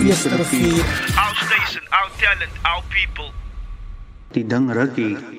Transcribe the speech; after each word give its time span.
Yes, 0.00 0.24
Rafiq. 0.26 0.78
Our 1.18 1.34
station, 1.46 1.82
our 1.92 2.08
talent, 2.16 2.52
our 2.64 2.82
people. 2.88 3.28
Tidang 4.32 4.70
Ragi. 4.70 5.38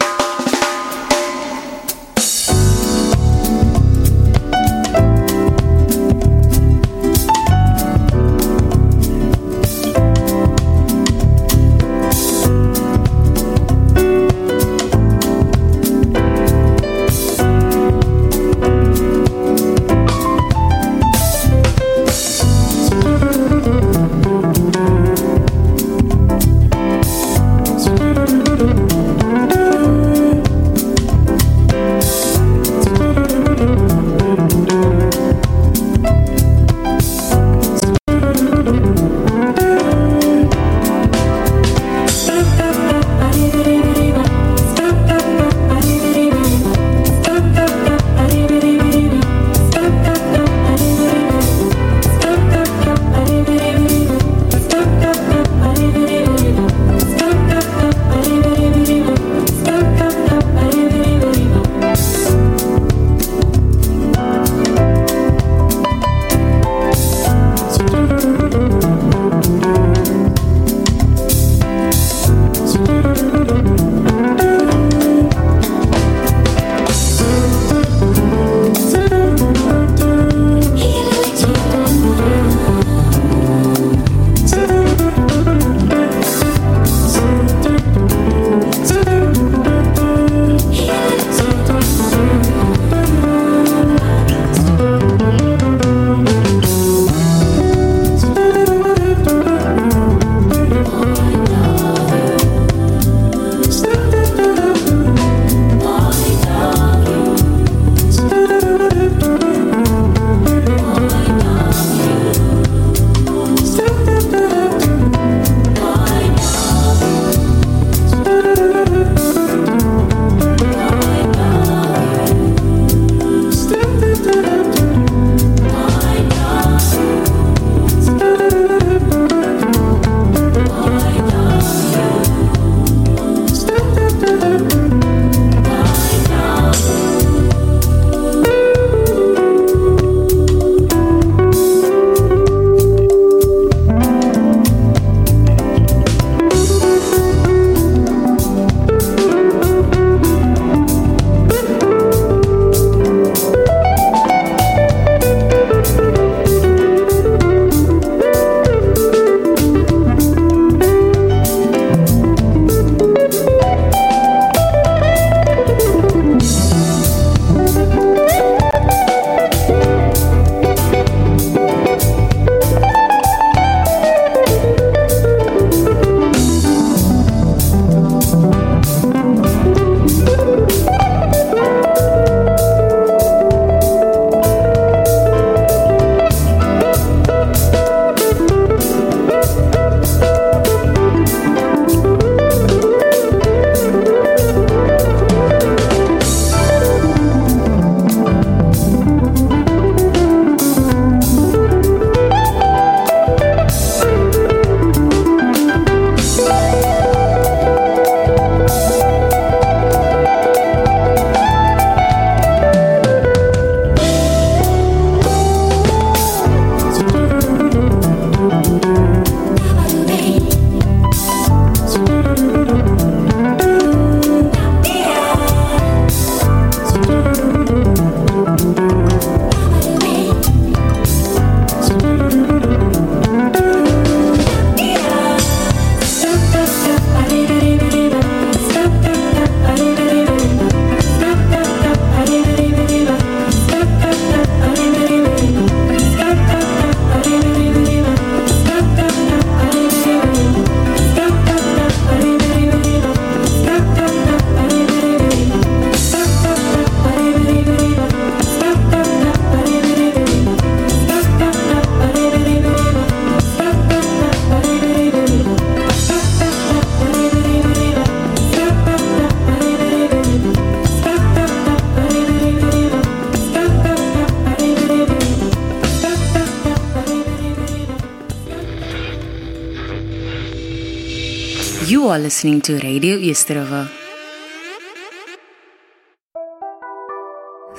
You 282.10 282.16
are 282.16 282.18
listening 282.18 282.60
to 282.62 282.80
Radio 282.80 283.18
East. 283.18 283.50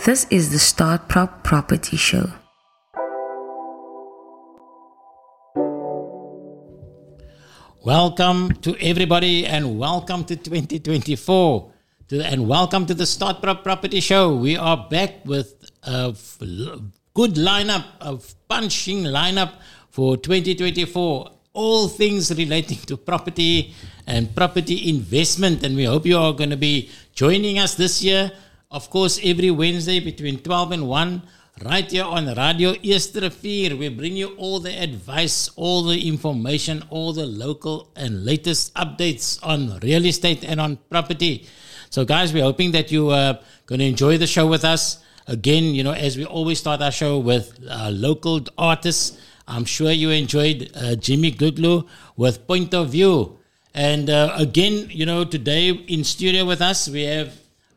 This 0.07 0.25
is 0.31 0.51
the 0.51 0.59
Starprop 0.59 1.43
Property 1.43 1.97
Show. 1.97 2.31
Welcome 7.85 8.53
to 8.63 8.77
everybody 8.81 9.47
and 9.47 9.81
welcome 9.81 10.23
to 10.27 10.37
2024. 10.37 11.73
To, 12.11 12.21
and 12.25 12.47
welcome 12.47 12.87
to 12.87 12.95
the 12.95 13.03
Starprop 13.03 13.65
Property 13.65 13.99
Show. 13.99 14.37
We 14.37 14.57
are 14.57 14.87
back 14.89 15.25
with 15.25 15.57
a 15.83 16.11
f- 16.15 16.39
good 17.15 17.35
lineup, 17.35 17.85
a 18.01 18.17
punching 18.49 19.03
lineup 19.07 19.55
for 19.89 20.17
2024. 20.17 21.31
All 21.53 21.89
things 21.89 22.31
relating 22.31 22.79
to 22.87 22.97
property 22.97 23.75
and 24.11 24.35
property 24.35 24.91
investment. 24.91 25.63
And 25.63 25.77
we 25.77 25.85
hope 25.85 26.05
you 26.05 26.19
are 26.19 26.33
going 26.33 26.51
to 26.51 26.57
be 26.57 26.91
joining 27.15 27.59
us 27.59 27.75
this 27.77 28.03
year. 28.03 28.33
Of 28.71 28.91
course, 28.91 29.21
every 29.23 29.51
Wednesday 29.51 30.01
between 30.01 30.41
12 30.41 30.73
and 30.73 30.89
1 30.89 31.23
right 31.65 31.89
here 31.89 32.05
on 32.05 32.27
Radio 32.35 32.75
Eerste 32.83 33.21
Rivier. 33.23 33.79
We 33.79 33.89
bring 33.89 34.17
you 34.17 34.35
all 34.37 34.59
the 34.59 34.73
advice, 34.73 35.51
all 35.55 35.85
the 35.85 36.09
information, 36.09 36.83
all 36.91 37.13
the 37.13 37.27
local 37.27 37.91
and 37.95 38.25
latest 38.25 38.75
updates 38.75 39.39
on 39.43 39.79
real 39.81 40.05
estate 40.07 40.43
and 40.45 40.61
on 40.61 40.79
property. 40.91 41.47
So, 41.91 42.05
guys, 42.05 42.33
we're 42.33 42.45
hoping 42.45 42.73
that 42.73 42.91
you 42.91 43.11
are 43.11 43.39
going 43.67 43.79
to 43.79 43.85
enjoy 43.87 44.19
the 44.19 44.27
show 44.27 44.47
with 44.47 44.65
us. 44.65 45.03
Again, 45.29 45.75
you 45.75 45.85
know, 45.85 45.93
as 45.93 46.17
we 46.17 46.25
always 46.25 46.59
start 46.59 46.83
our 46.83 46.91
show 46.91 47.19
with 47.19 47.59
uh, 47.69 47.91
local 47.93 48.41
artists, 48.59 49.21
I'm 49.47 49.65
sure 49.65 49.91
you 49.93 50.11
enjoyed 50.11 50.71
uh, 50.75 50.97
Jimmy 50.97 51.31
Goodlow 51.31 51.87
with 52.17 52.47
Point 52.49 52.75
of 52.75 52.91
View. 52.91 53.40
And 53.75 54.11
uh, 54.11 54.35
again, 54.37 54.89
you 54.91 55.07
know, 55.07 55.25
today 55.25 55.71
in 55.71 56.05
studio 56.05 56.45
with 56.45 56.61
us, 56.61 56.89
we 56.89 57.03
have 57.05 57.33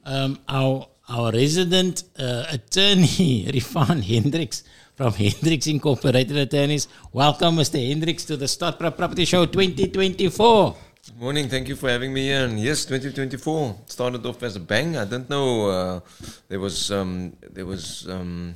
um, 0.06 0.40
our 0.50 0.88
our 1.10 1.32
resident 1.32 2.04
uh, 2.18 2.46
attorney, 2.50 3.46
Rifan 3.54 4.02
Hendricks 4.04 4.64
from 4.96 5.14
Hendricks 5.14 5.68
Incorporated 5.68 6.38
Attorneys. 6.38 6.88
Welcome, 7.12 7.58
Mr. 7.58 7.86
Hendricks, 7.86 8.26
to 8.26 8.38
the 8.38 8.48
Start 8.48 8.80
Property 8.80 9.26
Show 9.26 9.46
2024. 9.46 10.76
Good 11.06 11.20
Morning, 11.20 11.50
thank 11.50 11.68
you 11.68 11.76
for 11.76 11.90
having 11.90 12.14
me 12.14 12.28
here. 12.28 12.46
And 12.46 12.60
yes, 12.60 12.86
2024 12.86 13.76
started 13.88 14.26
off 14.26 14.42
as 14.42 14.56
a 14.56 14.60
bang. 14.60 14.96
I 14.96 15.04
didn't 15.04 15.30
know 15.30 15.70
uh, 15.70 16.00
there 16.48 16.60
was 16.60 16.92
um, 16.92 17.36
there 17.52 17.66
was 17.66 18.08
um, 18.10 18.56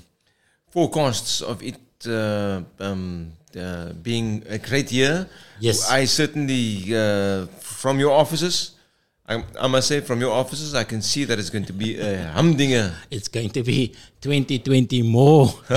forecasts 0.69 1.41
of 1.41 1.61
it 1.61 1.79
uh, 2.07 2.61
um, 2.79 3.33
uh, 3.55 3.93
being 4.01 4.43
a 4.49 4.57
great 4.57 4.91
year. 4.91 5.29
Yes. 5.59 5.89
I 5.89 6.05
certainly 6.05 6.95
uh, 6.95 7.45
from 7.59 7.99
your 7.99 8.11
offices. 8.11 8.71
I, 9.29 9.43
I 9.59 9.67
must 9.67 9.89
say, 9.89 9.99
from 9.99 10.21
your 10.21 10.31
offices, 10.31 10.73
I 10.73 10.85
can 10.85 11.01
see 11.01 11.25
that 11.25 11.37
it's 11.37 11.49
going 11.49 11.65
to 11.65 11.73
be 11.73 11.99
a 11.99 12.27
humdinger. 12.33 12.95
It's 13.11 13.27
going 13.27 13.49
to 13.49 13.61
be 13.61 13.93
2020 14.21 15.01
more. 15.01 15.49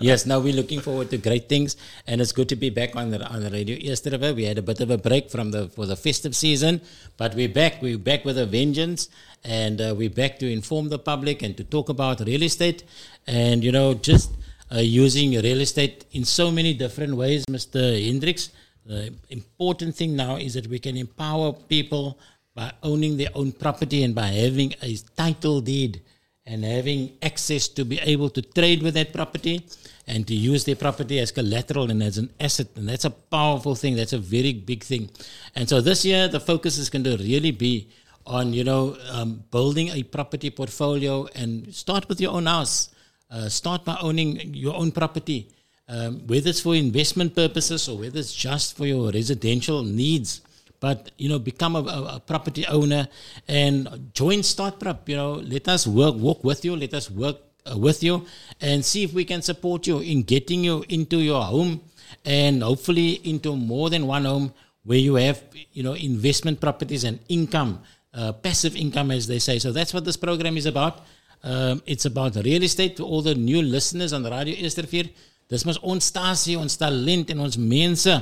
yes, 0.00 0.24
now 0.24 0.40
we're 0.40 0.54
looking 0.54 0.80
forward 0.80 1.10
to 1.10 1.18
great 1.18 1.50
things, 1.50 1.76
and 2.06 2.22
it's 2.22 2.32
good 2.32 2.48
to 2.48 2.56
be 2.56 2.70
back 2.70 2.96
on 2.96 3.10
the 3.10 3.22
on 3.28 3.42
the 3.42 3.50
radio. 3.50 3.76
Yesterday 3.76 4.32
we 4.32 4.44
had 4.44 4.56
a 4.56 4.62
bit 4.62 4.80
of 4.80 4.90
a 4.90 4.96
break 4.96 5.30
from 5.30 5.50
the 5.50 5.68
for 5.68 5.84
the 5.84 5.96
festive 5.96 6.34
season, 6.34 6.80
but 7.18 7.34
we're 7.34 7.50
back. 7.50 7.82
We're 7.82 7.98
back 7.98 8.24
with 8.24 8.38
a 8.38 8.46
vengeance, 8.46 9.10
and 9.44 9.78
uh, 9.78 9.94
we're 9.94 10.08
back 10.08 10.38
to 10.38 10.50
inform 10.50 10.88
the 10.88 10.98
public 10.98 11.42
and 11.42 11.54
to 11.58 11.64
talk 11.64 11.90
about 11.90 12.20
real 12.20 12.42
estate, 12.42 12.84
and 13.26 13.62
you 13.62 13.70
know 13.70 13.92
just 13.92 14.30
uh, 14.74 14.78
using 14.78 15.32
real 15.32 15.60
estate 15.60 16.04
in 16.12 16.24
so 16.24 16.50
many 16.50 16.74
different 16.74 17.16
ways, 17.16 17.44
Mr. 17.46 18.04
Hendricks. 18.04 18.50
The 18.84 19.12
important 19.30 19.94
thing 19.96 20.14
now 20.16 20.36
is 20.36 20.54
that 20.54 20.68
we 20.68 20.78
can 20.78 20.96
empower 20.96 21.52
people 21.52 22.18
by 22.54 22.72
owning 22.82 23.16
their 23.16 23.30
own 23.34 23.52
property 23.52 24.02
and 24.02 24.14
by 24.14 24.28
having 24.28 24.74
a 24.82 24.96
title 25.16 25.60
deed 25.60 26.02
and 26.46 26.64
having 26.64 27.12
access 27.22 27.68
to 27.68 27.84
be 27.84 27.98
able 27.98 28.30
to 28.30 28.40
trade 28.40 28.82
with 28.82 28.94
that 28.94 29.12
property 29.12 29.66
and 30.06 30.26
to 30.28 30.34
use 30.34 30.64
their 30.64 30.76
property 30.76 31.18
as 31.18 31.32
collateral 31.32 31.90
and 31.90 32.02
as 32.02 32.16
an 32.16 32.30
asset. 32.38 32.68
And 32.76 32.88
that's 32.88 33.04
a 33.04 33.10
powerful 33.10 33.74
thing. 33.74 33.96
That's 33.96 34.12
a 34.12 34.18
very 34.18 34.52
big 34.52 34.84
thing. 34.84 35.10
And 35.56 35.68
so 35.68 35.80
this 35.80 36.04
year, 36.04 36.28
the 36.28 36.38
focus 36.38 36.78
is 36.78 36.88
going 36.88 37.04
to 37.04 37.16
really 37.16 37.50
be 37.50 37.88
on, 38.24 38.52
you 38.52 38.62
know, 38.62 38.96
um, 39.10 39.42
building 39.50 39.88
a 39.88 40.04
property 40.04 40.50
portfolio 40.50 41.26
and 41.34 41.74
start 41.74 42.08
with 42.08 42.20
your 42.20 42.32
own 42.32 42.46
house. 42.46 42.90
Uh, 43.28 43.48
start 43.48 43.84
by 43.84 43.96
owning 44.02 44.54
your 44.54 44.76
own 44.76 44.92
property, 44.92 45.48
um, 45.88 46.24
whether 46.28 46.50
it's 46.50 46.60
for 46.60 46.76
investment 46.76 47.34
purposes 47.34 47.88
or 47.88 47.98
whether 47.98 48.20
it's 48.20 48.32
just 48.32 48.76
for 48.76 48.86
your 48.86 49.10
residential 49.10 49.82
needs. 49.82 50.42
But 50.78 51.10
you 51.18 51.28
know 51.28 51.40
become 51.40 51.74
a, 51.74 51.80
a, 51.80 52.16
a 52.16 52.20
property 52.20 52.64
owner 52.66 53.08
and 53.48 54.10
join 54.14 54.40
Starprop 54.40 55.08
you 55.08 55.16
know. 55.16 55.34
Let 55.34 55.66
us 55.68 55.86
work 55.88 56.14
walk 56.14 56.44
with 56.44 56.64
you. 56.64 56.76
Let 56.76 56.94
us 56.94 57.10
work 57.10 57.38
uh, 57.68 57.76
with 57.76 58.04
you 58.04 58.26
and 58.60 58.84
see 58.84 59.02
if 59.02 59.12
we 59.12 59.24
can 59.24 59.42
support 59.42 59.86
you 59.88 59.98
in 59.98 60.22
getting 60.22 60.62
you 60.62 60.84
into 60.88 61.18
your 61.18 61.42
home 61.42 61.80
and 62.24 62.62
hopefully 62.62 63.14
into 63.24 63.56
more 63.56 63.90
than 63.90 64.06
one 64.06 64.24
home 64.24 64.52
where 64.84 64.98
you 64.98 65.16
have 65.16 65.42
you 65.72 65.82
know 65.82 65.94
investment 65.94 66.60
properties 66.60 67.02
and 67.02 67.18
income 67.28 67.82
uh, 68.14 68.32
passive 68.32 68.76
income 68.76 69.10
as 69.10 69.26
they 69.26 69.40
say. 69.40 69.58
So 69.58 69.72
that's 69.72 69.92
what 69.92 70.04
this 70.04 70.16
program 70.16 70.56
is 70.56 70.66
about 70.66 71.00
um, 71.42 71.82
it's 71.86 72.04
about 72.04 72.36
real 72.36 72.62
estate 72.62 72.96
to 72.96 73.04
all 73.04 73.22
the 73.22 73.34
new 73.34 73.62
listeners 73.62 74.12
on 74.12 74.22
the 74.22 74.30
radio 74.30 74.54
Eerste 74.54 74.82
Rivier 74.82 75.10
Dis 75.46 75.62
mos 75.62 75.78
ons 75.86 76.02
stasie, 76.02 76.56
ons 76.58 76.78
talent 76.78 77.28
en 77.30 77.42
ons 77.44 77.56
mense. 77.56 78.14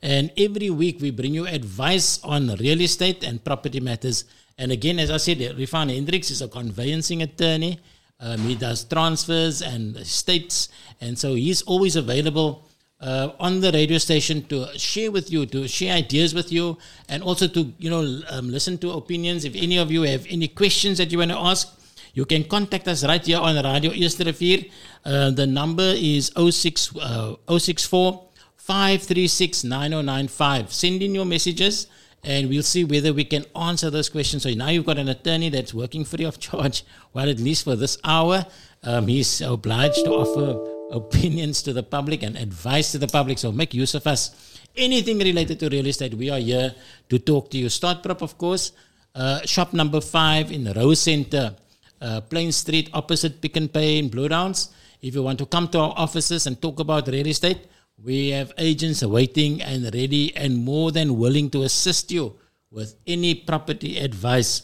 And 0.00 0.32
every 0.36 0.70
week 0.70 1.00
we 1.00 1.10
bring 1.10 1.34
you 1.34 1.46
advice 1.46 2.20
on 2.24 2.48
real 2.56 2.80
estate 2.80 3.22
and 3.22 3.44
property 3.44 3.80
matters. 3.80 4.24
And 4.56 4.72
again, 4.72 4.98
as 4.98 5.10
I 5.10 5.18
said, 5.18 5.38
Rifan 5.58 5.92
Hendricks 5.92 6.30
is 6.30 6.40
a 6.40 6.48
conveyancing 6.48 7.22
attorney. 7.22 7.80
Um, 8.18 8.40
he 8.40 8.54
does 8.54 8.84
transfers 8.84 9.60
and 9.60 9.96
estates. 9.96 10.68
And 11.00 11.18
so 11.18 11.34
he's 11.34 11.60
always 11.62 11.96
available 11.96 12.66
uh, 13.00 13.32
on 13.38 13.60
the 13.60 13.72
radio 13.72 13.98
station 13.98 14.44
to 14.46 14.66
share 14.78 15.10
with 15.10 15.30
you, 15.30 15.44
to 15.46 15.68
share 15.68 15.94
ideas 15.94 16.34
with 16.34 16.50
you, 16.50 16.78
and 17.10 17.22
also 17.22 17.46
to, 17.46 17.72
you 17.78 17.90
know, 17.90 18.22
um, 18.30 18.50
listen 18.50 18.78
to 18.78 18.92
opinions. 18.92 19.44
If 19.44 19.54
any 19.54 19.76
of 19.76 19.90
you 19.90 20.02
have 20.02 20.26
any 20.30 20.48
questions 20.48 20.96
that 20.96 21.12
you 21.12 21.18
want 21.18 21.30
to 21.30 21.38
ask, 21.38 21.79
you 22.14 22.24
can 22.24 22.44
contact 22.44 22.88
us 22.88 23.04
right 23.04 23.24
here 23.24 23.38
on 23.38 23.56
Radio 23.56 23.92
Rivier. 23.92 24.70
Uh, 25.04 25.30
the 25.30 25.46
number 25.46 25.94
is 25.96 26.32
06, 26.36 26.96
uh, 26.96 27.36
064 27.48 28.28
536 28.56 29.64
9095. 29.64 30.72
Send 30.72 31.02
in 31.02 31.14
your 31.14 31.24
messages 31.24 31.86
and 32.22 32.48
we'll 32.48 32.62
see 32.62 32.84
whether 32.84 33.12
we 33.12 33.24
can 33.24 33.44
answer 33.56 33.90
those 33.90 34.08
questions. 34.08 34.42
So 34.42 34.50
now 34.50 34.68
you've 34.68 34.86
got 34.86 34.98
an 34.98 35.08
attorney 35.08 35.48
that's 35.48 35.72
working 35.72 36.04
free 36.04 36.24
of 36.24 36.38
charge, 36.38 36.84
well, 37.12 37.28
at 37.28 37.38
least 37.38 37.64
for 37.64 37.76
this 37.76 37.96
hour. 38.04 38.44
Um, 38.82 39.06
he's 39.06 39.40
obliged 39.40 40.04
to 40.04 40.10
offer 40.10 40.94
opinions 40.94 41.62
to 41.62 41.72
the 41.72 41.82
public 41.82 42.22
and 42.22 42.36
advice 42.36 42.92
to 42.92 42.98
the 42.98 43.08
public. 43.08 43.38
So 43.38 43.52
make 43.52 43.72
use 43.72 43.94
of 43.94 44.06
us. 44.06 44.58
Anything 44.76 45.18
related 45.18 45.58
to 45.60 45.68
real 45.68 45.86
estate, 45.86 46.14
we 46.14 46.30
are 46.30 46.38
here 46.38 46.74
to 47.08 47.18
talk 47.18 47.50
to 47.50 47.58
you. 47.58 47.66
Starprop, 47.66 48.22
of 48.22 48.38
course, 48.38 48.72
uh, 49.14 49.40
shop 49.44 49.72
number 49.72 50.00
five 50.00 50.52
in 50.52 50.64
the 50.64 50.74
Rose 50.74 51.00
Center 51.00 51.56
uh, 52.00 52.20
Plain 52.22 52.52
Street 52.52 52.90
opposite 52.92 53.40
Pick 53.40 53.56
and 53.56 53.72
Pay 53.72 53.98
in 53.98 54.08
Blue 54.08 54.28
Downs. 54.28 54.70
If 55.02 55.14
you 55.14 55.22
want 55.22 55.38
to 55.38 55.46
come 55.46 55.68
to 55.68 55.78
our 55.78 55.94
offices 55.96 56.46
and 56.46 56.60
talk 56.60 56.80
about 56.80 57.08
real 57.08 57.26
estate, 57.26 57.66
we 58.02 58.28
have 58.30 58.52
agents 58.58 59.02
waiting 59.04 59.60
and 59.62 59.84
ready 59.94 60.34
and 60.36 60.56
more 60.56 60.90
than 60.90 61.18
willing 61.18 61.50
to 61.50 61.62
assist 61.62 62.10
you 62.10 62.34
with 62.70 62.94
any 63.06 63.34
property 63.34 63.98
advice. 63.98 64.62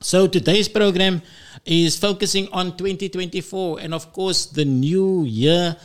So 0.00 0.26
today's 0.26 0.68
program 0.68 1.22
is 1.64 1.98
focusing 1.98 2.48
on 2.52 2.76
2024 2.76 3.80
and 3.80 3.92
of 3.92 4.12
course 4.12 4.46
the 4.46 4.64
new 4.64 5.24
year 5.24 5.76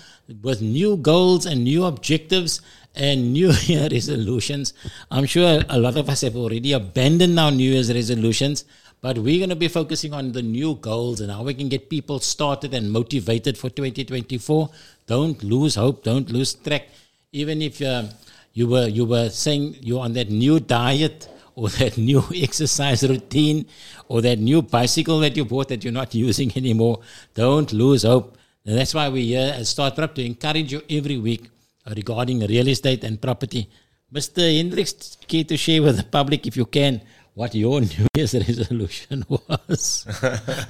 with 0.41 0.61
new 0.61 0.97
goals 0.97 1.45
and 1.45 1.63
new 1.63 1.83
objectives 1.83 2.61
and 2.95 3.33
new 3.33 3.51
year 3.51 3.87
resolutions. 3.91 4.73
I'm 5.11 5.25
sure 5.25 5.63
a 5.69 5.77
lot 5.77 5.97
of 5.97 6.09
us 6.09 6.21
have 6.21 6.35
already 6.35 6.71
abandoned 6.73 7.39
our 7.39 7.51
new 7.51 7.71
year's 7.71 7.93
resolutions 7.93 8.65
but 9.05 9.19
we're 9.19 9.37
going 9.37 9.51
to 9.51 9.55
be 9.55 9.67
focusing 9.67 10.13
on 10.15 10.31
the 10.31 10.41
new 10.41 10.73
goals 10.81 11.21
and 11.21 11.31
how 11.31 11.43
we 11.43 11.53
can 11.53 11.69
get 11.69 11.91
people 11.91 12.17
started 12.17 12.73
and 12.73 12.91
motivated 12.91 13.55
for 13.55 13.69
2024. 13.69 14.67
Don't 15.05 15.43
lose 15.43 15.75
hope. 15.75 16.03
Don't 16.03 16.27
lose 16.31 16.55
track. 16.55 16.87
Even 17.31 17.61
if 17.61 17.79
uh, 17.83 18.05
you 18.53 18.67
were 18.67 18.87
you 18.87 19.05
were 19.05 19.29
saying 19.29 19.75
you're 19.79 20.01
on 20.01 20.13
that 20.13 20.31
new 20.31 20.59
diet 20.59 21.29
or 21.53 21.69
that 21.81 21.99
new 21.99 22.23
exercise 22.33 23.07
routine 23.07 23.67
or 24.07 24.23
that 24.23 24.39
new 24.39 24.63
bicycle 24.63 25.19
that 25.19 25.37
you 25.37 25.45
bought 25.45 25.67
that 25.67 25.83
you're 25.83 25.99
not 26.01 26.15
using 26.27 26.51
anymore, 26.57 26.97
don't 27.35 27.73
lose 27.73 28.01
hope. 28.01 28.35
And 28.65 28.75
that's 28.75 28.95
why 28.95 29.07
we're 29.09 29.29
here 29.35 29.53
at 29.55 29.67
Startup 29.67 30.15
to 30.15 30.25
encourage 30.25 30.71
you 30.71 30.81
every 30.89 31.19
week 31.19 31.47
regarding 31.95 32.39
real 32.39 32.67
estate 32.69 33.03
and 33.03 33.21
property. 33.21 33.69
Mr. 34.11 34.41
Hendricks, 34.57 35.17
care 35.27 35.43
to 35.43 35.57
share 35.57 35.83
with 35.83 35.97
the 35.97 36.03
public, 36.03 36.47
if 36.47 36.57
you 36.57 36.65
can, 36.65 37.01
what 37.35 37.53
your 37.53 37.81
New 37.81 38.07
Year's 38.15 38.33
resolution 38.33 39.23
was. 39.29 40.05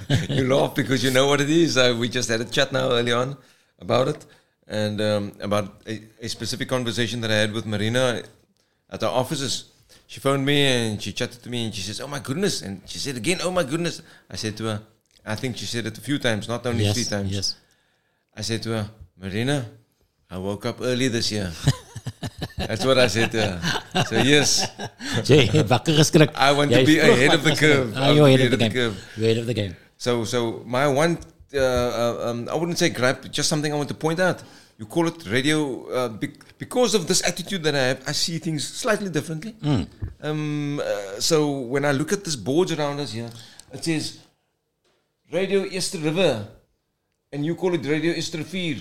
you 0.28 0.46
laugh 0.46 0.74
because 0.74 1.02
you 1.02 1.10
know 1.10 1.26
what 1.26 1.40
it 1.40 1.48
is. 1.48 1.78
Uh, 1.78 1.96
we 1.98 2.08
just 2.08 2.28
had 2.28 2.40
a 2.40 2.44
chat 2.44 2.72
now 2.72 2.90
early 2.90 3.12
on 3.12 3.36
about 3.78 4.08
it 4.08 4.26
and 4.68 5.00
um, 5.00 5.32
about 5.40 5.80
a, 5.86 6.02
a, 6.20 6.28
specific 6.28 6.68
conversation 6.68 7.20
that 7.20 7.30
I 7.30 7.36
had 7.36 7.52
with 7.52 7.66
Marina 7.66 8.22
at 8.90 9.02
our 9.02 9.12
offices. 9.12 9.70
She 10.08 10.18
phoned 10.18 10.44
me 10.44 10.66
and 10.66 11.00
she 11.00 11.12
chatted 11.12 11.42
to 11.44 11.48
me 11.50 11.66
and 11.66 11.74
she 11.74 11.82
says, 11.82 12.00
"Oh 12.00 12.08
my 12.08 12.18
goodness!" 12.18 12.62
And 12.62 12.82
she 12.86 12.98
said 12.98 13.16
again, 13.16 13.38
"Oh 13.42 13.50
my 13.50 13.64
goodness!" 13.64 14.02
I 14.30 14.36
said 14.36 14.56
to 14.58 14.64
her, 14.64 14.82
"I 15.24 15.34
think 15.36 15.56
she 15.56 15.66
said 15.66 15.86
it 15.86 15.98
a 15.98 16.00
few 16.00 16.18
times, 16.18 16.48
not 16.48 16.66
only 16.66 16.84
yes, 16.84 16.94
three 16.94 17.04
times." 17.04 17.32
Yes. 17.32 17.56
I 18.36 18.42
said 18.42 18.62
to 18.64 18.70
her, 18.70 18.90
"Marina, 19.20 19.66
I 20.30 20.38
woke 20.38 20.66
up 20.66 20.78
early 20.80 21.08
this 21.08 21.30
year." 21.32 21.52
That's 22.56 22.84
what 22.84 22.98
I 22.98 23.06
said. 23.08 23.34
Yeah. 23.34 23.60
So 24.08 24.16
yes, 24.16 24.66
wakker 25.68 25.94
geskrik. 25.96 26.30
I 26.34 26.52
want 26.52 26.70
Jy 26.72 26.80
to 26.80 26.86
be 26.86 26.98
ahead 26.98 27.34
of 27.34 27.44
the 27.44 27.54
curve. 27.56 27.92
Ah, 27.96 28.10
you're 28.10 28.26
ahead 28.26 28.40
to 28.40 28.46
of 28.46 28.58
the 28.58 28.64
ahead 28.64 28.72
of 28.72 28.74
the 28.74 28.78
curve. 28.80 28.96
You're 29.16 29.26
ahead 29.30 29.38
of 29.38 29.46
the 29.46 29.54
game. 29.54 29.74
So, 29.98 30.24
so 30.24 30.62
my 30.66 30.86
one, 30.88 31.18
uh, 31.54 31.58
uh, 31.58 32.30
um, 32.30 32.48
I 32.50 32.54
wouldn't 32.54 32.78
say 32.78 32.88
gripe, 32.90 33.30
just 33.30 33.48
something 33.48 33.72
I 33.72 33.76
want 33.76 33.88
to 33.88 33.94
point 33.94 34.20
out. 34.20 34.42
You 34.78 34.84
call 34.84 35.06
it 35.08 35.24
radio 35.30 35.88
uh, 35.88 36.08
bec- 36.08 36.58
because 36.58 36.94
of 36.94 37.06
this 37.06 37.26
attitude 37.26 37.62
that 37.64 37.74
I 37.74 37.84
have. 37.92 38.02
I 38.06 38.12
see 38.12 38.38
things 38.38 38.66
slightly 38.66 39.08
differently. 39.08 39.54
Um, 40.20 40.80
uh, 40.80 41.18
so 41.18 41.60
when 41.60 41.84
I 41.84 41.92
look 41.92 42.12
at 42.12 42.24
this 42.24 42.36
boards 42.36 42.72
around 42.72 43.00
us 43.00 43.12
here, 43.12 43.30
it 43.72 43.84
says 43.84 44.18
Radio 45.32 45.64
Easter 45.64 45.98
River, 45.98 46.46
and 47.32 47.44
you 47.44 47.54
call 47.54 47.72
it 47.74 47.84
Radio 47.86 48.12
Easter 48.12 48.38
Rivier. 48.38 48.80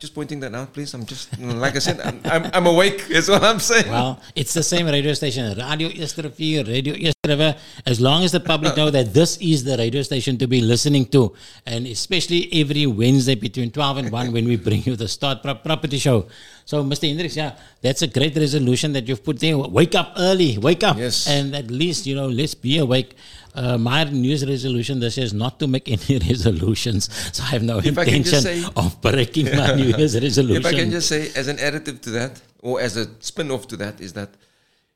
Just 0.00 0.14
pointing 0.14 0.40
that 0.40 0.54
out, 0.54 0.72
please. 0.72 0.94
I'm 0.94 1.04
just 1.04 1.38
like 1.38 1.76
I 1.76 1.78
said, 1.78 2.00
I'm, 2.00 2.22
I'm, 2.24 2.50
I'm 2.54 2.66
awake. 2.66 3.06
That's 3.08 3.28
what 3.28 3.44
I'm 3.44 3.58
saying. 3.60 3.86
Well, 3.86 4.18
it's 4.34 4.54
the 4.54 4.62
same 4.62 4.86
radio 4.86 5.12
station, 5.12 5.44
Radio 5.58 5.90
Rivier, 5.90 6.64
Radio 6.66 7.12
River. 7.28 7.54
As 7.84 8.00
long 8.00 8.24
as 8.24 8.32
the 8.32 8.40
public 8.40 8.78
know 8.78 8.88
that 8.88 9.12
this 9.12 9.36
is 9.42 9.62
the 9.62 9.76
radio 9.76 10.00
station 10.00 10.38
to 10.38 10.46
be 10.46 10.62
listening 10.62 11.04
to, 11.08 11.34
and 11.66 11.86
especially 11.86 12.48
every 12.50 12.86
Wednesday 12.86 13.34
between 13.34 13.70
12 13.70 13.98
and 13.98 14.10
1 14.10 14.32
when 14.32 14.46
we 14.46 14.56
bring 14.56 14.82
you 14.84 14.96
the 14.96 15.06
Start 15.06 15.42
Pro- 15.42 15.56
Property 15.56 15.98
Show. 15.98 16.28
So, 16.64 16.82
Mr. 16.82 17.06
Hendricks, 17.06 17.36
yeah, 17.36 17.58
that's 17.82 18.00
a 18.00 18.06
great 18.06 18.34
resolution 18.36 18.94
that 18.94 19.06
you've 19.06 19.22
put 19.22 19.38
there. 19.38 19.58
Wake 19.58 19.94
up 19.94 20.14
early, 20.16 20.56
wake 20.56 20.82
up. 20.82 20.96
Yes. 20.96 21.28
And 21.28 21.54
at 21.54 21.70
least, 21.70 22.06
you 22.06 22.14
know, 22.14 22.28
let's 22.28 22.54
be 22.54 22.78
awake. 22.78 23.16
Uh, 23.54 23.76
my 23.78 24.04
news 24.04 24.46
resolution 24.46 25.00
this 25.00 25.18
is 25.18 25.32
not 25.32 25.58
to 25.60 25.66
make 25.66 25.88
any 25.96 26.18
resolutions. 26.18 27.08
So 27.32 27.42
I 27.42 27.46
have 27.48 27.62
no 27.62 27.78
If 27.78 27.86
intention 27.86 28.40
say- 28.40 28.64
of 28.76 29.00
breaking 29.00 29.46
my 29.56 29.74
New 29.80 29.88
Year's 29.96 30.14
resolution. 30.20 30.60
If 30.64 30.66
I 30.66 30.74
can 30.74 30.90
just 30.90 31.08
say, 31.08 31.30
as 31.34 31.48
an 31.48 31.56
additive 31.58 32.00
to 32.02 32.10
that, 32.10 32.40
or 32.60 32.80
as 32.80 32.96
a 32.96 33.06
spin 33.20 33.50
off 33.50 33.66
to 33.68 33.76
that, 33.78 34.00
is 34.00 34.12
that 34.14 34.30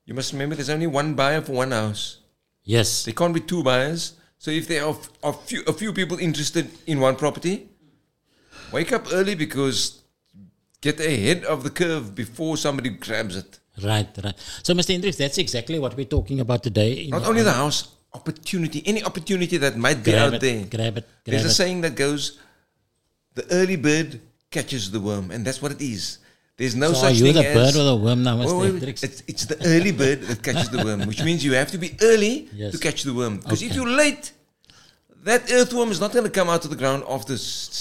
you 0.06 0.14
must 0.14 0.32
remember 0.32 0.54
there's 0.54 0.68
only 0.70 0.86
one 0.86 1.14
buyer 1.14 1.40
for 1.40 1.52
one 1.52 1.70
house. 1.72 2.18
yes. 2.62 3.04
There 3.04 3.14
can't 3.14 3.34
be 3.34 3.40
two 3.40 3.62
buyers. 3.62 4.12
So 4.38 4.50
if 4.50 4.68
there 4.68 4.84
are, 4.84 4.96
are 5.22 5.32
few, 5.32 5.62
a 5.66 5.72
few 5.72 5.92
people 5.94 6.18
interested 6.18 6.68
in 6.86 7.00
one 7.00 7.16
property, 7.16 7.68
wake 8.72 8.92
up 8.92 9.06
early 9.12 9.34
because 9.34 10.02
get 10.82 11.00
ahead 11.00 11.44
of 11.44 11.62
the 11.64 11.70
curve 11.70 12.14
before 12.14 12.56
somebody 12.58 12.90
grabs 12.90 13.36
it. 13.36 13.58
Right, 13.82 14.06
right. 14.22 14.34
So, 14.62 14.74
Mr. 14.74 14.90
Hendricks, 14.92 15.16
that's 15.16 15.38
exactly 15.38 15.78
what 15.78 15.96
we're 15.96 16.04
talking 16.04 16.38
about 16.40 16.62
today. 16.62 17.08
Not 17.08 17.24
only 17.26 17.42
the 17.42 17.52
house, 17.52 17.88
opportunity, 18.14 18.82
any 18.86 19.02
opportunity 19.02 19.56
that 19.58 19.76
might 19.76 20.02
be 20.04 20.12
grab 20.12 20.28
out 20.28 20.34
it, 20.34 20.40
there. 20.40 20.64
grab 20.64 20.96
it, 20.98 21.04
grab 21.24 21.32
There's 21.32 21.44
a 21.44 21.50
saying 21.54 21.80
that 21.82 21.94
goes, 21.96 22.38
"The 23.34 23.44
early 23.50 23.76
bird 23.76 24.20
catches 24.50 24.90
the 24.90 25.00
worm," 25.00 25.30
and 25.30 25.44
that's 25.46 25.60
what 25.60 25.72
it 25.72 25.80
is. 25.82 26.18
There's 26.56 26.76
no 26.76 26.92
So 26.92 26.98
are 26.98 27.10
such 27.10 27.16
you 27.16 27.24
thing 27.32 27.34
the 27.42 27.48
as 27.48 27.54
bird 27.74 27.80
or 27.80 27.84
the 27.84 27.96
worm 27.96 28.22
now, 28.22 28.36
Mr. 28.38 28.60
Wait, 28.60 28.72
wait, 28.74 28.82
wait. 28.82 29.02
It's, 29.02 29.22
it's 29.26 29.44
the 29.46 29.58
early 29.66 29.90
bird 29.90 30.22
that 30.22 30.40
catches 30.42 30.68
the 30.70 30.84
worm, 30.84 31.00
which 31.10 31.20
means 31.28 31.44
you 31.44 31.54
have 31.54 31.70
to 31.72 31.78
be 31.78 31.96
early 32.00 32.48
Yes. 32.54 32.70
to 32.72 32.78
catch 32.78 33.02
the 33.02 33.12
worm. 33.12 33.38
Because 33.38 33.60
if 33.60 33.74
you're 33.74 33.88
late, 33.90 34.30
that 35.24 35.50
earthworm 35.50 35.90
is 35.90 35.98
not 35.98 36.12
going 36.12 36.24
to 36.24 36.30
come 36.30 36.48
out 36.48 36.62
of 36.64 36.70
the 36.70 36.76
ground 36.76 37.02
after 37.08 37.32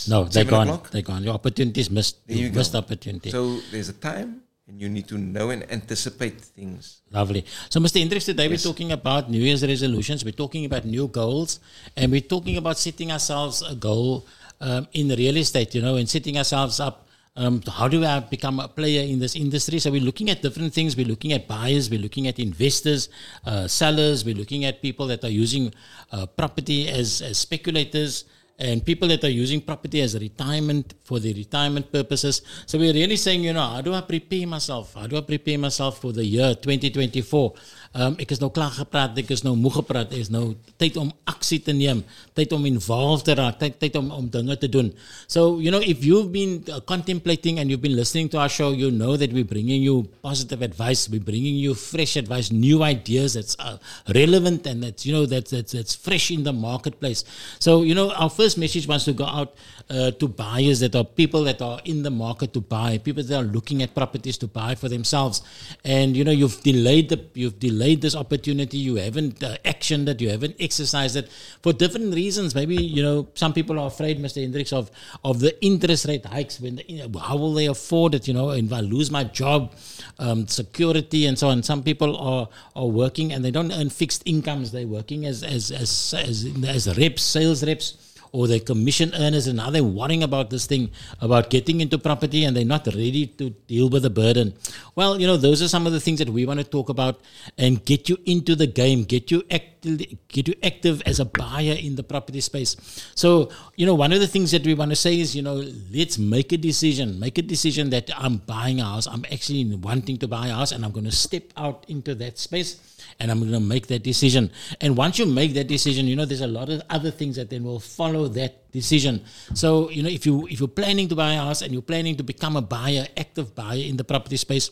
No, 0.10 0.24
they're 0.24 0.32
seven 0.32 0.50
gone. 0.50 0.68
o'clock. 0.70 0.90
They're 0.90 1.04
gone. 1.04 1.24
Your 1.24 1.36
opportunities 1.36 1.92
missed. 1.92 2.16
There 2.25 2.36
you 2.38 2.46
You 2.46 2.50
go. 2.50 2.58
missed 2.62 2.74
opportunity. 2.74 3.30
So 3.30 3.60
there's 3.72 3.90
a 3.90 3.94
time, 3.94 4.42
and 4.67 4.82
you 4.82 4.89
need 4.89 5.08
to 5.08 5.17
know 5.17 5.50
and 5.50 5.70
anticipate 5.72 6.39
things. 6.39 7.01
Lovely. 7.12 7.46
So, 7.70 7.79
Mr. 7.79 8.00
Hendricks, 8.00 8.25
today 8.25 8.48
we're 8.48 8.58
talking 8.58 8.91
about 8.91 9.29
New 9.29 9.39
Year's 9.39 9.65
resolutions. 9.65 10.24
We're 10.24 10.32
talking 10.32 10.65
about 10.65 10.86
new 10.86 11.08
goals, 11.08 11.60
and 11.98 12.12
we're 12.12 12.22
talking 12.22 12.58
about 12.58 12.77
setting 12.77 13.12
ourselves 13.12 13.62
a 13.62 13.75
goal 13.75 14.25
um, 14.62 14.88
in 14.93 15.10
real 15.10 15.38
estate, 15.38 15.75
you 15.75 15.82
know, 15.82 15.96
and 15.98 16.08
setting 16.10 16.38
ourselves 16.38 16.79
up. 16.79 17.08
Um, 17.36 17.63
how 17.67 17.88
do 17.88 18.05
I 18.05 18.20
become 18.20 18.60
a 18.60 18.67
player 18.67 19.01
in 19.01 19.20
this 19.20 19.36
industry? 19.36 19.79
So 19.79 19.91
we're 19.91 20.01
looking 20.01 20.29
at 20.29 20.41
different 20.41 20.72
things. 20.72 20.96
We're 20.96 21.08
looking 21.08 21.34
at 21.34 21.48
buyers. 21.48 21.89
We're 21.89 22.00
looking 22.00 22.27
at 22.27 22.38
investors, 22.38 23.10
uh, 23.46 23.67
sellers. 23.67 24.24
We're 24.24 24.36
looking 24.36 24.65
at 24.65 24.82
people 24.84 25.08
that 25.08 25.24
are 25.24 25.32
using 25.32 25.74
uh, 26.12 26.27
property 26.27 26.88
as, 26.88 27.22
as 27.24 27.39
speculators 27.39 28.25
and 28.60 28.86
people 28.86 29.07
that 29.07 29.24
are 29.24 29.29
using 29.29 29.62
property 29.62 30.01
as 30.01 30.15
a 30.15 30.19
retirement 30.19 30.93
for 31.03 31.19
the 31.19 31.33
retirement 31.33 31.91
purposes. 31.91 32.41
So 32.65 32.77
we're 32.77 32.93
really 32.93 33.15
saying, 33.15 33.43
you 33.43 33.53
know, 33.53 33.67
how 33.67 33.81
do 33.81 33.93
I 33.93 34.01
prepare 34.01 34.45
myself? 34.48 34.93
How 34.93 35.07
do 35.07 35.17
I 35.17 35.22
prepare 35.22 35.57
myself 35.57 36.00
for 36.00 36.12
the 36.12 36.24
year 36.24 36.53
2024? 36.53 37.53
Um, 37.94 38.16
ek 38.18 38.32
is 38.34 38.40
nou 38.42 38.50
klaar 38.50 38.72
gepraat, 38.74 39.18
ek 39.22 39.30
is 39.36 39.44
nou 39.46 39.52
moeg 39.54 39.76
gepraat, 39.78 40.14
is 40.18 40.32
nou 40.34 40.56
tyd 40.82 40.96
om 40.98 41.12
aksie 41.30 41.60
te 41.62 41.76
neem, 41.78 42.00
tyd 42.34 42.54
om 42.56 42.64
involved 42.66 43.28
te 43.28 43.36
raak, 43.38 43.60
tyd, 43.60 43.76
tyd 43.78 44.00
om, 44.00 44.08
om 44.16 44.26
dinge 44.34 44.56
te 44.58 44.70
doen. 44.72 44.90
So, 45.30 45.60
you 45.62 45.70
know, 45.70 45.78
if 45.78 46.02
you've 46.02 46.32
been 46.34 46.64
uh, 46.74 46.80
contemplating 46.90 47.60
and 47.62 47.70
you've 47.70 47.84
been 47.86 47.96
listening 47.96 48.32
to 48.34 48.42
our 48.42 48.50
show, 48.50 48.72
you 48.72 48.90
know 48.90 49.14
that 49.16 49.32
we're 49.32 49.46
bringing 49.46 49.86
you 49.86 50.10
positive 50.26 50.66
advice, 50.66 51.06
we're 51.08 51.22
bringing 51.22 51.54
you 51.54 51.76
fresh 51.78 52.16
advice, 52.18 52.50
new 52.50 52.82
ideas 52.82 53.38
that's 53.38 53.54
uh, 53.60 53.78
relevant 54.16 54.66
and 54.66 54.82
that's, 54.82 55.06
you 55.06 55.14
know, 55.14 55.28
that's, 55.28 55.52
that's, 55.52 55.74
that's 55.74 55.94
fresh 55.94 56.32
in 56.32 56.42
the 56.44 56.54
marketplace. 56.54 57.24
So, 57.60 57.84
you 57.84 57.94
know, 57.94 58.10
our 58.14 58.32
first 58.32 58.58
message 58.58 58.88
was 58.88 59.06
to 59.06 59.14
go 59.14 59.26
out 59.26 59.54
uh, 59.94 60.12
to 60.12 60.28
buyers 60.28 60.80
that 60.80 60.96
are 60.96 61.04
people 61.04 61.44
that 61.44 61.62
are 61.62 61.80
in 61.86 62.04
the 62.04 62.10
market 62.10 62.54
to 62.54 62.62
buy, 62.62 62.98
people 62.98 63.24
that 63.24 63.38
are 63.38 63.44
looking 63.44 63.84
at 63.84 63.94
properties 63.94 64.38
to 64.40 64.48
buy 64.48 64.74
for 64.76 64.90
themselves. 64.90 65.42
And, 65.84 66.18
you 66.18 66.24
know, 66.24 66.32
you've 66.32 66.62
delayed 66.64 67.10
the, 67.10 67.24
you've 67.34 67.60
delayed 67.60 68.02
this 68.02 68.16
opportunity, 68.16 68.78
you 68.78 68.96
haven't 68.96 69.44
uh, 69.44 69.58
actioned 69.64 70.08
it, 70.08 70.20
you 70.20 70.30
haven't 70.30 70.56
exercised 70.60 71.16
it 71.16 71.30
for 71.62 71.74
different 71.74 72.14
reasons. 72.16 72.56
Maybe, 72.56 72.76
you 72.76 73.04
know, 73.04 73.28
some 73.36 73.54
people 73.54 73.80
are 73.80 73.88
afraid, 73.88 74.20
Mr. 74.20 74.42
Hendricks, 74.42 74.74
of, 74.74 74.90
of 75.24 75.40
the 75.40 75.64
interest 75.64 76.08
rate 76.08 76.26
hikes. 76.26 76.60
When 76.60 76.78
the, 76.78 77.20
how 77.22 77.38
will 77.38 77.54
they 77.54 77.68
afford 77.68 78.16
it? 78.16 78.28
You 78.28 78.34
know, 78.34 78.50
if 78.50 78.74
I 78.74 78.80
lose 78.80 79.12
my 79.12 79.24
job, 79.26 79.74
um, 80.20 80.48
security 80.48 81.26
and 81.26 81.38
so 81.38 81.50
on. 81.50 81.64
Some 81.64 81.84
people 81.84 82.18
are, 82.18 82.50
are 82.76 82.88
working 82.88 83.34
and 83.34 83.44
they 83.44 83.52
don't 83.52 83.72
earn 83.72 83.90
fixed 83.90 84.24
incomes. 84.26 84.72
They're 84.72 84.88
working 84.88 85.26
as, 85.26 85.44
as, 85.44 85.72
as, 85.72 86.14
as, 86.18 86.48
as 86.66 86.98
reps, 86.98 87.22
sales 87.22 87.64
reps 87.64 88.12
or 88.34 88.48
they're 88.48 88.60
commission 88.60 89.13
earners 89.16 89.48
and 89.48 89.58
now 89.58 89.70
they're 89.70 89.84
worrying 89.84 90.24
about 90.24 90.50
this 90.50 90.66
thing 90.66 90.92
about 91.22 91.50
getting 91.50 91.80
into 91.80 91.98
property 91.98 92.44
and 92.44 92.58
they're 92.58 92.66
not 92.66 92.86
ready 92.88 93.28
to 93.28 93.52
deal 93.72 93.88
with 93.90 94.04
the 94.04 94.10
burden. 94.10 94.54
Well 94.96 95.22
you 95.22 95.28
know 95.28 95.38
those 95.38 95.62
are 95.62 95.70
some 95.70 95.88
of 95.88 95.94
the 95.94 96.02
things 96.02 96.20
that 96.20 96.30
we 96.30 96.46
want 96.46 96.60
to 96.60 96.66
talk 96.66 96.90
about 96.90 97.22
and 97.58 97.84
get 97.86 98.10
you 98.10 98.18
into 98.25 98.56
the 98.56 98.68
game 98.68 99.04
get 99.06 99.32
you 99.32 99.44
active 99.50 100.02
get 100.28 100.48
you 100.48 100.56
active 100.63 101.02
as 101.06 101.20
a 101.20 101.25
buyer 101.25 101.75
in 101.80 101.96
the 101.96 102.04
property 102.04 102.42
space. 102.42 102.75
So 103.16 103.50
you 103.78 103.86
know 103.86 103.96
one 103.96 104.12
of 104.12 104.20
the 104.20 104.28
things 104.28 104.52
that 104.52 104.66
we 104.66 104.74
want 104.74 104.92
to 104.92 104.96
say 104.96 105.20
is 105.20 105.36
you 105.36 105.42
know 105.42 105.63
let's 105.94 106.18
make 106.18 106.52
a 106.52 106.58
decision 106.58 107.20
make 107.20 107.38
a 107.38 107.42
decision 107.42 107.90
that 107.90 108.10
i'm 108.18 108.38
buying 108.38 108.80
a 108.80 108.86
house 108.86 109.08
i'm 109.08 109.25
actually 109.32 109.63
wanting 109.75 110.18
to 110.18 110.28
buy 110.28 110.48
a 110.48 110.54
house 110.54 110.72
and 110.72 110.84
i'm 110.84 110.92
going 110.92 111.06
to 111.06 111.12
step 111.12 111.44
out 111.58 111.86
into 111.88 112.16
that 112.16 112.38
space 112.38 112.93
and 113.20 113.32
I'm 113.32 113.39
going 113.39 113.51
to 113.51 113.60
make 113.60 113.88
that 113.88 114.03
decision. 114.03 114.51
And 114.82 114.98
once 114.98 115.20
you 115.20 115.25
make 115.25 115.53
that 115.53 115.67
decision, 115.67 116.08
you 116.08 116.15
know, 116.15 116.25
there's 116.25 116.41
a 116.41 116.48
lot 116.48 116.70
of 116.70 116.82
other 116.89 117.12
things 117.12 117.36
that 117.36 117.50
then 117.50 117.63
will 117.63 117.79
follow 117.79 118.27
that 118.29 118.72
decision. 118.72 119.24
So, 119.53 119.89
you 119.89 120.03
know, 120.03 120.10
if 120.10 120.25
you 120.25 120.48
if 120.48 120.60
you're 120.60 120.67
planning 120.67 121.08
to 121.10 121.15
buy 121.15 121.34
a 121.34 121.38
house 121.38 121.62
and 121.62 121.72
you're 121.72 121.82
planning 121.82 122.15
to 122.17 122.24
become 122.24 122.58
a 122.58 122.62
buyer, 122.62 123.08
active 123.15 123.55
buyer 123.55 123.79
in 123.79 123.98
the 123.98 124.03
property 124.03 124.38
space, 124.38 124.70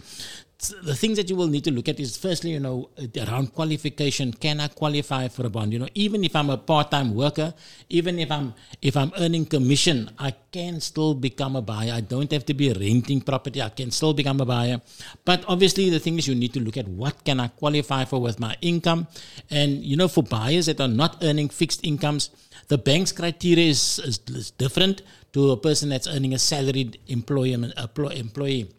the 0.69 0.95
things 0.95 1.17
that 1.17 1.29
you 1.29 1.35
will 1.35 1.47
need 1.47 1.63
to 1.63 1.71
look 1.71 1.89
at 1.89 1.99
is 1.99 2.17
firstly, 2.17 2.51
you 2.51 2.59
know, 2.59 2.89
around 3.17 3.53
qualification. 3.53 4.31
Can 4.33 4.59
I 4.59 4.67
qualify 4.67 5.27
for 5.27 5.45
a 5.45 5.49
bond? 5.49 5.73
You 5.73 5.79
know, 5.79 5.87
even 5.95 6.23
if 6.23 6.35
I'm 6.35 6.49
a 6.49 6.57
part-time 6.57 7.15
worker, 7.15 7.53
even 7.89 8.19
if 8.19 8.31
I'm 8.31 8.53
if 8.81 8.95
I'm 8.95 9.11
earning 9.17 9.45
commission, 9.45 10.11
I 10.19 10.35
can 10.51 10.79
still 10.79 11.13
become 11.13 11.55
a 11.55 11.61
buyer. 11.61 11.93
I 11.93 12.01
don't 12.01 12.31
have 12.31 12.45
to 12.45 12.53
be 12.53 12.71
renting 12.71 13.21
property. 13.21 13.61
I 13.61 13.69
can 13.69 13.91
still 13.91 14.13
become 14.13 14.39
a 14.41 14.45
buyer. 14.45 14.81
But 15.25 15.43
obviously, 15.47 15.89
the 15.89 15.99
thing 15.99 16.17
is, 16.17 16.27
you 16.27 16.35
need 16.35 16.53
to 16.53 16.59
look 16.59 16.77
at 16.77 16.87
what 16.87 17.23
can 17.23 17.39
I 17.39 17.47
qualify 17.47 18.05
for 18.05 18.21
with 18.21 18.39
my 18.39 18.55
income, 18.61 19.07
and 19.49 19.83
you 19.83 19.95
know, 19.95 20.07
for 20.07 20.23
buyers 20.23 20.67
that 20.67 20.79
are 20.79 20.87
not 20.87 21.17
earning 21.23 21.49
fixed 21.49 21.85
incomes, 21.85 22.29
the 22.67 22.77
bank's 22.77 23.11
criteria 23.11 23.67
is, 23.69 23.99
is, 23.99 24.19
is 24.27 24.51
different 24.51 25.01
to 25.33 25.51
a 25.51 25.57
person 25.57 25.89
that's 25.89 26.07
earning 26.07 26.33
a 26.33 26.39
salaried 26.39 26.99
employment 27.07 27.73
employee. 27.77 28.69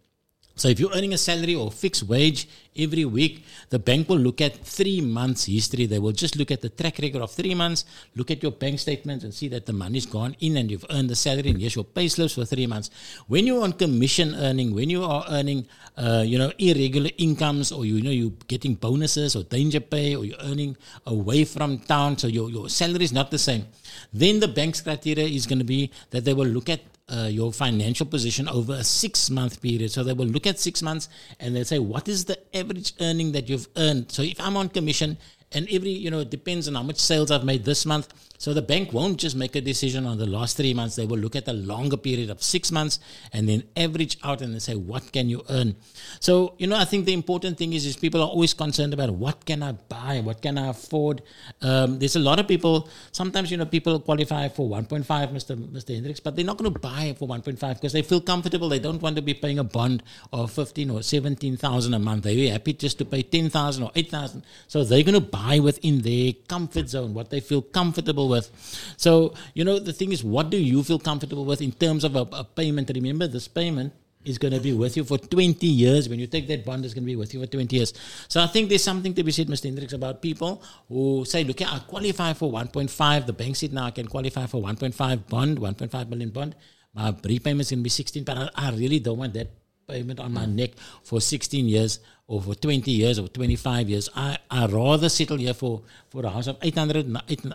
So 0.55 0.69
if 0.69 0.79
you're 0.79 0.93
earning 0.95 1.15
a 1.15 1.19
salary 1.19 1.55
or 1.55 1.71
fixed 1.71 2.03
wage 2.03 2.47
every 2.77 3.05
week, 3.05 3.45
the 3.71 3.79
bank 3.79 4.09
will 4.09 4.19
look 4.19 4.41
at 4.41 4.55
three 4.55 5.01
months 5.01 5.47
history. 5.47 5.87
They 5.87 5.99
will 5.99 6.13
just 6.13 6.37
look 6.37 6.51
at 6.51 6.61
the 6.61 6.69
track 6.69 6.99
record 6.99 7.23
of 7.23 7.31
three 7.31 7.55
months, 7.55 7.85
look 8.17 8.31
at 8.31 8.43
your 8.43 8.53
bank 8.53 8.79
statements 8.79 9.25
and 9.25 9.33
see 9.33 9.49
that 9.49 9.67
the 9.67 9.73
money's 9.73 10.07
gone 10.07 10.37
in 10.41 10.57
and 10.59 10.71
you've 10.71 10.85
earned 10.91 11.09
the 11.09 11.17
salary 11.17 11.51
and 11.51 11.59
here's 11.59 11.75
your 11.75 11.85
pay 11.85 12.09
slips 12.09 12.35
for 12.35 12.45
three 12.45 12.67
months. 12.67 12.91
When 13.29 13.47
you're 13.47 13.63
on 13.63 13.73
commission 13.73 14.35
earning, 14.35 14.75
when 14.75 14.91
you 14.91 15.05
are 15.05 15.25
earning, 15.31 15.67
uh, 15.97 16.23
you 16.27 16.39
know, 16.39 16.53
irregular 16.59 17.11
incomes 17.19 17.73
or, 17.73 17.85
you 17.87 18.03
know, 18.03 18.11
you're 18.11 18.33
getting 18.47 18.75
bonuses 18.75 19.35
or 19.35 19.45
danger 19.45 19.81
pay 19.81 20.15
or 20.15 20.25
you're 20.25 20.41
earning 20.41 20.77
away 21.07 21.45
from 21.45 21.79
town, 21.79 22.19
so 22.19 22.27
your, 22.27 22.51
your 22.51 22.69
salary 22.69 23.05
is 23.05 23.13
not 23.13 23.31
the 23.31 23.39
same, 23.39 23.67
then 24.13 24.41
the 24.41 24.49
bank's 24.49 24.81
criteria 24.83 25.25
is 25.25 25.47
going 25.47 25.59
to 25.59 25.65
be 25.65 25.91
that 26.11 26.25
they 26.25 26.35
will 26.35 26.47
look 26.47 26.69
at 26.69 26.81
uh, 27.13 27.27
your 27.27 27.53
financial 27.53 28.07
position 28.07 28.49
over 28.49 28.75
a 28.75 28.85
six 28.85 29.31
month 29.31 29.61
period. 29.61 29.91
So 29.91 30.03
they 30.03 30.13
will 30.13 30.27
look 30.27 30.47
at 30.47 30.59
six 30.59 30.83
months 30.83 31.09
and 31.39 31.55
they'll 31.55 31.65
say, 31.65 31.79
what 31.79 32.09
is 32.09 32.25
the 32.25 32.39
average 32.57 32.95
earning 33.01 33.33
that 33.33 33.49
you've 33.49 33.69
earned? 33.77 34.11
So 34.11 34.23
if 34.23 34.41
I'm 34.41 34.57
on 34.57 34.69
commission 34.69 35.19
and 35.55 35.69
every 35.71 35.91
you 35.91 36.11
know 36.11 36.21
it 36.21 36.31
depends 36.31 36.69
on 36.69 36.75
how 36.75 36.83
much 36.83 36.99
sales 36.99 37.31
I've 37.31 37.45
made 37.45 37.65
this 37.65 37.85
month. 37.85 38.13
So 38.43 38.53
the 38.53 38.61
bank 38.61 38.93
won't 38.93 39.19
just 39.19 39.37
make 39.37 39.55
a 39.55 39.61
decision 39.61 40.05
on 40.05 40.19
the 40.19 40.27
last 40.27 40.57
three 40.57 40.75
months. 40.75 40.97
They 40.97 41.07
will 41.07 41.19
look 41.19 41.37
at 41.37 41.47
a 41.47 41.53
longer 41.53 41.97
period 41.97 42.29
of 42.29 42.43
six 42.43 42.73
months 42.73 42.99
and 43.33 43.49
then 43.49 43.63
average 43.77 44.19
out 44.25 44.43
and 44.43 44.61
say 44.61 44.75
what 44.75 45.13
can 45.13 45.29
you 45.29 45.45
earn. 45.49 45.77
So 46.19 46.57
you 46.59 46.67
know 46.67 46.77
I 46.77 46.85
think 46.85 47.07
the 47.07 47.13
important 47.13 47.57
thing 47.57 47.73
is 47.73 47.87
is 47.87 47.95
people 47.95 48.21
are 48.21 48.27
always 48.27 48.53
concerned 48.53 48.95
about 48.95 49.11
what 49.11 49.45
can 49.45 49.63
I 49.63 49.71
buy, 49.71 50.23
what 50.25 50.43
can 50.43 50.59
I 50.59 50.71
afford. 50.71 51.23
Um, 51.61 52.01
there's 52.01 52.17
a 52.17 52.19
lot 52.19 52.41
of 52.41 52.49
people. 52.49 52.89
Sometimes 53.13 53.53
you 53.53 53.59
know 53.59 53.65
people 53.65 54.01
qualify 54.01 54.49
for 54.49 54.69
1.5, 54.69 55.07
Mr. 55.07 55.55
Mr. 55.77 55.95
Hendricks, 55.95 56.19
but 56.19 56.35
they're 56.35 56.45
not 56.45 56.59
going 56.59 56.73
to 56.73 56.81
buy 56.81 57.15
for 57.17 57.29
1.5 57.29 57.75
because 57.75 57.93
they 57.93 58.03
feel 58.03 58.21
comfortable. 58.21 58.69
They 58.69 58.81
don't 58.81 59.01
want 59.01 59.15
to 59.15 59.23
be 59.23 59.35
paying 59.35 59.61
a 59.61 59.65
bond 59.79 60.03
of 60.33 60.51
15 60.51 60.91
or 60.91 61.03
17,000 61.05 61.95
a 61.95 61.99
month. 62.01 62.25
They're 62.25 62.51
happy 62.51 62.73
just 62.73 62.99
to 62.99 63.05
pay 63.05 63.23
10,000 63.23 63.85
or 63.85 63.93
8,000. 63.95 64.43
So 64.67 64.83
they're 64.83 65.05
going 65.05 65.15
to 65.15 65.21
buy 65.21 65.61
within 65.61 66.03
their 66.03 66.33
comfort 66.49 66.89
zone, 66.89 67.15
what 67.15 67.31
they 67.31 67.39
feel 67.39 67.63
comfortable 67.63 68.32
with. 68.35 68.47
So, 68.97 69.35
you 69.55 69.65
know, 69.69 69.79
the 69.79 69.93
thing 69.93 70.13
is, 70.17 70.23
what 70.37 70.51
do 70.55 70.59
you 70.73 70.83
feel 70.83 70.99
comfortable 71.11 71.45
with 71.51 71.61
in 71.69 71.73
terms 71.85 72.05
of 72.09 72.17
a, 72.17 72.25
a 72.43 72.45
payment? 72.45 72.91
Remember, 72.95 73.27
this 73.27 73.49
payment 73.61 73.93
is 74.25 74.39
going 74.39 74.55
to 74.55 74.61
be 74.61 74.73
with 74.73 74.97
you 74.97 75.05
for 75.05 75.19
20 75.19 75.67
years. 75.67 76.09
When 76.09 76.19
you 76.19 76.27
take 76.27 76.47
that 76.49 76.65
bond, 76.65 76.85
it's 76.85 76.95
going 76.95 77.05
to 77.05 77.13
be 77.15 77.17
with 77.17 77.35
you 77.35 77.41
for 77.41 77.47
20 77.47 77.77
years. 77.77 77.93
So 78.29 78.41
I 78.41 78.47
think 78.47 78.69
there's 78.69 78.85
something 78.85 79.15
to 79.15 79.23
be 79.23 79.33
said, 79.33 79.49
Mr. 79.49 79.65
Hendricks, 79.65 79.93
about 79.93 80.23
people 80.23 80.63
who 80.89 81.25
say, 81.25 81.45
look, 81.45 81.61
I 81.63 81.79
qualify 81.81 82.33
for 82.33 82.53
1.5. 82.53 83.27
The 83.27 83.33
bank 83.33 83.57
said 83.57 83.73
now 83.73 83.87
I 83.87 83.91
can 83.91 84.07
qualify 84.07 84.47
for 84.47 84.63
1.5 84.63 85.29
bond, 85.29 85.59
1.5 85.59 86.09
million 86.09 86.31
bond. 86.31 86.55
My 86.95 87.15
repayment 87.25 87.63
is 87.63 87.71
going 87.71 87.81
to 87.81 87.85
be 87.85 87.91
16, 87.91 88.25
but 88.25 88.37
I, 88.37 88.49
I 88.55 88.71
really 88.73 89.01
don't 89.01 89.19
want 89.19 89.35
that 89.35 89.62
payment 89.87 90.21
on 90.21 90.33
my 90.33 90.47
neck 90.47 90.73
for 91.03 91.21
16 91.21 91.69
years 91.69 92.01
or 92.27 92.41
for 92.41 92.55
20 92.55 92.91
years 92.91 93.19
or 93.19 93.29
25 93.29 93.89
years. 93.89 94.09
I, 94.15 94.39
I 94.51 94.67
rather 94.67 95.09
settle 95.09 95.37
here 95.37 95.55
for, 95.55 95.83
for 96.09 96.25
a 96.25 96.31
house 96.31 96.47
of 96.47 96.57
800, 96.63 97.07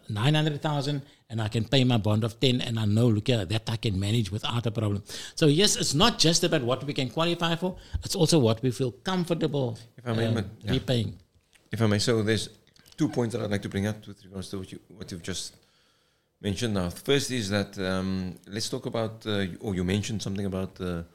900,000 0.09 1.01
and 1.29 1.41
I 1.41 1.47
can 1.47 1.65
pay 1.65 1.83
my 1.83 1.97
bond 1.97 2.23
of 2.23 2.39
10 2.39 2.61
and 2.61 2.79
I 2.79 2.85
know, 2.85 3.07
look 3.07 3.29
at 3.29 3.49
that 3.49 3.69
I 3.69 3.77
can 3.77 3.99
manage 3.99 4.31
without 4.31 4.65
a 4.65 4.71
problem. 4.71 5.03
So 5.35 5.47
yes, 5.47 5.75
it's 5.75 5.93
not 5.93 6.19
just 6.19 6.43
about 6.43 6.61
what 6.61 6.83
we 6.83 6.93
can 6.93 7.09
qualify 7.09 7.55
for, 7.55 7.77
it's 8.03 8.15
also 8.15 8.39
what 8.39 8.61
we 8.61 8.71
feel 8.71 8.91
comfortable 8.91 9.77
If 9.97 10.07
I 10.07 10.13
may, 10.13 10.27
um, 10.27 10.45
yeah. 10.61 10.71
repaying. 10.71 11.17
If 11.71 11.81
I 11.81 11.87
may, 11.87 11.99
so 11.99 12.23
there's 12.23 12.49
two 12.95 13.09
points 13.09 13.35
that 13.35 13.43
I'd 13.43 13.51
like 13.51 13.61
to 13.63 13.69
bring 13.69 13.87
up 13.87 14.07
with 14.07 14.23
regards 14.23 14.49
to 14.49 14.59
what, 14.59 14.71
you, 14.71 14.79
what 14.95 15.11
you've 15.11 15.23
just 15.23 15.55
mentioned 16.41 16.73
now. 16.73 16.89
First 16.89 17.31
is 17.31 17.49
that 17.49 17.77
um, 17.79 18.35
let's 18.47 18.69
talk 18.69 18.85
about, 18.85 19.25
uh, 19.25 19.45
or 19.59 19.75
you 19.75 19.83
mentioned 19.83 20.21
something 20.21 20.45
about 20.45 20.75
the 20.75 21.05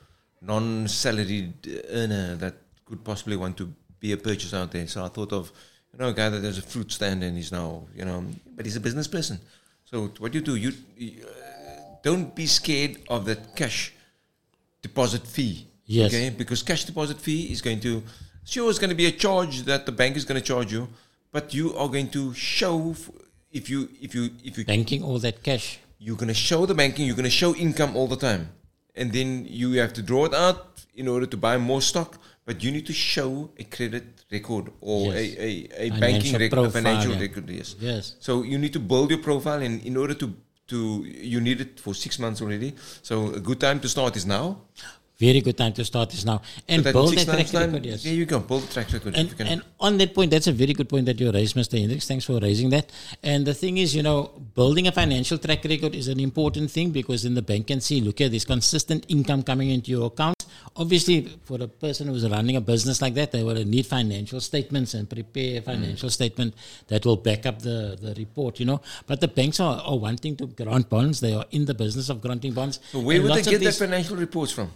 non-salaried 0.45 1.85
earner 1.91 2.37
that 2.37 2.55
could 2.85 3.05
possibly 3.05 3.37
want 3.37 3.57
to 3.57 3.73
be 4.01 4.13
a 4.13 4.17
purchaser 4.17 4.57
out 4.57 4.73
there. 4.73 4.87
So 4.87 5.05
I 5.05 5.09
thought 5.09 5.33
of, 5.33 5.53
you 5.93 5.99
know, 5.99 6.09
a 6.09 6.13
guy 6.13 6.29
that 6.29 6.43
has 6.43 6.59
a 6.59 6.63
fruit 6.63 6.91
stand 6.93 7.23
and 7.23 7.37
he's 7.37 7.53
now, 7.53 7.85
you 7.95 8.05
know, 8.05 8.25
but 8.57 8.67
he's 8.67 8.77
a 8.77 8.81
business 8.81 9.07
person. 9.07 9.39
So 9.85 10.09
what 10.19 10.35
you 10.35 10.41
do, 10.41 10.57
you, 10.57 10.73
you 10.97 11.25
uh, 11.25 11.81
don't 12.03 12.35
be 12.35 12.47
scared 12.47 12.97
of 13.09 13.25
that 13.27 13.55
cash 13.55 13.93
deposit 14.83 15.27
fee. 15.27 15.67
Yes. 15.87 16.13
Okay, 16.13 16.31
because 16.31 16.63
cash 16.63 16.85
deposit 16.85 17.19
fee 17.19 17.53
is 17.53 17.61
going 17.61 17.81
to, 17.81 18.03
sure, 18.45 18.71
it's 18.71 18.79
going 18.79 18.91
to 18.91 18.97
be 18.97 19.07
a 19.07 19.13
charge 19.13 19.63
that 19.63 19.87
the 19.87 19.93
bank 19.93 20.17
is 20.17 20.25
going 20.25 20.41
to 20.41 20.47
charge 20.47 20.73
you, 20.73 20.89
but 21.31 21.53
you 21.55 21.75
are 21.77 21.89
going 21.89 22.09
to 22.11 22.33
show 22.35 22.93
f- 22.93 23.11
if 23.53 23.69
you 23.69 23.89
if 24.01 24.15
you 24.15 24.31
if 24.43 24.57
you 24.57 24.65
Banking 24.65 25.03
all 25.03 25.19
that 25.19 25.43
cash. 25.43 25.79
you're 25.99 26.17
going 26.17 26.29
to 26.29 26.35
show 26.35 26.65
the 26.67 26.75
banking, 26.75 27.07
you're 27.07 27.17
going 27.17 27.25
to 27.25 27.31
show 27.31 27.55
income 27.55 27.95
all 27.95 28.07
the 28.09 28.17
time, 28.17 28.49
and 28.95 29.13
then 29.13 29.47
you 29.49 29.73
have 29.73 29.93
to 29.95 30.03
draw 30.03 30.25
it 30.27 30.35
out 30.35 30.85
in 30.95 31.09
order 31.09 31.27
to 31.27 31.37
buy 31.37 31.57
more 31.57 31.81
stock. 31.83 32.19
But 32.45 32.65
you 32.65 32.73
need 32.73 32.87
to 32.87 32.93
show 32.93 33.51
a 33.57 33.65
credit 33.65 34.25
record 34.33 34.73
or 34.81 35.13
Yes. 35.15 35.37
a, 35.39 35.69
a, 35.85 35.87
a 35.87 36.01
banking 36.01 36.33
record, 36.33 36.53
a 36.59 36.63
profile, 36.63 36.71
financial 36.83 37.13
yeah. 37.13 37.21
record. 37.21 37.49
Yes. 37.49 37.77
Yes. 37.79 38.17
So 38.19 38.43
you 38.43 38.59
need 38.59 38.73
to 38.73 38.81
build 38.81 39.11
your 39.11 39.21
profile, 39.21 39.63
and 39.63 39.81
in 39.85 39.97
order 39.97 40.15
to 40.15 40.35
to 40.69 41.05
you 41.07 41.41
need 41.41 41.61
it 41.61 41.79
for 41.79 41.95
six 41.95 42.19
months 42.19 42.43
already. 42.43 42.75
So 43.03 43.33
a 43.33 43.41
good 43.41 43.61
time 43.61 43.79
to 43.81 43.89
start 43.89 44.17
is 44.17 44.27
now. 44.27 44.47
Very 45.23 45.41
good 45.41 45.57
time 45.57 45.73
to 45.75 45.85
start 45.85 46.11
this 46.11 46.25
now. 46.25 46.43
And 46.69 46.83
build 46.83 47.15
that 47.17 47.27
track 47.27 47.53
record, 47.53 47.85
yes. 47.87 48.03
There 48.03 48.13
you 48.13 48.27
go. 48.27 48.41
Build 48.41 48.63
the 48.63 48.73
track 48.73 48.93
record. 48.93 49.15
And, 49.15 49.33
and 49.39 49.63
on 49.79 49.97
that 49.99 50.15
point, 50.15 50.33
that's 50.33 50.49
a 50.49 50.53
very 50.53 50.73
good 50.73 50.89
point 50.89 51.07
that 51.07 51.21
you 51.21 51.31
raised, 51.31 51.55
Mr. 51.55 51.79
Hendricks. 51.79 52.09
Thanks 52.09 52.25
for 52.25 52.41
raising 52.41 52.71
that. 52.71 52.91
And 53.23 53.47
the 53.47 53.55
thing 53.55 53.79
is, 53.79 53.95
you 53.95 54.03
know, 54.03 54.33
building 54.57 54.89
a 54.89 54.93
financial 54.93 55.39
track 55.39 55.63
record 55.65 55.95
is 55.95 56.09
an 56.09 56.19
important 56.19 56.73
thing 56.73 56.91
because 56.91 57.23
then 57.23 57.35
the 57.35 57.43
bank 57.43 57.69
can 57.69 57.81
see, 57.81 58.01
look 58.01 58.21
at 58.21 58.33
this 58.33 58.45
consistent 58.45 59.07
income 59.09 59.45
coming 59.45 59.71
into 59.71 59.93
your 59.93 60.07
account. 60.07 60.45
Obviously, 60.75 61.29
for 61.45 61.63
a 61.63 61.69
person 61.69 62.09
who's 62.09 62.29
running 62.29 62.57
a 62.57 62.61
business 62.61 63.01
like 63.01 63.15
that, 63.15 63.31
they 63.31 63.45
will 63.45 63.63
need 63.65 63.87
financial 63.87 64.41
statements 64.41 64.95
and 64.95 65.09
prepare 65.09 65.59
a 65.59 65.61
mm. 65.61 65.65
financial 65.65 66.11
statement 66.11 66.55
that 66.89 67.07
will 67.07 67.17
back 67.17 67.47
up 67.47 67.61
the, 67.61 67.97
the 68.01 68.13
report, 68.19 68.59
you 68.59 68.67
know. 68.67 68.81
But 69.07 69.21
the 69.21 69.29
banks 69.29 69.61
are, 69.61 69.81
are 69.83 69.99
wanting 69.99 70.37
to 70.39 70.47
grant 70.47 70.89
bonds. 70.89 71.21
They 71.21 71.35
are 71.35 71.45
in 71.53 71.67
the 71.67 71.75
business 71.75 72.09
of 72.09 72.21
granting 72.21 72.55
bonds. 72.55 72.81
so 72.91 72.99
where 72.99 73.19
And 73.21 73.25
would 73.29 73.45
they 73.45 73.51
get 73.53 73.61
their 73.61 73.73
financial 73.73 74.17
reports 74.17 74.51
from? 74.51 74.73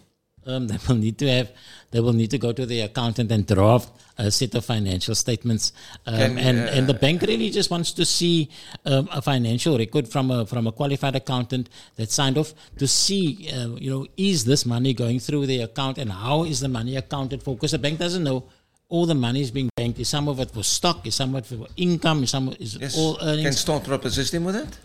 Um, 0.46 0.66
they 0.68 0.78
will 0.86 0.96
need 0.96 1.18
to 1.18 1.28
have 1.28 1.50
they 1.90 2.00
will 2.00 2.12
need 2.12 2.30
to 2.30 2.38
go 2.38 2.52
to 2.52 2.64
the 2.66 2.80
accountant 2.80 3.30
and 3.32 3.46
draft 3.46 3.90
a 4.18 4.30
set 4.30 4.54
of 4.54 4.64
financial 4.64 5.14
statements 5.14 5.72
um, 6.06 6.14
Can, 6.16 6.38
and 6.38 6.58
uh, 6.68 6.72
and 6.76 6.86
the 6.86 6.94
bank 6.94 7.22
really 7.22 7.50
just 7.50 7.70
wants 7.70 7.92
to 7.92 8.04
see 8.04 8.48
um, 8.84 9.08
a 9.12 9.20
financial 9.20 9.76
record 9.78 10.08
from 10.08 10.30
a 10.30 10.46
from 10.46 10.66
a 10.66 10.72
qualified 10.72 11.14
accountant 11.16 11.68
that 11.96 12.10
signed 12.10 12.38
off 12.38 12.54
to 12.78 12.86
see 12.86 13.48
uh, 13.52 13.68
you 13.84 13.90
know 13.90 14.06
is 14.16 14.44
this 14.44 14.64
money 14.66 14.92
going 14.94 15.18
through 15.20 15.44
the 15.46 15.60
account 15.62 15.98
and 15.98 16.10
how 16.12 16.44
is 16.44 16.60
the 16.60 16.68
money 16.68 16.96
accounted 16.96 17.42
for 17.42 17.54
because 17.54 17.72
the 17.72 17.78
bank 17.78 17.98
doesn't 17.98 18.24
know 18.24 18.44
all 18.88 19.04
the 19.04 19.14
money 19.26 19.40
is 19.40 19.50
being 19.50 19.68
banked 19.76 19.98
is 19.98 20.08
some 20.08 20.28
of 20.28 20.38
it 20.40 20.50
for 20.50 20.62
stock 20.62 21.06
is 21.06 21.14
some 21.14 21.34
of 21.34 21.52
it 21.52 21.58
for 21.58 21.66
income 21.76 22.22
is 22.22 22.30
some 22.30 22.54
is 22.60 22.76
Yes. 22.80 22.96
all 22.96 23.18
earnings 23.20 23.42
Can 23.46 23.52
start 23.52 23.88
up 23.88 24.04
a 24.04 24.10
system 24.10 24.44
with 24.44 24.54
that? 24.54 24.78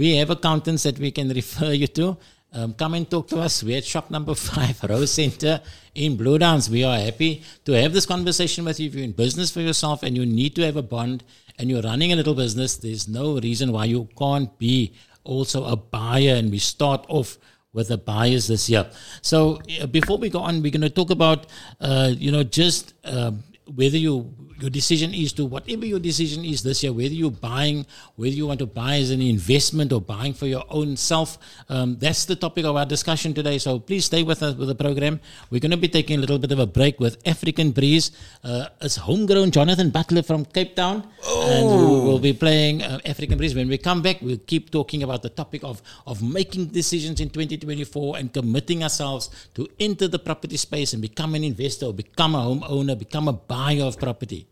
we 0.00 0.16
have 0.16 0.30
accountants 0.30 0.82
that 0.82 0.98
we 0.98 1.10
can 1.12 1.28
refer 1.28 1.70
you 1.72 1.86
to. 1.98 2.16
Um, 2.56 2.72
come 2.72 2.94
and 2.94 3.08
talk 3.10 3.28
to 3.28 3.40
us. 3.40 3.62
We're 3.62 3.76
at 3.76 3.84
shop 3.84 4.10
number 4.10 4.34
five, 4.48 4.82
Rose 4.82 5.12
Center 5.12 5.60
in 5.94 6.16
Blue 6.16 6.38
Downs. 6.38 6.70
We 6.70 6.84
are 6.84 6.98
happy 6.98 7.42
to 7.66 7.72
have 7.72 7.92
this 7.92 8.06
conversation 8.06 8.64
with 8.64 8.80
you. 8.80 8.88
If 8.88 8.94
you're 8.94 9.04
in 9.04 9.12
business 9.12 9.50
for 9.50 9.60
yourself 9.60 10.02
and 10.02 10.16
you 10.16 10.24
need 10.24 10.56
to 10.56 10.62
have 10.62 10.76
a 10.76 10.82
bond 10.82 11.22
and 11.58 11.68
you're 11.68 11.82
running 11.82 12.14
a 12.14 12.16
little 12.16 12.34
business, 12.34 12.78
there's 12.78 13.08
no 13.08 13.38
reason 13.40 13.72
why 13.72 13.84
you 13.84 14.08
can't 14.18 14.58
be 14.58 14.94
also 15.22 15.66
a 15.66 15.76
buyer. 15.76 16.34
And 16.34 16.50
we 16.50 16.58
start 16.58 17.04
off 17.10 17.36
with 17.74 17.88
the 17.88 17.98
buyers 17.98 18.46
this 18.46 18.70
year. 18.70 18.86
So 19.20 19.60
uh, 19.78 19.86
before 19.86 20.16
we 20.16 20.30
go 20.30 20.38
on, 20.38 20.62
we're 20.62 20.72
going 20.72 20.80
to 20.80 20.88
talk 20.88 21.10
about, 21.10 21.48
uh, 21.78 22.14
you 22.16 22.32
know, 22.32 22.42
just 22.42 22.94
um, 23.04 23.42
whether 23.74 23.96
you 23.96 24.34
your 24.60 24.70
decision 24.70 25.12
is 25.12 25.32
to 25.34 25.44
whatever 25.44 25.84
your 25.84 25.98
decision 25.98 26.44
is 26.44 26.62
this 26.62 26.82
year, 26.82 26.92
whether 26.92 27.12
you're 27.12 27.30
buying, 27.30 27.84
whether 28.16 28.32
you 28.32 28.46
want 28.46 28.58
to 28.58 28.66
buy 28.66 28.96
as 28.96 29.10
an 29.10 29.20
investment 29.20 29.92
or 29.92 30.00
buying 30.00 30.32
for 30.32 30.46
your 30.46 30.64
own 30.70 30.96
self. 30.96 31.38
Um, 31.68 31.96
that's 31.98 32.24
the 32.24 32.36
topic 32.36 32.64
of 32.64 32.76
our 32.76 32.86
discussion 32.86 33.34
today. 33.34 33.58
So 33.58 33.78
please 33.78 34.06
stay 34.06 34.22
with 34.22 34.42
us 34.42 34.54
with 34.54 34.68
the 34.68 34.74
program. 34.74 35.20
We're 35.50 35.60
going 35.60 35.72
to 35.72 35.76
be 35.76 35.88
taking 35.88 36.16
a 36.16 36.20
little 36.20 36.38
bit 36.38 36.52
of 36.52 36.58
a 36.58 36.66
break 36.66 36.98
with 37.00 37.18
African 37.26 37.70
Breeze. 37.70 38.12
Uh, 38.42 38.68
it's 38.80 38.96
homegrown 38.96 39.50
Jonathan 39.50 39.90
Butler 39.90 40.22
from 40.22 40.44
Cape 40.46 40.74
Town, 40.74 41.06
and 41.28 41.66
we 41.66 41.84
will 41.84 42.18
be 42.18 42.32
playing 42.32 42.82
uh, 42.82 42.98
African 43.04 43.36
Breeze. 43.36 43.54
When 43.54 43.68
we 43.68 43.76
come 43.76 44.00
back, 44.00 44.22
we'll 44.22 44.38
keep 44.38 44.70
talking 44.70 45.02
about 45.02 45.22
the 45.22 45.30
topic 45.30 45.64
of 45.64 45.82
of 46.06 46.22
making 46.22 46.66
decisions 46.66 47.20
in 47.20 47.28
2024 47.28 48.16
and 48.16 48.32
committing 48.32 48.82
ourselves 48.82 49.48
to 49.54 49.68
enter 49.78 50.08
the 50.08 50.18
property 50.18 50.56
space 50.56 50.94
and 50.94 51.02
become 51.02 51.34
an 51.34 51.44
investor, 51.44 51.92
become 51.92 52.34
a 52.34 52.38
homeowner, 52.38 52.98
become 52.98 53.28
a 53.28 53.32
buyer 53.32 53.55
of 53.56 53.98
property. 53.98 54.46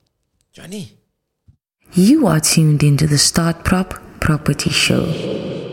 Johnny. 0.53 0.93
You 1.93 2.27
are 2.27 2.41
tuned 2.41 2.83
into 2.83 3.07
the 3.07 3.17
Starprop 3.17 4.21
Property 4.21 4.71
Show. 4.71 5.64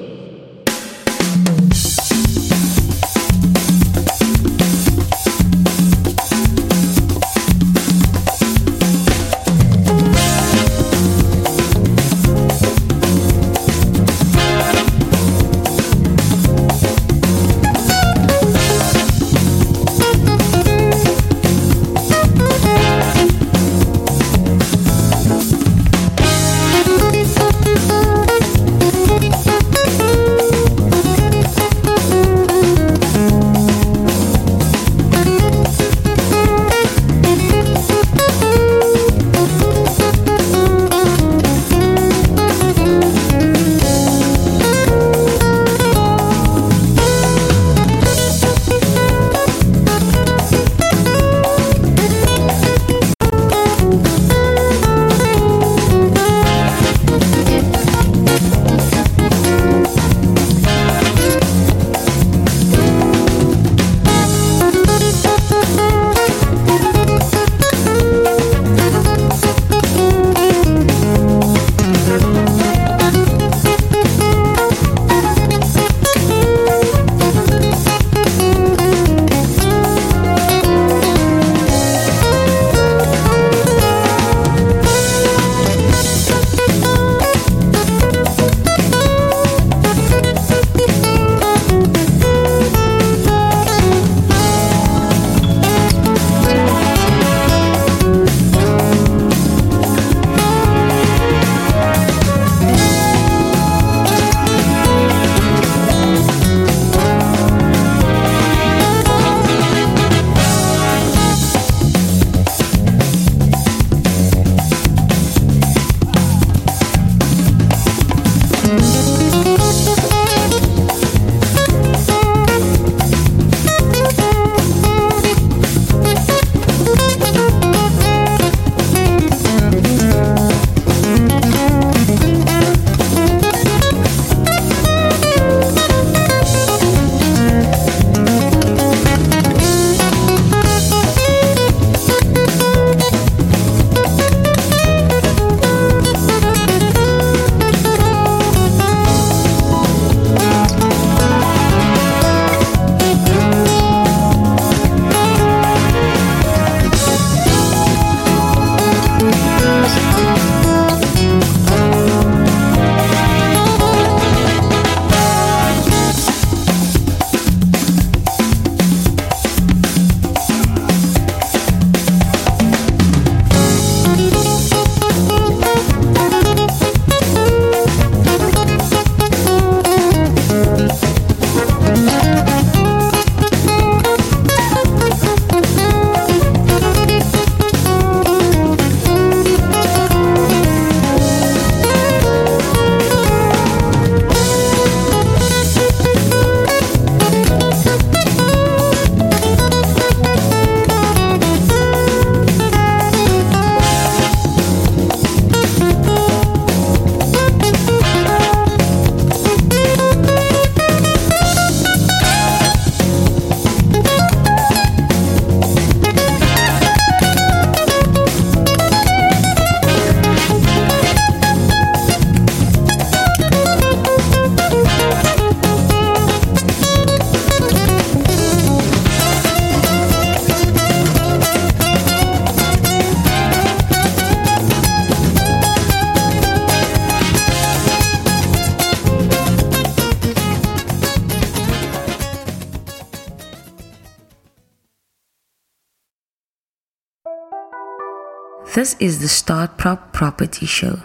This 248.74 248.96
is 249.02 249.20
the 249.20 249.28
Starprop 249.28 250.14
Property 250.14 250.66
Show. 250.66 251.02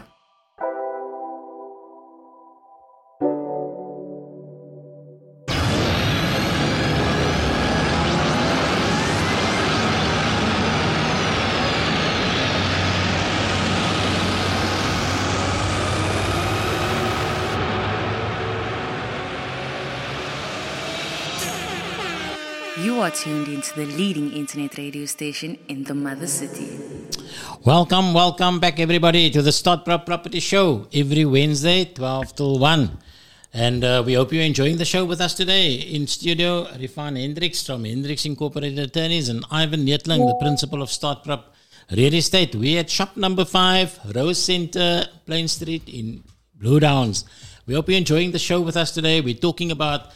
You 22.81 23.01
are 23.01 23.11
tuned 23.11 23.49
into 23.49 23.75
the 23.75 23.87
leading 23.87 24.33
internet 24.33 24.79
radio 24.79 25.07
station 25.07 25.59
in 25.67 25.83
the 25.83 25.95
mother 25.97 26.29
city. 26.29 26.96
Welcome, 27.65 28.13
welcome 28.15 28.61
back, 28.61 28.79
everybody, 28.79 29.31
to 29.31 29.43
the 29.43 29.51
Starprop 29.51 30.07
Property 30.07 30.39
Show 30.41 30.87
every 30.93 31.25
Wednesday, 31.25 31.85
12 31.87 32.37
till 32.37 32.59
1. 32.59 32.99
And 33.55 33.83
uh, 33.83 34.03
we 34.07 34.13
hope 34.15 34.33
you're 34.33 34.43
enjoying 34.43 34.77
the 34.77 34.85
show 34.85 35.05
with 35.05 35.21
us 35.21 35.35
today. 35.35 35.73
In 35.73 36.07
studio, 36.07 36.67
Rifan 36.67 37.21
Hendricks 37.21 37.67
from 37.67 37.85
Hendricks 37.85 38.25
Incorporated 38.25 38.79
Attorneys 38.79 39.29
and 39.29 39.45
Ivan 39.51 39.85
Neethling, 39.85 40.29
the 40.29 40.37
principal 40.41 40.83
of 40.83 40.91
Starprop 40.91 41.45
Real 41.91 42.15
Estate. 42.15 42.55
We're 42.55 42.81
at 42.81 42.91
shop 42.91 43.17
number 43.17 43.45
5, 43.45 44.15
Rose 44.15 44.43
Center, 44.43 45.07
Plain 45.25 45.49
Street 45.49 45.89
in 45.89 46.23
Blue 46.55 46.79
Downs. 46.79 47.25
We 47.67 47.75
hope 47.75 47.89
you're 47.89 47.99
enjoying 47.99 48.31
the 48.31 48.39
show 48.39 48.61
with 48.61 48.77
us 48.77 48.93
today. 48.93 49.21
We're 49.21 49.35
talking 49.35 49.73
about 49.73 50.13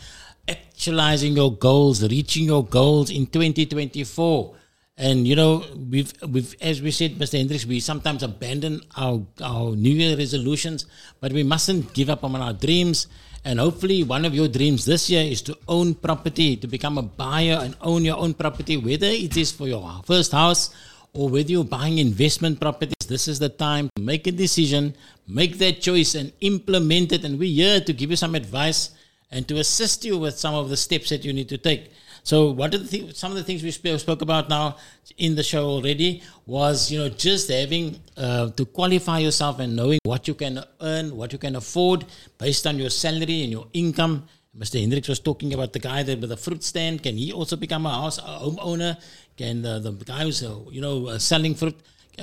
actualizing 0.47 1.35
your 1.35 1.57
goals, 1.57 2.03
reaching 2.03 2.45
your 2.45 2.65
goals 2.65 3.11
in 3.11 3.27
2024. 3.27 4.57
And 5.01 5.27
you 5.27 5.35
know, 5.35 5.65
we've 5.89 6.13
we've 6.29 6.55
as 6.61 6.83
we 6.83 6.91
said, 6.91 7.17
Mr. 7.17 7.39
Hendricks, 7.39 7.65
we 7.65 7.81
sometimes 7.81 8.23
abandon 8.23 8.83
our 8.97 9.25
our 9.41 9.75
New 9.75 9.97
Year 9.97 10.15
resolutions, 10.15 10.85
but 11.21 11.33
we 11.33 11.43
mustn't 11.43 11.95
give 11.95 12.11
up 12.11 12.23
on 12.23 12.37
our 12.37 12.53
dreams. 12.53 13.09
And 13.43 13.59
hopefully, 13.59 14.05
one 14.05 14.27
of 14.27 14.35
your 14.35 14.49
dreams 14.49 14.85
this 14.85 15.09
year 15.09 15.25
is 15.25 15.41
to 15.49 15.57
own 15.67 15.95
property, 15.95 16.55
to 16.57 16.69
become 16.69 16.99
a 16.99 17.03
buyer 17.03 17.59
and 17.63 17.75
own 17.81 18.05
your 18.05 18.19
own 18.19 18.35
property, 18.35 18.77
whether 18.77 19.07
it 19.07 19.39
is 19.39 19.51
for 19.51 19.67
your 19.67 20.03
first 20.05 20.33
house 20.33 20.69
or 21.15 21.31
whether 21.31 21.51
you're 21.51 21.65
buying 21.65 21.97
investment 21.97 22.61
properties. 22.61 23.09
This 23.09 23.27
is 23.27 23.39
the 23.39 23.49
time 23.49 23.89
to 23.97 24.03
make 24.03 24.27
a 24.27 24.33
decision, 24.33 24.95
make 25.27 25.57
that 25.65 25.81
choice, 25.81 26.15
and 26.15 26.31
implement 26.43 27.13
it. 27.13 27.25
And 27.25 27.39
we're 27.39 27.49
here 27.49 27.81
to 27.81 27.93
give 27.95 28.11
you 28.11 28.17
some 28.17 28.35
advice 28.35 28.91
and 29.31 29.49
to 29.49 29.57
assist 29.57 30.05
you 30.05 30.19
with 30.19 30.39
some 30.39 30.55
of 30.55 30.69
the 30.69 30.77
steps 30.77 31.09
that 31.09 31.25
you 31.25 31.33
need 31.33 31.49
to 31.49 31.59
take. 31.59 31.91
So, 32.23 32.51
what 32.51 32.75
are 32.75 32.79
the 32.79 32.87
th- 32.87 33.17
some 33.17 33.33
of 33.33 33.39
the 33.39 33.45
things 33.45 33.63
we 33.63 33.71
sp- 33.73 33.99
spoke 33.99 34.23
about 34.23 34.49
now 34.49 34.77
in 35.19 35.35
the 35.35 35.43
show 35.43 35.65
already 35.67 36.23
was, 36.47 36.91
you 36.91 36.99
know, 36.99 37.09
just 37.09 37.51
having 37.51 38.01
uh, 38.17 38.51
to 38.51 38.65
qualify 38.67 39.19
yourself 39.19 39.59
and 39.61 39.75
knowing 39.77 39.99
what 40.05 40.29
you 40.29 40.35
can 40.35 40.63
earn, 40.81 41.17
what 41.17 41.33
you 41.33 41.39
can 41.39 41.57
afford 41.57 42.05
based 42.39 42.67
on 42.67 42.79
your 42.79 42.91
salary 42.91 43.43
and 43.43 43.53
your 43.53 43.67
income. 43.73 44.27
Mr. 44.57 44.81
Hendricks 44.81 45.09
was 45.09 45.21
talking 45.21 45.55
about 45.55 45.73
the 45.73 45.79
guy 45.79 46.03
that 46.03 46.21
with 46.21 46.31
the 46.31 46.37
fruit 46.37 46.63
stand. 46.65 47.03
Can 47.03 47.17
he 47.17 47.33
also 47.33 47.57
become 47.57 47.87
a 47.87 47.91
house 47.91 48.19
a 48.19 48.23
homeowner? 48.23 48.99
Can 49.37 49.63
the, 49.63 49.79
the 49.79 49.93
guy 49.93 50.25
who's, 50.25 50.43
uh, 50.43 50.59
you 50.71 50.81
know, 50.81 51.07
uh, 51.07 51.19
selling 51.19 51.55
fruit, 51.55 51.77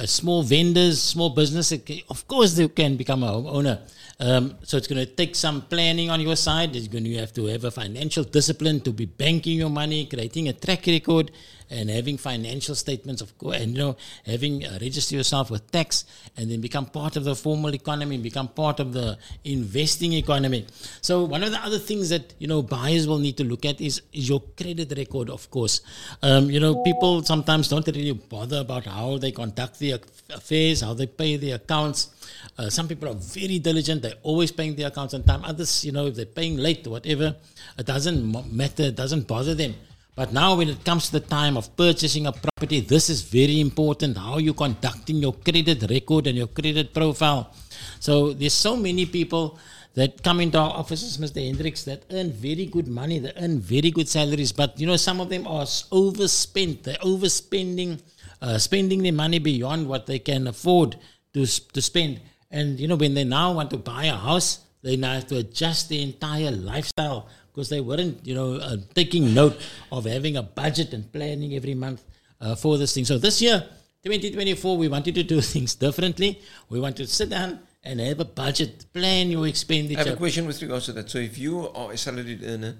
small 0.05 0.43
vendors, 0.43 1.01
small 1.01 1.29
business, 1.29 1.71
of 1.71 2.27
course 2.27 2.53
they 2.53 2.67
can 2.67 2.95
become 2.97 3.23
a 3.23 3.27
homeowner. 3.27 3.79
Um, 4.19 4.55
so 4.63 4.77
it's 4.77 4.87
going 4.87 5.05
to 5.05 5.11
take 5.11 5.35
some 5.35 5.61
planning 5.61 6.09
on 6.09 6.19
your 6.21 6.35
side. 6.35 6.75
It's 6.75 6.87
going 6.87 7.03
to 7.03 7.15
have 7.17 7.33
to 7.33 7.45
have 7.45 7.63
a 7.63 7.71
financial 7.71 8.23
discipline 8.23 8.81
to 8.81 8.91
be 8.91 9.05
banking 9.05 9.57
your 9.57 9.69
money, 9.69 10.05
creating 10.05 10.47
a 10.47 10.53
track 10.53 10.87
record, 10.87 11.31
and 11.69 11.89
having 11.89 12.17
financial 12.17 12.75
statements 12.75 13.21
of 13.21 13.33
and 13.53 13.73
you 13.73 13.77
know 13.77 13.97
having 14.25 14.65
uh, 14.65 14.77
register 14.81 15.15
yourself 15.15 15.51
with 15.51 15.69
tax, 15.71 16.05
and 16.35 16.49
then 16.49 16.61
become 16.61 16.85
part 16.85 17.15
of 17.15 17.23
the 17.23 17.35
formal 17.35 17.73
economy, 17.73 18.17
become 18.17 18.47
part 18.47 18.79
of 18.79 18.93
the 18.93 19.17
investing 19.43 20.13
economy. 20.13 20.65
So 21.01 21.23
one 21.25 21.43
of 21.43 21.51
the 21.51 21.59
other 21.63 21.79
things 21.79 22.09
that 22.09 22.33
you 22.39 22.47
know 22.47 22.61
buyers 22.61 23.07
will 23.07 23.19
need 23.19 23.37
to 23.37 23.43
look 23.43 23.65
at 23.65 23.81
is 23.81 24.01
is 24.13 24.29
your 24.29 24.41
credit 24.55 24.93
record. 24.97 25.29
Of 25.29 25.49
course, 25.51 25.81
um, 26.21 26.49
you 26.49 26.59
know 26.59 26.83
people 26.83 27.23
sometimes 27.23 27.67
don't 27.67 27.87
really 27.87 28.13
bother 28.13 28.59
about 28.59 28.85
how 28.85 29.17
they 29.17 29.31
conduct 29.31 29.79
their 29.79 29.99
affairs, 30.29 30.81
how 30.81 30.93
they 30.93 31.07
pay 31.07 31.37
their 31.37 31.55
accounts. 31.55 32.09
Uh, 32.57 32.69
some 32.69 32.87
people 32.87 33.09
are 33.09 33.15
very 33.15 33.59
diligent; 33.59 34.01
they're 34.01 34.21
always 34.23 34.51
paying 34.51 34.75
their 34.75 34.87
accounts 34.87 35.13
on 35.13 35.23
time. 35.23 35.43
Others, 35.43 35.85
you 35.85 35.91
know, 35.91 36.07
if 36.07 36.15
they're 36.15 36.25
paying 36.25 36.57
late 36.57 36.85
or 36.87 36.91
whatever, 36.91 37.35
it 37.77 37.85
doesn't 37.85 38.55
matter. 38.55 38.83
It 38.83 38.95
doesn't 38.95 39.27
bother 39.27 39.53
them. 39.53 39.75
But 40.17 40.33
now, 40.33 40.55
when 40.55 40.67
it 40.67 40.83
comes 40.83 41.05
to 41.05 41.19
the 41.19 41.25
time 41.39 41.57
of 41.57 41.77
purchasing 41.77 42.25
a 42.25 42.31
property, 42.31 42.79
this 42.79 43.07
is 43.07 43.21
very 43.21 43.61
important. 43.61 44.17
How 44.17 44.39
you 44.39 44.55
conducting 44.55 45.17
your 45.17 45.33
credit 45.33 45.87
record 45.91 46.25
and 46.25 46.35
your 46.35 46.47
credit 46.47 46.91
profile. 46.91 47.53
So 47.99 48.33
there's 48.33 48.55
so 48.55 48.75
many 48.75 49.05
people 49.05 49.59
that 49.93 50.23
come 50.23 50.39
into 50.39 50.57
our 50.57 50.71
offices, 50.71 51.19
Mr. 51.19 51.45
Hendricks, 51.45 51.83
that 51.83 52.01
earn 52.09 52.31
very 52.31 52.65
good 52.65 52.87
money, 52.87 53.19
they 53.19 53.31
earn 53.37 53.59
very 53.59 53.91
good 53.91 54.09
salaries, 54.09 54.51
but 54.51 54.79
you 54.79 54.87
know 54.87 54.95
some 54.95 55.21
of 55.21 55.29
them 55.29 55.45
are 55.45 55.67
overspent. 55.91 56.83
They're 56.83 57.05
overspending, 57.13 58.01
uh, 58.41 58.57
spending 58.57 59.03
their 59.03 59.13
money 59.13 59.37
beyond 59.37 59.87
what 59.87 60.07
they 60.07 60.17
can 60.17 60.47
afford 60.47 60.97
to 61.35 61.45
to 61.45 61.79
spend. 61.79 62.21
And 62.49 62.79
you 62.79 62.87
know 62.87 62.95
when 62.95 63.13
they 63.13 63.23
now 63.23 63.53
want 63.53 63.69
to 63.69 63.77
buy 63.77 64.05
a 64.05 64.15
house, 64.15 64.65
they 64.81 64.97
now 64.97 65.13
have 65.13 65.27
to 65.27 65.37
adjust 65.37 65.89
their 65.89 66.01
entire 66.01 66.49
lifestyle 66.49 67.27
because 67.57 67.69
they 67.69 67.81
weren't, 67.81 68.23
you 68.23 68.35
know, 68.35 68.57
uh, 68.57 68.77
taking 68.93 69.33
note 69.33 69.57
of 69.91 70.05
having 70.05 70.37
a 70.37 70.43
budget 70.43 70.93
and 70.93 71.11
planning 71.11 71.55
every 71.55 71.73
month 71.73 72.03
uh, 72.39 72.53
for 72.53 72.77
this 72.77 72.93
thing. 72.93 73.03
So 73.03 73.17
this 73.17 73.41
year, 73.41 73.67
2024, 74.03 74.77
we 74.77 74.87
wanted 74.87 75.15
to 75.15 75.23
do 75.23 75.41
things 75.53 75.73
differently. 75.73 76.39
We 76.69 76.79
want 76.79 76.97
to 76.97 77.07
sit 77.07 77.31
down 77.31 77.61
and 77.83 77.99
have 77.99 78.19
a 78.19 78.25
budget, 78.25 78.85
plan 78.93 79.31
your 79.31 79.47
expenditure. 79.47 79.99
I 79.99 80.03
have 80.03 80.13
a 80.13 80.17
question 80.17 80.45
with 80.45 80.61
regards 80.61 80.85
to 80.85 80.93
that. 80.93 81.09
So 81.09 81.17
if 81.17 81.39
you 81.39 81.69
are 81.69 81.93
a 81.93 81.97
salaried 81.97 82.43
earner 82.43 82.75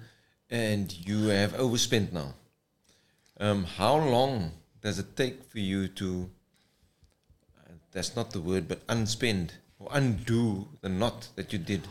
and 0.48 0.94
you 1.04 1.26
have 1.26 1.58
overspent 1.58 2.12
now, 2.12 2.34
um, 3.40 3.64
how 3.64 3.96
long 3.96 4.52
does 4.80 5.00
it 5.00 5.16
take 5.16 5.42
for 5.42 5.58
you 5.58 5.88
to, 5.88 6.30
uh, 7.58 7.72
that's 7.90 8.14
not 8.14 8.30
the 8.30 8.40
word, 8.40 8.68
but 8.68 8.86
unspend 8.86 9.50
or 9.80 9.88
undo 9.90 10.68
the 10.82 10.88
knot 10.88 11.30
that 11.34 11.52
you 11.52 11.58
did? 11.58 11.82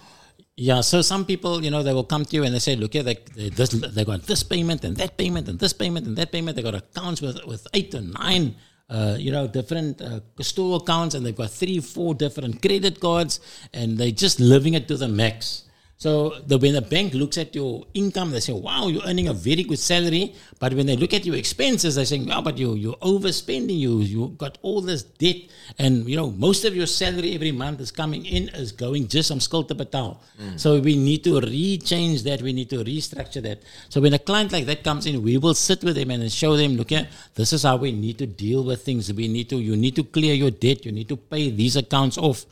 Yeah, 0.59 0.81
so 0.81 1.03
some 1.03 1.23
people, 1.23 1.63
you 1.63 1.69
know, 1.69 1.83
they 1.83 1.93
will 1.93 2.03
come 2.03 2.25
to 2.25 2.35
you 2.35 2.43
and 2.43 2.53
they 2.53 2.57
say, 2.57 2.75
look, 2.75 2.93
here, 2.93 3.03
they, 3.03 3.13
they, 3.35 3.49
this, 3.49 3.69
they 3.69 4.03
got 4.03 4.23
this 4.23 4.41
payment 4.41 4.83
and 4.83 4.97
that 4.97 5.15
payment 5.15 5.47
and 5.47 5.59
this 5.59 5.71
payment 5.71 6.07
and 6.07 6.17
that 6.17 6.31
payment. 6.31 6.55
They 6.55 6.63
got 6.63 6.73
accounts 6.73 7.21
with, 7.21 7.45
with 7.45 7.67
eight 7.75 7.93
or 7.93 8.01
nine, 8.01 8.55
uh, 8.89 9.17
you 9.19 9.31
know, 9.31 9.47
different 9.47 10.01
uh, 10.01 10.21
store 10.41 10.77
accounts 10.77 11.13
and 11.13 11.23
they've 11.23 11.35
got 11.35 11.51
three, 11.51 11.79
four 11.79 12.15
different 12.15 12.59
credit 12.59 12.99
cards 12.99 13.39
and 13.71 13.99
they're 13.99 14.09
just 14.09 14.39
living 14.39 14.73
it 14.73 14.87
to 14.87 14.97
the 14.97 15.07
max. 15.07 15.65
So 15.99 16.35
the, 16.45 16.59
when 16.59 16.73
the 16.73 16.81
bank 16.81 17.15
looks 17.15 17.39
at 17.39 17.55
your 17.55 17.83
income, 17.95 18.29
they 18.29 18.39
say, 18.39 18.53
"Wow, 18.53 18.87
you're 18.87 19.01
earning 19.03 19.29
a 19.29 19.33
very 19.33 19.63
good 19.63 19.79
salary." 19.79 20.35
But 20.59 20.75
when 20.75 20.85
they 20.85 20.95
look 20.95 21.11
at 21.11 21.25
your 21.25 21.35
expenses, 21.35 21.95
they're 21.95 22.05
saying, 22.05 22.27
"Wow, 22.27 22.41
but 22.41 22.59
you 22.59 22.75
you're 22.75 23.01
overspending. 23.11 23.79
You 23.79 24.01
you 24.01 24.27
got 24.37 24.59
all 24.61 24.81
this 24.81 25.01
debt, 25.01 25.37
and 25.79 26.07
you 26.07 26.15
know 26.15 26.29
most 26.29 26.65
of 26.65 26.75
your 26.75 26.85
salary 26.85 27.33
every 27.33 27.51
month 27.51 27.81
is 27.81 27.89
coming 27.89 28.27
in 28.27 28.49
is 28.49 28.71
going 28.71 29.07
just 29.07 29.31
on 29.31 29.39
skuld 29.39 29.69
to 29.69 29.75
betaal." 29.75 30.17
Mm. 30.39 30.59
So 30.59 30.79
we 30.79 30.95
need 30.95 31.23
to 31.23 31.41
rechange 31.41 32.21
that. 32.29 32.43
We 32.43 32.53
need 32.53 32.69
to 32.69 32.83
restructure 32.83 33.41
that. 33.41 33.63
So 33.89 33.99
when 33.99 34.13
a 34.13 34.19
client 34.19 34.51
like 34.51 34.67
that 34.67 34.83
comes 34.83 35.07
in, 35.07 35.23
we 35.23 35.39
will 35.39 35.55
sit 35.55 35.83
with 35.83 35.95
them 35.95 36.11
and 36.11 36.31
show 36.31 36.55
them, 36.55 36.77
"Look, 36.77 36.91
here, 36.91 37.07
this 37.33 37.53
is 37.53 37.63
how 37.63 37.75
we 37.77 37.91
need 37.91 38.19
to 38.19 38.27
deal 38.27 38.63
with 38.63 38.85
things. 38.85 39.11
We 39.11 39.27
need 39.27 39.49
to 39.49 39.57
you 39.57 39.75
need 39.75 39.95
to 39.95 40.03
clear 40.03 40.35
your 40.35 40.51
debt. 40.51 40.85
You 40.85 40.91
need 40.91 41.09
to 41.09 41.17
pay 41.17 41.49
these 41.49 41.75
accounts 41.75 42.19
off." 42.19 42.45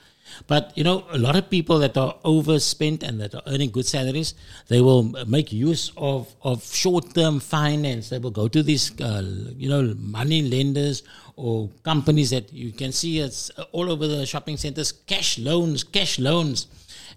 But 0.48 0.74
you 0.76 0.84
know, 0.84 1.06
a 1.12 1.18
lot 1.18 1.36
of 1.36 1.50
people 1.50 1.80
that 1.80 1.98
are 1.98 2.16
overspent 2.24 3.04
and 3.04 3.20
that 3.22 3.36
are 3.36 3.42
earning 3.48 3.72
good 3.72 3.86
salaries, 3.86 4.34
they 4.68 4.82
will 4.82 5.04
make 5.26 5.52
use 5.52 5.92
of, 5.98 6.34
of 6.42 6.64
short-term 6.64 7.40
finance. 7.40 8.10
They 8.10 8.20
will 8.20 8.32
go 8.32 8.48
to 8.48 8.64
these, 8.64 9.00
uh, 9.02 9.24
you 9.58 9.70
know, 9.70 9.96
money 9.98 10.42
lenders 10.42 11.04
or 11.36 11.70
companies 11.84 12.30
that 12.30 12.52
you 12.54 12.72
can 12.72 12.92
see 12.92 13.20
it's 13.20 13.50
all 13.72 13.92
over 13.92 14.08
the 14.08 14.26
shopping 14.26 14.58
centers, 14.58 14.92
cash 14.92 15.38
loans, 15.40 15.84
cash 15.84 16.20
loans. 16.20 16.68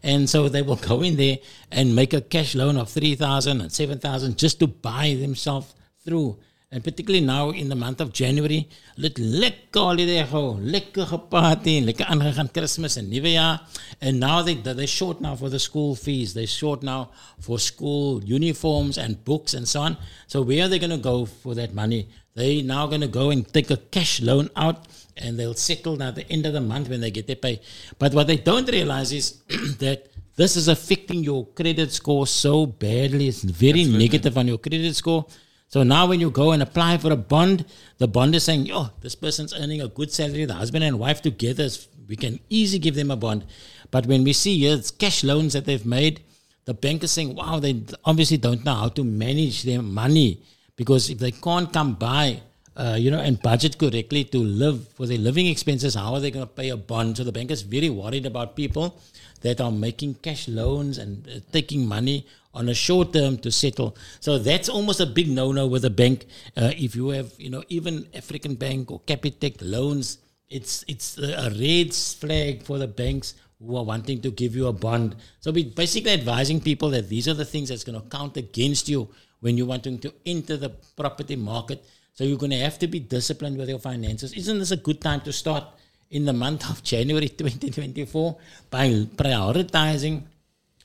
And 0.03 0.29
so 0.29 0.49
they 0.49 0.63
will 0.63 0.77
go 0.91 1.03
in 1.03 1.17
there 1.17 1.39
and 1.71 1.95
make 1.95 2.13
a 2.13 2.21
cash 2.21 2.55
loan 2.55 2.77
of 2.77 2.89
3,000 2.89 3.61
and 3.61 3.73
7,000 3.73 4.39
just 4.39 4.61
to 4.61 4.67
buy 4.67 5.17
themselves 5.19 5.75
through. 6.05 6.39
And 6.71 6.85
particularly 6.85 7.25
now 7.25 7.49
in 7.49 7.71
the 7.71 7.75
month 7.75 7.99
of 8.03 8.13
January, 8.13 8.69
let 8.99 9.15
lekker 9.15 9.81
holiday 9.81 10.19
gehou, 10.23 10.61
lekker 10.61 11.07
geparty, 11.09 11.81
lekker 11.87 12.05
aangegaan 12.13 12.51
Christmas 12.53 12.99
en 13.01 13.09
Nuwe 13.09 13.33
Jaar. 13.33 13.63
And 14.03 14.21
now 14.21 14.43
they 14.43 14.55
they're 14.55 14.87
short 14.87 15.23
now 15.23 15.35
for 15.35 15.49
the 15.49 15.59
school 15.59 15.97
fees. 15.97 16.35
They're 16.35 16.47
short 16.47 16.83
now 16.83 17.09
for 17.41 17.59
school 17.59 18.23
uniforms 18.23 18.99
and 18.99 19.25
books 19.25 19.55
and 19.55 19.67
so 19.67 19.81
on. 19.81 19.97
So 20.27 20.43
where 20.43 20.67
are 20.67 20.69
they 20.69 20.79
going 20.79 20.91
to 20.91 20.99
go 20.99 21.25
for 21.25 21.55
that 21.55 21.73
money? 21.73 22.07
They 22.35 22.61
now 22.61 22.87
going 22.87 23.01
to 23.01 23.09
go 23.09 23.31
and 23.31 23.51
take 23.51 23.71
a 23.71 23.79
cash 23.79 24.21
loan 24.21 24.51
out 24.55 24.87
and 25.17 25.39
they'll 25.39 25.55
settle 25.55 26.03
at 26.03 26.17
the 26.17 26.31
end 26.31 26.45
of 26.45 26.53
the 26.53 26.61
month 26.61 26.91
when 26.91 27.01
they 27.01 27.11
get 27.11 27.27
their 27.27 27.37
pay. 27.37 27.63
But 27.99 28.13
what 28.13 28.27
they 28.27 28.37
don't 28.37 28.69
realize 28.69 29.11
is 29.11 29.39
that 29.79 30.09
this 30.37 30.55
is 30.55 30.69
affecting 30.69 31.25
your 31.25 31.47
credit 31.47 31.93
score 31.93 32.27
so 32.27 32.67
badly. 32.67 33.29
It's 33.29 33.43
very 33.43 33.85
negative 33.85 34.37
on 34.37 34.49
your 34.49 34.59
credit 34.59 34.95
score. 34.95 35.25
So 35.69 35.83
now 35.83 36.07
when 36.07 36.19
you 36.19 36.31
go 36.31 36.53
and 36.53 36.63
apply 36.63 36.97
for 36.97 37.13
a 37.13 37.17
bond, 37.17 37.67
the 37.99 38.09
bond 38.09 38.35
is 38.35 38.45
saying, 38.45 38.71
oh, 38.73 38.91
this 39.03 39.15
person's 39.15 39.53
earning 39.53 39.83
a 39.83 39.89
good 39.89 40.11
salary, 40.11 40.47
the 40.47 40.55
husband 40.55 40.83
and 40.83 40.99
wife 40.99 41.21
together, 41.21 41.69
we 42.09 42.17
can 42.17 42.41
easily 42.49 42.79
give 42.79 42.95
them 42.95 43.11
a 43.11 43.17
bond. 43.17 43.45
But 43.91 44.07
when 44.07 44.25
we 44.25 44.33
see 44.33 44.59
here, 44.59 44.77
it's 44.77 44.91
cash 44.91 45.23
loans 45.23 45.53
that 45.53 45.67
they've 45.67 45.85
made, 45.85 46.23
the 46.65 46.73
bank 46.73 47.05
is 47.05 47.11
saying, 47.11 47.35
wow, 47.35 47.59
they 47.59 47.83
obviously 48.05 48.39
don't 48.39 48.65
know 48.65 48.75
how 48.75 48.89
to 48.89 49.05
manage 49.05 49.63
their 49.63 49.83
money 49.83 50.43
because 50.77 51.11
if 51.11 51.19
they 51.19 51.33
can't 51.33 51.71
come 51.71 51.95
by, 51.95 52.41
uh, 52.77 52.97
you 52.99 53.11
know, 53.11 53.21
and 53.21 53.43
budget 53.43 53.77
correctly 53.77 54.25
to 54.25 54.39
live 54.39 54.89
for 54.89 55.07
their 55.07 55.19
living 55.19 55.47
expenses, 55.47 55.97
how 55.97 56.15
are 56.15 56.21
they 56.21 56.31
going 56.31 56.47
to 56.47 56.53
pay 56.53 56.71
a 56.71 56.77
bond? 56.77 57.17
So 57.17 57.25
the 57.25 57.33
bank 57.33 57.51
is 57.51 57.63
very 57.63 57.91
worried 57.91 58.25
about 58.25 58.57
people 58.57 58.99
that 59.43 59.61
are 59.61 59.73
making 59.73 60.15
cash 60.15 60.49
loans 60.49 60.97
and 60.97 61.29
uh, 61.29 61.41
taking 61.53 61.87
money 61.87 62.27
on 62.59 62.69
a 62.69 62.75
short 62.75 63.13
term 63.13 63.39
to 63.39 63.51
settle. 63.51 63.97
So 64.21 64.39
that's 64.39 64.69
almost 64.69 65.01
a 65.01 65.07
big 65.07 65.31
no-no 65.31 65.67
with 65.67 65.85
a 65.85 65.91
bank. 65.91 66.27
Uh, 66.57 66.73
if 66.77 66.97
you 66.97 67.11
have, 67.11 67.33
you 67.39 67.51
know, 67.51 67.63
even 67.69 68.09
African 68.15 68.57
Bank 68.57 68.91
or 68.91 69.01
Capitec 69.01 69.57
loans, 69.61 70.19
it's 70.51 70.85
it's 70.89 71.19
a 71.19 71.51
red 71.51 71.95
flag 71.95 72.63
for 72.63 72.79
the 72.79 72.89
banks 72.89 73.35
who 73.61 73.77
are 73.77 73.85
wanting 73.85 74.21
to 74.23 74.31
give 74.31 74.57
you 74.57 74.67
a 74.67 74.73
bond. 74.73 75.17
So 75.41 75.51
we're 75.51 75.71
basically 75.71 76.13
advising 76.13 76.61
people 76.61 76.91
that 76.91 77.09
these 77.09 77.29
are 77.29 77.35
the 77.35 77.45
things 77.45 77.69
that's 77.69 77.85
going 77.85 78.01
to 78.01 78.09
count 78.09 78.37
against 78.37 78.89
you 78.89 79.09
when 79.41 79.57
you're 79.57 79.67
wanting 79.67 79.99
to 80.01 80.13
enter 80.27 80.57
the 80.57 80.71
property 80.97 81.37
market. 81.37 81.85
So 82.15 82.25
you're 82.25 82.39
going 82.39 82.51
to 82.51 82.59
have 82.59 82.79
to 82.81 82.89
be 82.89 82.99
disciplined 82.99 83.59
with 83.59 83.69
your 83.69 83.79
finances. 83.79 84.33
Isn't 84.33 84.59
this 84.59 84.73
a 84.73 84.77
good 84.77 85.01
time 85.01 85.21
to 85.23 85.33
start 85.33 85.65
in 86.11 86.25
the 86.25 86.33
month 86.33 86.69
of 86.71 86.83
January 86.93 87.29
2024 87.29 88.37
by 88.71 88.89
prioritizing 89.17 90.23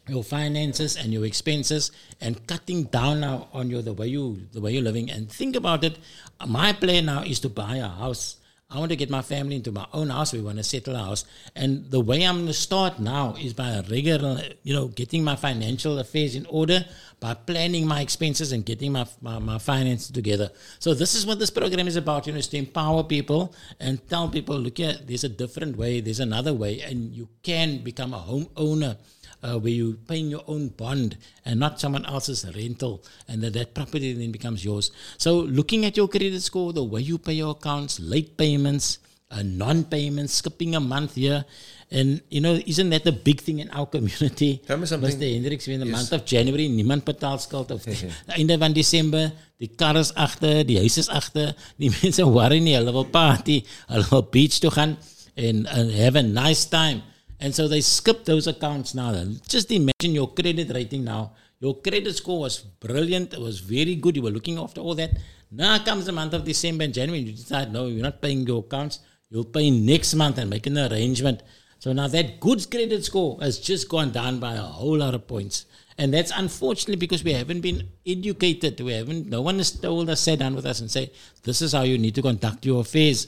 your 0.07 0.23
finances 0.23 0.97
and 0.97 1.13
your 1.13 1.25
expenses 1.25 1.91
and 2.19 2.45
cutting 2.47 2.83
down 2.83 3.21
now 3.21 3.47
on 3.53 3.69
your 3.69 3.81
the 3.81 3.93
way 3.93 4.07
you 4.07 4.47
the 4.51 4.61
way 4.61 4.73
you're 4.73 4.83
living. 4.83 5.09
And 5.09 5.31
think 5.31 5.55
about 5.55 5.83
it. 5.83 5.97
My 6.45 6.73
plan 6.73 7.05
now 7.05 7.23
is 7.23 7.39
to 7.41 7.49
buy 7.49 7.77
a 7.77 7.87
house. 7.87 8.37
I 8.69 8.79
want 8.79 8.89
to 8.89 8.95
get 8.95 9.09
my 9.09 9.21
family 9.21 9.55
into 9.55 9.71
my 9.71 9.85
own 9.93 10.09
house. 10.09 10.33
We 10.33 10.41
want 10.41 10.57
to 10.57 10.63
settle 10.63 10.95
a 10.95 10.99
house. 10.99 11.25
And 11.55 11.91
the 11.91 11.99
way 11.99 12.23
i'm 12.23 12.37
going 12.37 12.47
to 12.47 12.53
start 12.53 12.99
now 12.99 13.35
is 13.39 13.53
by 13.53 13.81
regular 13.89 14.41
you 14.63 14.73
know 14.73 14.87
getting 14.87 15.23
my 15.23 15.35
financial 15.35 15.99
affairs 15.99 16.35
in 16.35 16.45
order 16.47 16.83
by 17.19 17.33
planning 17.35 17.87
my 17.87 18.01
expenses 18.01 18.51
and 18.51 18.65
getting 18.65 18.91
my, 18.91 19.05
my, 19.21 19.39
my 19.39 19.57
finances 19.57 20.11
together. 20.11 20.49
So 20.79 20.93
this 20.93 21.13
is 21.13 21.25
what 21.25 21.39
this 21.39 21.51
program 21.51 21.87
is 21.87 21.95
about 21.95 22.27
you 22.27 22.33
know 22.33 22.39
is 22.39 22.47
to 22.49 22.57
empower 22.57 23.03
people 23.03 23.53
and 23.79 24.05
tell 24.09 24.27
people 24.27 24.57
look 24.57 24.79
here 24.79 24.97
there's 25.05 25.23
a 25.23 25.29
different 25.29 25.77
way 25.77 26.01
there's 26.01 26.19
another 26.19 26.53
way 26.53 26.81
and 26.81 27.13
you 27.13 27.29
can 27.43 27.77
become 27.77 28.13
a 28.13 28.19
homeowner 28.19 28.97
uh, 29.43 29.59
where 29.59 29.71
you're 29.79 29.93
paying 30.07 30.27
your 30.31 30.43
own 30.47 30.69
bond 30.69 31.17
and 31.45 31.59
not 31.59 31.79
someone 31.79 32.05
else's 32.05 32.45
rental, 32.55 33.03
and 33.27 33.41
that, 33.43 33.53
that 33.53 33.73
property 33.73 34.13
then 34.13 34.31
becomes 34.31 34.63
yours. 34.63 34.91
So, 35.17 35.39
looking 35.59 35.85
at 35.85 35.97
your 35.97 36.07
credit 36.07 36.41
score, 36.41 36.71
the 36.73 36.83
way 36.83 37.01
you 37.01 37.17
pay 37.17 37.33
your 37.33 37.51
accounts, 37.51 37.99
late 37.99 38.37
payments, 38.37 38.99
uh, 39.31 39.41
non 39.43 39.83
payments, 39.83 40.33
skipping 40.33 40.75
a 40.75 40.79
month 40.79 41.15
here. 41.15 41.43
And, 41.91 42.21
you 42.29 42.41
know, 42.41 42.53
isn't 42.65 42.89
that 42.89 43.03
the 43.03 43.11
big 43.11 43.41
thing 43.41 43.59
in 43.59 43.69
our 43.69 43.85
community? 43.95 44.61
Tell 44.65 44.77
me 44.77 44.85
something. 44.87 45.11
Mr. 45.11 45.31
Hendricks, 45.33 45.67
in 45.67 45.79
the 45.79 45.85
Yes. 45.85 45.95
month 45.95 46.11
of 46.13 46.25
January, 46.25 46.67
niemand 46.69 47.03
betaalt 47.05 47.41
skuld. 47.41 47.69
Of 47.71 47.85
einde 48.37 48.57
van 48.57 48.73
December, 48.73 49.31
die 49.59 49.69
kar 49.77 49.95
is 49.97 50.11
agter, 50.15 50.63
die 50.65 50.79
huis 50.81 50.97
is 50.97 51.09
agter, 51.09 51.53
die 51.77 51.91
mense 52.01 52.25
worry 52.25 52.59
nie, 52.65 52.73
hulle 52.79 52.93
wil 52.95 53.05
party, 53.13 53.59
hulle 53.91 54.07
wil 54.09 54.23
beach 54.33 54.57
toe 54.63 54.71
gaan 54.73 54.97
and, 55.37 55.67
and 55.67 55.91
have 55.91 56.15
a 56.15 56.23
nice 56.23 56.65
time. 56.65 57.03
And 57.43 57.53
so 57.53 57.67
they 57.67 57.81
skip 57.81 58.23
those 58.23 58.47
accounts 58.47 58.95
now. 58.95 59.11
Just 59.49 59.69
imagine 59.69 60.15
your 60.15 60.29
credit 60.33 60.71
rating 60.73 61.03
now. 61.03 61.33
Your 61.59 61.75
credit 61.75 62.15
score 62.15 62.39
was 62.39 62.59
brilliant. 62.59 63.33
It 63.33 63.41
was 63.41 63.59
very 63.59 63.95
good. 63.95 64.15
You 64.15 64.21
were 64.21 64.31
looking 64.31 64.57
after 64.57 64.79
all 64.79 64.95
that. 64.95 65.11
Now 65.51 65.77
comes 65.79 66.05
the 66.05 66.13
month 66.13 66.33
of 66.33 66.45
December 66.45 66.85
and 66.85 66.93
January. 66.93 67.19
You 67.19 67.33
decide, 67.33 67.73
no, 67.73 67.87
you're 67.87 68.01
not 68.01 68.21
paying 68.21 68.47
your 68.47 68.59
accounts. 68.59 68.99
You'll 69.29 69.43
pay 69.43 69.69
next 69.71 70.15
month 70.15 70.37
and 70.37 70.49
make 70.49 70.67
an 70.67 70.77
arrangement. 70.77 71.43
So 71.79 71.91
now 71.91 72.07
that 72.07 72.39
good 72.39 72.71
credit 72.71 73.03
score 73.03 73.37
has 73.41 73.59
just 73.59 73.89
gone 73.89 74.11
down 74.11 74.39
by 74.39 74.53
a 74.53 74.61
whole 74.61 74.99
lot 74.99 75.13
of 75.13 75.27
points. 75.27 75.65
And 75.97 76.13
that's 76.13 76.31
unfortunately 76.33 76.95
because 76.95 77.25
we 77.25 77.33
haven't 77.33 77.59
been 77.59 77.89
educated. 78.05 78.79
We 78.79 78.93
haven't, 78.93 79.27
no 79.27 79.41
one 79.41 79.57
has 79.57 79.71
told 79.71 80.09
us, 80.09 80.21
sat 80.21 80.39
down 80.39 80.55
with 80.55 80.65
us 80.65 80.79
and 80.79 80.89
say, 80.89 81.11
this 81.43 81.61
is 81.61 81.73
how 81.73 81.81
you 81.81 81.97
need 81.97 82.15
to 82.15 82.21
conduct 82.21 82.65
your 82.65 82.79
affairs. 82.79 83.27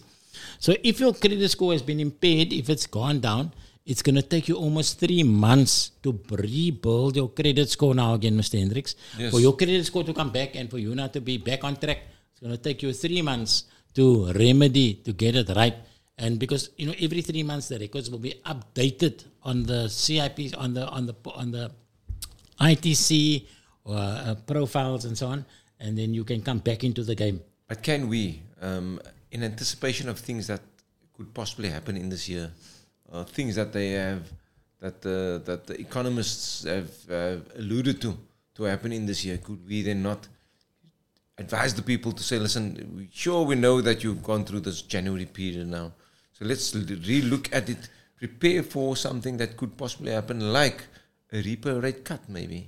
So 0.59 0.73
if 0.85 1.01
your 1.01 1.13
credit 1.13 1.45
score 1.51 1.73
has 1.73 1.81
been 1.81 1.99
impaired, 1.99 2.53
if 2.53 2.69
it's 2.69 2.87
gone 2.87 3.19
down, 3.19 3.51
it's 3.85 4.01
going 4.01 4.15
to 4.15 4.23
take 4.23 4.47
you 4.47 4.55
almost 4.55 4.99
three 4.99 5.21
months 5.21 5.91
to 6.01 6.19
rebuild 6.31 7.15
your 7.15 7.29
credit 7.29 7.69
score 7.69 7.93
now 7.93 8.15
again, 8.15 8.35
Mr. 8.35 8.57
Hendricks. 8.57 8.95
Yes. 9.17 9.31
For 9.31 9.39
your 9.39 9.55
credit 9.55 9.85
score 9.85 10.03
to 10.03 10.13
come 10.13 10.31
back 10.31 10.55
and 10.55 10.69
for 10.69 10.79
you 10.79 10.95
now 10.95 11.07
to 11.07 11.21
be 11.21 11.37
back 11.37 11.63
on 11.63 11.75
track, 11.75 11.99
it's 12.31 12.39
going 12.41 12.51
to 12.51 12.61
take 12.61 12.81
you 12.81 12.91
three 12.93 13.21
months 13.21 13.65
to 13.93 14.31
remedy, 14.33 14.95
to 15.05 15.13
get 15.13 15.35
it 15.35 15.49
right. 15.55 15.75
And 16.17 16.39
because 16.39 16.71
you 16.77 16.87
know 16.87 16.93
every 16.99 17.21
three 17.21 17.43
months 17.43 17.67
the 17.67 17.77
records 17.77 18.09
will 18.09 18.19
be 18.19 18.33
updated 18.45 19.25
on 19.43 19.63
the 19.63 19.89
CIP, 19.89 20.55
on 20.57 20.73
the 20.73 20.87
on 20.87 21.05
the 21.05 21.15
on 21.35 21.51
the 21.51 21.71
ITC 22.59 23.45
or 23.83 23.97
uh, 23.97 24.35
profiles 24.47 25.05
and 25.05 25.17
so 25.17 25.27
on, 25.27 25.45
and 25.79 25.97
then 25.97 26.13
you 26.13 26.23
can 26.23 26.41
come 26.41 26.59
back 26.59 26.83
into 26.83 27.03
the 27.03 27.15
game. 27.15 27.41
But 27.67 27.83
can 27.83 28.07
we, 28.07 28.41
um, 28.61 29.01
in 29.31 29.43
anticipation 29.43 30.07
of 30.07 30.17
things 30.17 30.47
that 30.47 30.61
could 31.17 31.33
possibly 31.33 31.69
happen 31.69 31.97
in 31.97 32.07
this 32.07 32.29
year, 32.29 32.51
uh, 33.11 33.23
things 33.23 33.55
that 33.55 33.71
they 33.73 33.91
have, 33.91 34.31
that 34.79 35.01
the 35.01 35.41
that 35.45 35.67
the 35.67 35.79
economists 35.79 36.63
have 36.63 36.91
uh, 37.09 37.37
alluded 37.57 38.01
to 38.01 38.17
to 38.55 38.63
happen 38.63 38.91
in 38.91 39.05
this 39.05 39.23
year, 39.25 39.37
could 39.37 39.67
we 39.67 39.81
then 39.81 40.01
not 40.01 40.27
advise 41.37 41.73
the 41.73 41.81
people 41.81 42.11
to 42.13 42.23
say, 42.23 42.39
listen, 42.39 43.09
sure 43.11 43.43
we 43.43 43.55
know 43.55 43.81
that 43.81 44.03
you've 44.03 44.23
gone 44.23 44.45
through 44.45 44.61
this 44.61 44.81
January 44.81 45.25
period 45.25 45.67
now, 45.67 45.91
so 46.31 46.45
let's 46.45 46.73
re-look 46.73 47.53
at 47.53 47.69
it, 47.69 47.89
prepare 48.17 48.63
for 48.63 48.95
something 48.95 49.37
that 49.37 49.57
could 49.57 49.75
possibly 49.77 50.11
happen, 50.11 50.53
like 50.53 50.85
a 51.31 51.43
repo 51.43 51.81
rate 51.81 52.05
cut, 52.05 52.27
maybe. 52.29 52.67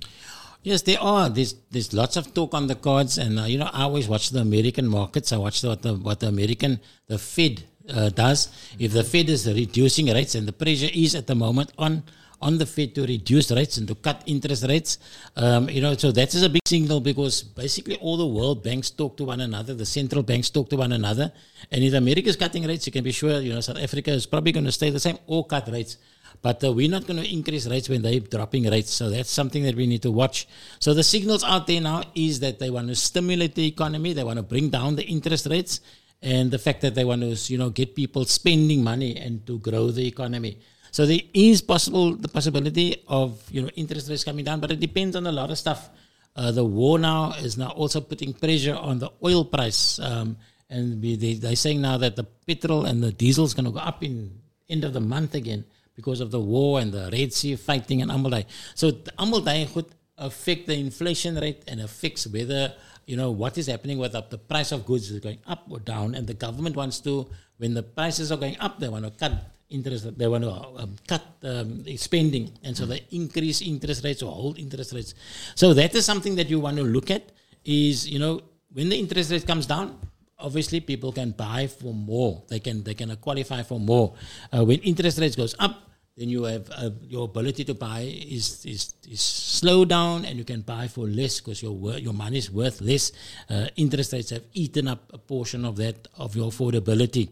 Yes, 0.62 0.82
there 0.82 1.00
are. 1.00 1.30
There's 1.30 1.54
there's 1.70 1.92
lots 1.92 2.16
of 2.16 2.34
talk 2.34 2.52
on 2.52 2.66
the 2.66 2.74
cards, 2.74 3.16
and 3.16 3.38
uh, 3.38 3.44
you 3.44 3.58
know 3.58 3.70
I 3.72 3.84
always 3.84 4.08
watch 4.08 4.30
the 4.30 4.40
American 4.40 4.88
markets. 4.88 5.32
I 5.32 5.36
watch 5.36 5.62
what 5.62 5.82
the 5.82 5.94
what 5.94 6.20
the 6.20 6.28
American 6.28 6.80
the 7.06 7.18
Fed 7.18 7.64
uh, 7.88 8.08
does. 8.10 8.48
If 8.78 8.92
the 8.92 9.04
Fed 9.04 9.28
is 9.28 9.46
reducing 9.46 10.06
rates, 10.06 10.34
and 10.34 10.46
the 10.46 10.52
pressure 10.52 10.90
is 10.92 11.14
at 11.14 11.26
the 11.26 11.34
moment 11.34 11.72
on 11.78 12.02
on 12.40 12.56
the 12.56 12.66
Fed 12.66 12.94
to 12.94 13.02
reduce 13.04 13.50
rates 13.50 13.78
and 13.78 13.88
to 13.88 13.96
cut 13.96 14.22
interest 14.26 14.64
rates, 14.68 14.98
um, 15.36 15.68
you 15.68 15.80
know, 15.80 15.94
so 15.94 16.12
that 16.12 16.32
is 16.34 16.42
a 16.44 16.48
big 16.48 16.62
signal 16.66 17.00
because 17.00 17.42
basically 17.42 17.96
all 17.96 18.16
the 18.16 18.26
world 18.26 18.62
banks 18.62 18.90
talk 18.90 19.16
to 19.16 19.24
one 19.24 19.40
another, 19.40 19.74
the 19.74 19.84
central 19.84 20.22
banks 20.22 20.48
talk 20.48 20.70
to 20.70 20.76
one 20.76 20.92
another, 20.92 21.32
and 21.72 21.82
if 21.82 21.92
America 21.94 22.28
is 22.28 22.36
cutting 22.36 22.64
rates, 22.64 22.86
you 22.86 22.92
can 22.92 23.02
be 23.02 23.10
sure, 23.10 23.40
you 23.40 23.52
know, 23.52 23.60
South 23.60 23.78
Africa 23.78 24.12
is 24.12 24.26
probably 24.26 24.52
going 24.52 24.66
to 24.66 24.72
stay 24.72 24.90
the 24.90 25.00
same 25.00 25.18
or 25.26 25.44
cut 25.46 25.68
rates. 25.68 25.96
But 26.40 26.62
uh, 26.62 26.72
we're 26.72 26.90
not 26.90 27.06
going 27.06 27.20
to 27.20 27.28
increase 27.28 27.66
rates 27.66 27.88
when 27.88 28.02
they're 28.02 28.20
dropping 28.20 28.70
rates. 28.70 28.92
So 28.92 29.10
that's 29.10 29.30
something 29.30 29.64
that 29.64 29.74
we 29.74 29.86
need 29.86 30.02
to 30.02 30.10
watch. 30.10 30.46
So 30.78 30.94
the 30.94 31.02
signals 31.02 31.42
out 31.42 31.66
there 31.66 31.80
now 31.80 32.04
is 32.14 32.40
that 32.40 32.58
they 32.58 32.70
want 32.70 32.88
to 32.88 32.94
stimulate 32.94 33.54
the 33.54 33.66
economy. 33.66 34.12
They 34.12 34.24
want 34.24 34.36
to 34.36 34.42
bring 34.42 34.70
down 34.70 34.94
the 34.96 35.04
interest 35.04 35.46
rates 35.46 35.80
and 36.22 36.50
the 36.50 36.58
fact 36.58 36.80
that 36.80 36.94
they 36.94 37.04
want 37.04 37.22
to, 37.22 37.52
you 37.52 37.58
know, 37.58 37.70
get 37.70 37.94
people 37.94 38.24
spending 38.24 38.82
money 38.82 39.16
and 39.16 39.46
to 39.46 39.58
grow 39.58 39.90
the 39.90 40.06
economy. 40.06 40.58
So 40.90 41.06
there 41.06 41.20
is 41.34 41.62
possible 41.62 42.16
the 42.16 42.28
possibility 42.28 43.04
of, 43.06 43.42
you 43.50 43.62
know, 43.62 43.68
interest 43.76 44.08
rates 44.10 44.24
coming 44.24 44.44
down, 44.44 44.60
but 44.60 44.70
it 44.70 44.80
depends 44.80 45.14
on 45.16 45.26
a 45.26 45.32
lot 45.32 45.50
of 45.50 45.58
stuff. 45.58 45.90
Uh, 46.34 46.50
the 46.50 46.64
war 46.64 46.98
now 46.98 47.32
is 47.32 47.56
now 47.56 47.70
also 47.70 48.00
putting 48.00 48.32
pressure 48.32 48.74
on 48.74 48.98
the 48.98 49.10
oil 49.24 49.44
price. 49.44 49.98
Um, 49.98 50.36
and 50.70 51.00
we, 51.00 51.16
they, 51.16 51.34
they're 51.34 51.56
saying 51.56 51.80
now 51.80 51.98
that 51.98 52.16
the 52.16 52.24
petrol 52.24 52.84
and 52.84 53.02
the 53.02 53.12
diesel 53.12 53.44
is 53.44 53.54
going 53.54 53.64
to 53.66 53.70
go 53.70 53.80
up 53.80 54.02
in 54.02 54.40
end 54.68 54.84
of 54.84 54.92
the 54.92 55.00
month 55.00 55.34
again 55.34 55.64
because 55.94 56.20
of 56.20 56.30
the 56.30 56.40
war 56.40 56.80
and 56.80 56.92
the 56.92 57.08
Red 57.12 57.32
Sea 57.32 57.56
fighting 57.56 58.02
and 58.02 58.10
almal 58.10 58.30
daai. 58.30 58.44
So 58.74 58.90
the- 58.90 59.70
could 59.72 59.86
affect 60.16 60.66
the 60.66 60.74
inflation 60.74 61.36
rate 61.36 61.62
and 61.66 61.80
affects 61.80 62.26
whether 62.26 62.74
you 63.08 63.16
know 63.16 63.30
what 63.42 63.56
is 63.56 63.66
happening 63.66 63.98
with 63.98 64.12
the, 64.12 64.38
price 64.52 64.70
of 64.70 64.84
goods 64.84 65.10
is 65.10 65.18
going 65.20 65.40
up 65.46 65.62
or 65.70 65.80
down 65.80 66.14
and 66.14 66.26
the 66.26 66.34
government 66.34 66.76
wants 66.76 67.00
to 67.00 67.26
when 67.56 67.72
the 67.72 67.82
prices 67.82 68.30
are 68.30 68.36
going 68.44 68.56
up 68.60 68.78
they 68.78 68.88
want 68.88 69.04
to 69.04 69.10
cut 69.22 69.32
interest 69.70 70.18
they 70.18 70.28
want 70.28 70.44
to 70.44 70.50
um, 70.50 70.96
cut 71.06 71.24
um, 71.44 71.84
spending. 71.96 72.52
And 72.64 72.76
so 72.76 72.86
they 72.86 73.04
increase 73.10 73.62
interest 73.62 74.04
rates 74.04 74.22
or 74.22 74.32
hold 74.32 74.58
interest 74.58 74.92
rates. 74.92 75.14
So 75.54 75.74
that 75.74 75.94
is 75.94 76.04
something 76.04 76.34
that 76.36 76.48
you 76.48 76.60
want 76.60 76.76
to 76.76 76.82
look 76.82 77.10
at 77.10 77.32
is 77.64 78.08
you 78.08 78.18
know 78.18 78.40
when 78.72 78.88
the 78.88 78.98
interest 78.98 79.30
rate 79.30 79.46
comes 79.46 79.66
down 79.66 79.98
obviously 80.38 80.80
people 80.80 81.10
can 81.12 81.32
buy 81.32 81.66
for 81.66 81.92
more. 81.92 82.42
They 82.48 82.60
can 82.60 82.82
they 82.82 82.94
can 82.94 83.14
qualify 83.16 83.62
for 83.62 83.80
more. 83.80 84.14
Uh, 84.52 84.64
when 84.64 84.78
interest 84.80 85.18
rates 85.18 85.36
goes 85.36 85.54
up 85.58 85.87
then 86.18 86.28
you 86.28 86.42
have 86.44 86.68
uh, 86.74 86.90
your 87.06 87.24
ability 87.26 87.64
to 87.64 87.74
buy 87.74 88.00
is, 88.00 88.64
is 88.66 88.94
is 89.08 89.20
slow 89.20 89.84
down, 89.84 90.24
and 90.24 90.36
you 90.36 90.44
can 90.44 90.62
buy 90.62 90.88
for 90.88 91.06
less 91.06 91.40
because 91.40 91.62
your 91.62 91.72
wor- 91.72 91.98
your 91.98 92.12
money 92.12 92.38
is 92.38 92.50
worth 92.50 92.80
less. 92.80 93.12
Uh, 93.48 93.68
interest 93.76 94.12
rates 94.12 94.30
have 94.30 94.42
eaten 94.52 94.88
up 94.88 95.10
a 95.14 95.18
portion 95.18 95.64
of 95.64 95.76
that 95.76 96.08
of 96.16 96.34
your 96.34 96.50
affordability. 96.50 97.28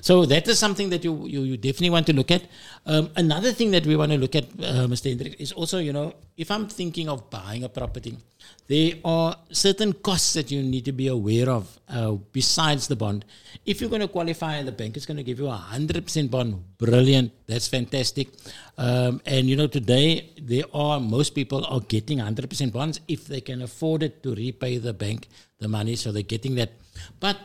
So 0.00 0.24
that 0.26 0.46
is 0.48 0.58
something 0.58 0.90
that 0.90 1.04
you 1.04 1.26
you, 1.26 1.42
you 1.42 1.56
definitely 1.56 1.90
want 1.90 2.06
to 2.06 2.12
look 2.12 2.30
at. 2.30 2.42
Um, 2.86 3.10
another 3.16 3.52
thing 3.52 3.70
that 3.72 3.86
we 3.86 3.96
want 3.96 4.12
to 4.12 4.18
look 4.18 4.34
at, 4.34 4.44
uh, 4.44 4.86
Mr. 4.86 5.10
Hendrik, 5.10 5.40
is 5.40 5.52
also 5.52 5.78
you 5.78 5.92
know 5.92 6.14
if 6.36 6.50
I'm 6.50 6.68
thinking 6.68 7.08
of 7.08 7.30
buying 7.30 7.64
a 7.64 7.68
property, 7.68 8.16
there 8.68 8.92
are 9.04 9.36
certain 9.50 9.92
costs 9.92 10.34
that 10.34 10.50
you 10.50 10.62
need 10.62 10.84
to 10.84 10.92
be 10.92 11.08
aware 11.08 11.50
of 11.50 11.78
uh, 11.88 12.12
besides 12.32 12.86
the 12.86 12.96
bond. 12.96 13.24
If 13.66 13.80
you're 13.80 13.90
going 13.90 14.02
to 14.02 14.08
qualify 14.08 14.62
the 14.62 14.72
bank 14.72 14.96
is 14.96 15.06
going 15.06 15.16
to 15.16 15.22
give 15.22 15.38
you 15.38 15.48
a 15.48 15.62
hundred 15.74 16.04
percent 16.04 16.30
bond, 16.30 16.78
brilliant, 16.78 17.32
that's 17.46 17.68
fantastic. 17.68 18.28
Um, 18.76 19.20
and 19.26 19.48
you 19.48 19.56
know 19.56 19.66
today 19.66 20.30
there 20.40 20.64
are 20.72 21.00
most 21.00 21.30
people 21.34 21.64
are 21.64 21.80
getting 21.80 22.18
hundred 22.18 22.48
percent 22.48 22.72
bonds 22.72 23.00
if 23.08 23.26
they 23.26 23.40
can 23.40 23.62
afford 23.62 24.02
it 24.02 24.22
to 24.22 24.34
repay 24.34 24.78
the 24.78 24.92
bank 24.92 25.28
the 25.58 25.68
money, 25.68 25.96
so 25.96 26.12
they're 26.12 26.22
getting 26.22 26.54
that. 26.54 26.70
But 27.20 27.36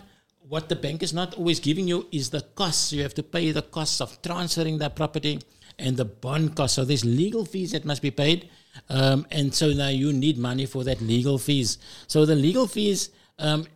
what 0.47 0.69
the 0.69 0.75
bank 0.75 1.03
is 1.03 1.13
not 1.13 1.35
always 1.35 1.59
giving 1.59 1.87
you 1.87 2.07
is 2.11 2.29
the 2.29 2.41
costs. 2.41 2.93
You 2.93 3.03
have 3.03 3.13
to 3.15 3.23
pay 3.23 3.51
the 3.51 3.61
costs 3.61 4.01
of 4.01 4.21
transferring 4.21 4.77
that 4.79 4.95
property 4.95 5.39
and 5.79 5.97
the 5.97 6.05
bond 6.05 6.55
cost. 6.55 6.75
So 6.75 6.85
there's 6.85 7.05
legal 7.05 7.45
fees 7.45 7.71
that 7.71 7.85
must 7.85 8.01
be 8.01 8.11
paid. 8.11 8.49
Um, 8.89 9.25
and 9.31 9.53
so 9.53 9.71
now 9.71 9.89
you 9.89 10.11
need 10.13 10.37
money 10.37 10.65
for 10.65 10.83
that 10.83 11.01
legal 11.01 11.37
fees. 11.37 11.77
So 12.07 12.25
the 12.25 12.35
legal 12.35 12.67
fees, 12.67 13.09
um, 13.39 13.67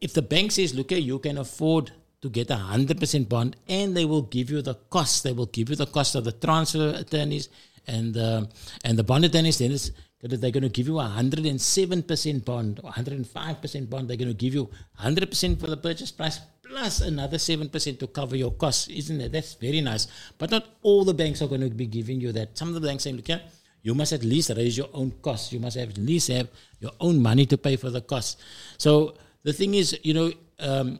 if 0.00 0.12
the 0.12 0.22
bank 0.22 0.52
says, 0.52 0.74
look, 0.74 0.90
you 0.90 1.18
can 1.18 1.38
afford 1.38 1.92
to 2.22 2.28
get 2.30 2.50
a 2.50 2.54
100% 2.54 3.28
bond 3.28 3.56
and 3.68 3.96
they 3.96 4.04
will 4.04 4.22
give 4.22 4.50
you 4.50 4.62
the 4.62 4.74
cost. 4.74 5.24
They 5.24 5.32
will 5.32 5.46
give 5.46 5.70
you 5.70 5.76
the 5.76 5.86
cost 5.86 6.14
of 6.14 6.24
the 6.24 6.32
transfer 6.32 6.94
attorneys 6.96 7.48
and, 7.86 8.16
uh, 8.16 8.46
and 8.84 8.98
the 8.98 9.04
bond 9.04 9.26
attorneys. 9.26 9.58
Then 9.58 9.72
it's, 9.72 9.90
that 10.28 10.40
they're 10.40 10.50
going 10.50 10.62
to 10.62 10.68
give 10.68 10.86
you 10.86 10.98
a 11.00 11.04
107% 11.04 12.44
bond 12.44 12.80
or 12.82 12.90
105% 12.90 13.90
bond. 13.90 14.08
They're 14.08 14.16
going 14.16 14.28
to 14.28 14.34
give 14.34 14.54
you 14.54 14.70
100% 15.00 15.60
for 15.60 15.66
the 15.66 15.76
purchase 15.76 16.10
price 16.10 16.40
plus 16.62 17.00
another 17.00 17.36
7% 17.36 17.98
to 17.98 18.06
cover 18.06 18.36
your 18.36 18.52
costs. 18.52 18.88
Isn't 18.88 19.20
it? 19.20 19.32
That's 19.32 19.54
very 19.54 19.80
nice. 19.80 20.06
But 20.38 20.50
not 20.50 20.66
all 20.82 21.04
the 21.04 21.14
banks 21.14 21.42
are 21.42 21.48
going 21.48 21.60
to 21.60 21.70
be 21.70 21.86
giving 21.86 22.20
you 22.20 22.32
that. 22.32 22.56
Some 22.56 22.68
of 22.68 22.74
the 22.74 22.86
banks 22.86 23.04
saying, 23.04 23.16
look 23.16 23.40
you 23.82 23.94
must 23.94 24.14
at 24.14 24.24
least 24.24 24.50
raise 24.56 24.78
your 24.78 24.88
own 24.94 25.12
costs. 25.20 25.52
You 25.52 25.60
must 25.60 25.76
have 25.76 25.90
at 25.90 25.98
least 25.98 26.28
have 26.28 26.48
your 26.80 26.92
own 27.00 27.20
money 27.20 27.44
to 27.46 27.58
pay 27.58 27.76
for 27.76 27.90
the 27.90 28.00
costs. 28.00 28.42
So 28.78 29.14
the 29.42 29.52
thing 29.52 29.74
is, 29.74 29.98
you 30.02 30.14
know, 30.14 30.32
um, 30.58 30.98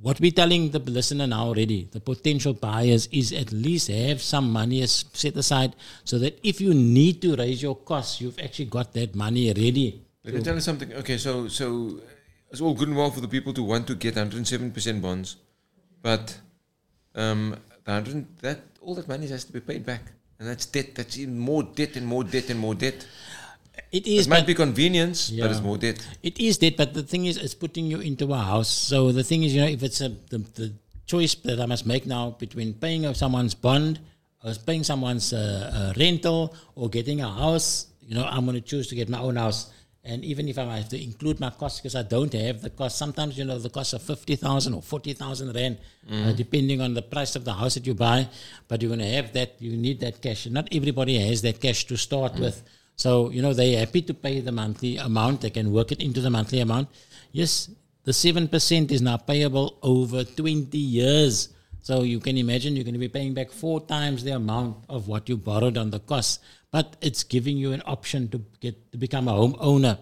what 0.00 0.20
we're 0.20 0.30
telling 0.30 0.70
the 0.70 0.78
listener 0.78 1.26
now 1.26 1.46
already, 1.46 1.88
the 1.92 2.00
potential 2.00 2.52
buyers, 2.52 3.08
is 3.12 3.32
at 3.32 3.52
least 3.52 3.88
have 3.88 4.20
some 4.20 4.50
money 4.50 4.84
set 4.86 5.36
aside 5.36 5.74
so 6.04 6.18
that 6.18 6.38
if 6.42 6.60
you 6.60 6.74
need 6.74 7.22
to 7.22 7.36
raise 7.36 7.62
your 7.62 7.76
costs, 7.76 8.20
you've 8.20 8.38
actually 8.38 8.66
got 8.66 8.92
that 8.94 9.14
money 9.14 9.48
ready. 9.48 10.02
Let 10.24 10.34
me 10.34 10.42
tell 10.42 10.54
you 10.54 10.60
something. 10.60 10.92
Okay, 10.94 11.18
so 11.18 11.48
so 11.48 12.00
it's 12.50 12.60
all 12.60 12.74
good 12.74 12.88
and 12.88 12.96
well 12.96 13.10
for 13.10 13.20
the 13.20 13.28
people 13.28 13.52
to 13.52 13.62
want 13.62 13.86
to 13.88 13.94
get 13.94 14.14
107% 14.14 15.02
bonds, 15.02 15.36
but 16.02 16.38
um, 17.14 17.56
the 17.84 17.92
100 17.92 18.38
that 18.40 18.60
all 18.80 18.94
that 18.94 19.06
money 19.06 19.26
has 19.28 19.44
to 19.44 19.52
be 19.52 19.60
paid 19.60 19.84
back, 19.84 20.02
and 20.38 20.48
that's 20.48 20.66
debt. 20.66 20.94
That's 20.94 21.18
even 21.18 21.38
more 21.38 21.62
debt 21.62 21.96
and 21.96 22.06
more 22.06 22.24
debt 22.24 22.50
and 22.50 22.58
more 22.58 22.74
debt. 22.74 23.06
It 23.90 24.06
It 24.06 24.10
is, 24.10 24.28
might 24.28 24.46
be 24.46 24.54
convenience, 24.54 25.30
but 25.30 25.50
it's 25.50 25.58
Yeah. 25.60 25.64
more 25.66 25.78
debt. 25.78 25.98
It 26.22 26.38
is 26.40 26.58
that, 26.58 26.76
but 26.76 26.94
the 26.94 27.02
thing 27.02 27.26
is, 27.26 27.36
it's 27.36 27.54
putting 27.54 27.86
you 27.86 28.00
into 28.00 28.32
a 28.32 28.38
house. 28.38 28.68
So 28.68 29.12
the 29.12 29.24
thing 29.24 29.42
is, 29.44 29.54
you 29.54 29.60
know, 29.60 29.68
if 29.68 29.82
it's 29.82 30.00
a 30.00 30.10
the, 30.30 30.38
the 30.60 30.72
choice 31.06 31.34
that 31.46 31.60
I 31.60 31.66
must 31.66 31.86
make 31.86 32.06
now 32.06 32.30
between 32.44 32.74
paying 32.74 33.04
of 33.04 33.16
someone's 33.16 33.54
bond, 33.54 34.00
or 34.44 34.52
paying 34.66 34.84
someone's 34.84 35.32
uh, 35.32 35.38
uh, 35.38 35.92
rental, 35.98 36.54
or 36.74 36.88
getting 36.88 37.20
a 37.20 37.30
house, 37.30 37.86
you 38.06 38.14
know, 38.14 38.24
I'm 38.24 38.44
going 38.46 38.56
to 38.56 38.66
choose 38.72 38.86
to 38.88 38.94
get 38.94 39.08
my 39.08 39.18
own 39.18 39.36
house. 39.36 39.70
And 40.06 40.22
even 40.24 40.48
if 40.48 40.58
I 40.58 40.64
have 40.76 40.90
to 40.90 41.02
include 41.02 41.40
my 41.40 41.50
costs, 41.50 41.80
because 41.80 41.94
I 41.94 42.02
don't 42.02 42.32
have 42.34 42.60
the 42.60 42.70
cost, 42.70 42.98
sometimes 42.98 43.38
you 43.38 43.44
know 43.44 43.58
the 43.58 43.70
cost 43.70 43.94
of 43.94 44.02
fifty 44.02 44.36
thousand 44.36 44.74
or 44.74 44.82
forty 44.82 45.14
thousand 45.14 45.54
rand, 45.54 45.78
uh, 46.12 46.32
depending 46.32 46.80
on 46.80 46.92
the 46.94 47.00
price 47.02 47.36
of 47.36 47.44
the 47.44 47.54
house 47.54 47.74
that 47.74 47.86
you 47.86 47.94
buy. 47.94 48.28
But 48.68 48.82
you're 48.82 48.90
going 48.90 49.00
to 49.00 49.14
have 49.18 49.32
that. 49.32 49.54
You 49.60 49.76
need 49.76 50.00
that 50.00 50.20
cash. 50.20 50.46
Not 50.46 50.68
everybody 50.72 51.18
has 51.18 51.40
that 51.42 51.60
cash 51.60 51.86
to 51.86 51.96
start 51.96 52.38
with. 52.38 52.62
So, 52.96 53.30
you 53.30 53.42
know, 53.42 53.52
they're 53.52 53.78
happy 53.78 54.02
to 54.02 54.14
pay 54.14 54.40
the 54.40 54.52
monthly 54.52 54.96
amount. 54.96 55.40
They 55.40 55.50
can 55.50 55.72
work 55.72 55.92
it 55.92 56.00
into 56.00 56.20
the 56.20 56.30
monthly 56.30 56.60
amount. 56.60 56.88
Yes, 57.32 57.70
the 58.04 58.12
7% 58.12 58.90
is 58.90 59.02
now 59.02 59.16
payable 59.16 59.78
over 59.82 60.24
20 60.24 60.76
years. 60.78 61.48
So 61.82 62.02
you 62.02 62.20
can 62.20 62.38
imagine 62.38 62.76
you're 62.76 62.84
going 62.84 62.94
to 62.94 63.00
be 63.00 63.08
paying 63.08 63.34
back 63.34 63.50
four 63.50 63.80
times 63.80 64.24
the 64.24 64.32
amount 64.32 64.84
of 64.88 65.08
what 65.08 65.28
you 65.28 65.36
borrowed 65.36 65.76
on 65.76 65.90
the 65.90 66.00
cost. 66.00 66.40
But 66.74 66.96
it's 67.00 67.22
giving 67.22 67.56
you 67.56 67.70
an 67.70 67.82
option 67.86 68.26
to 68.32 68.38
get 68.60 68.74
to 68.90 68.98
become 68.98 69.28
a 69.28 69.32
homeowner. 69.32 69.96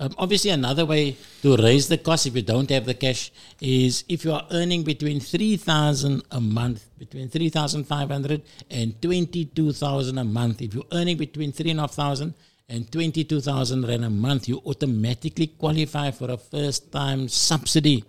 Um, 0.00 0.14
obviously, 0.16 0.50
another 0.50 0.86
way 0.86 1.18
to 1.42 1.56
raise 1.58 1.88
the 1.88 1.98
cost 1.98 2.24
if 2.26 2.34
you 2.34 2.40
don't 2.40 2.70
have 2.70 2.86
the 2.86 2.94
cash 2.94 3.30
is 3.60 4.04
if 4.08 4.24
you 4.24 4.32
are 4.32 4.46
earning 4.50 4.84
between 4.84 5.20
3000 5.20 6.22
a 6.30 6.40
month, 6.40 6.86
between 6.98 7.28
3500 7.28 8.40
and 8.70 9.02
22000 9.02 10.16
a 10.16 10.24
month. 10.24 10.62
If 10.62 10.74
you're 10.74 10.92
earning 10.92 11.18
between 11.18 11.52
3500 11.52 12.32
and 12.70 12.90
22,000 12.90 13.86
rand 13.86 14.04
a 14.06 14.10
month, 14.10 14.48
you 14.48 14.62
automatically 14.64 15.48
qualify 15.48 16.10
for 16.10 16.30
a 16.30 16.38
first 16.38 16.90
time 16.90 17.28
subsidy. 17.28 18.02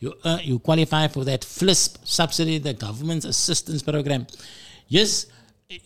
You, 0.00 0.14
uh, 0.24 0.38
you 0.42 0.58
qualify 0.58 1.06
for 1.06 1.24
that 1.24 1.42
FLISP 1.42 1.98
subsidy, 2.04 2.58
the 2.58 2.74
government's 2.74 3.26
assistance 3.26 3.82
program. 3.82 4.26
Yes, 4.88 5.26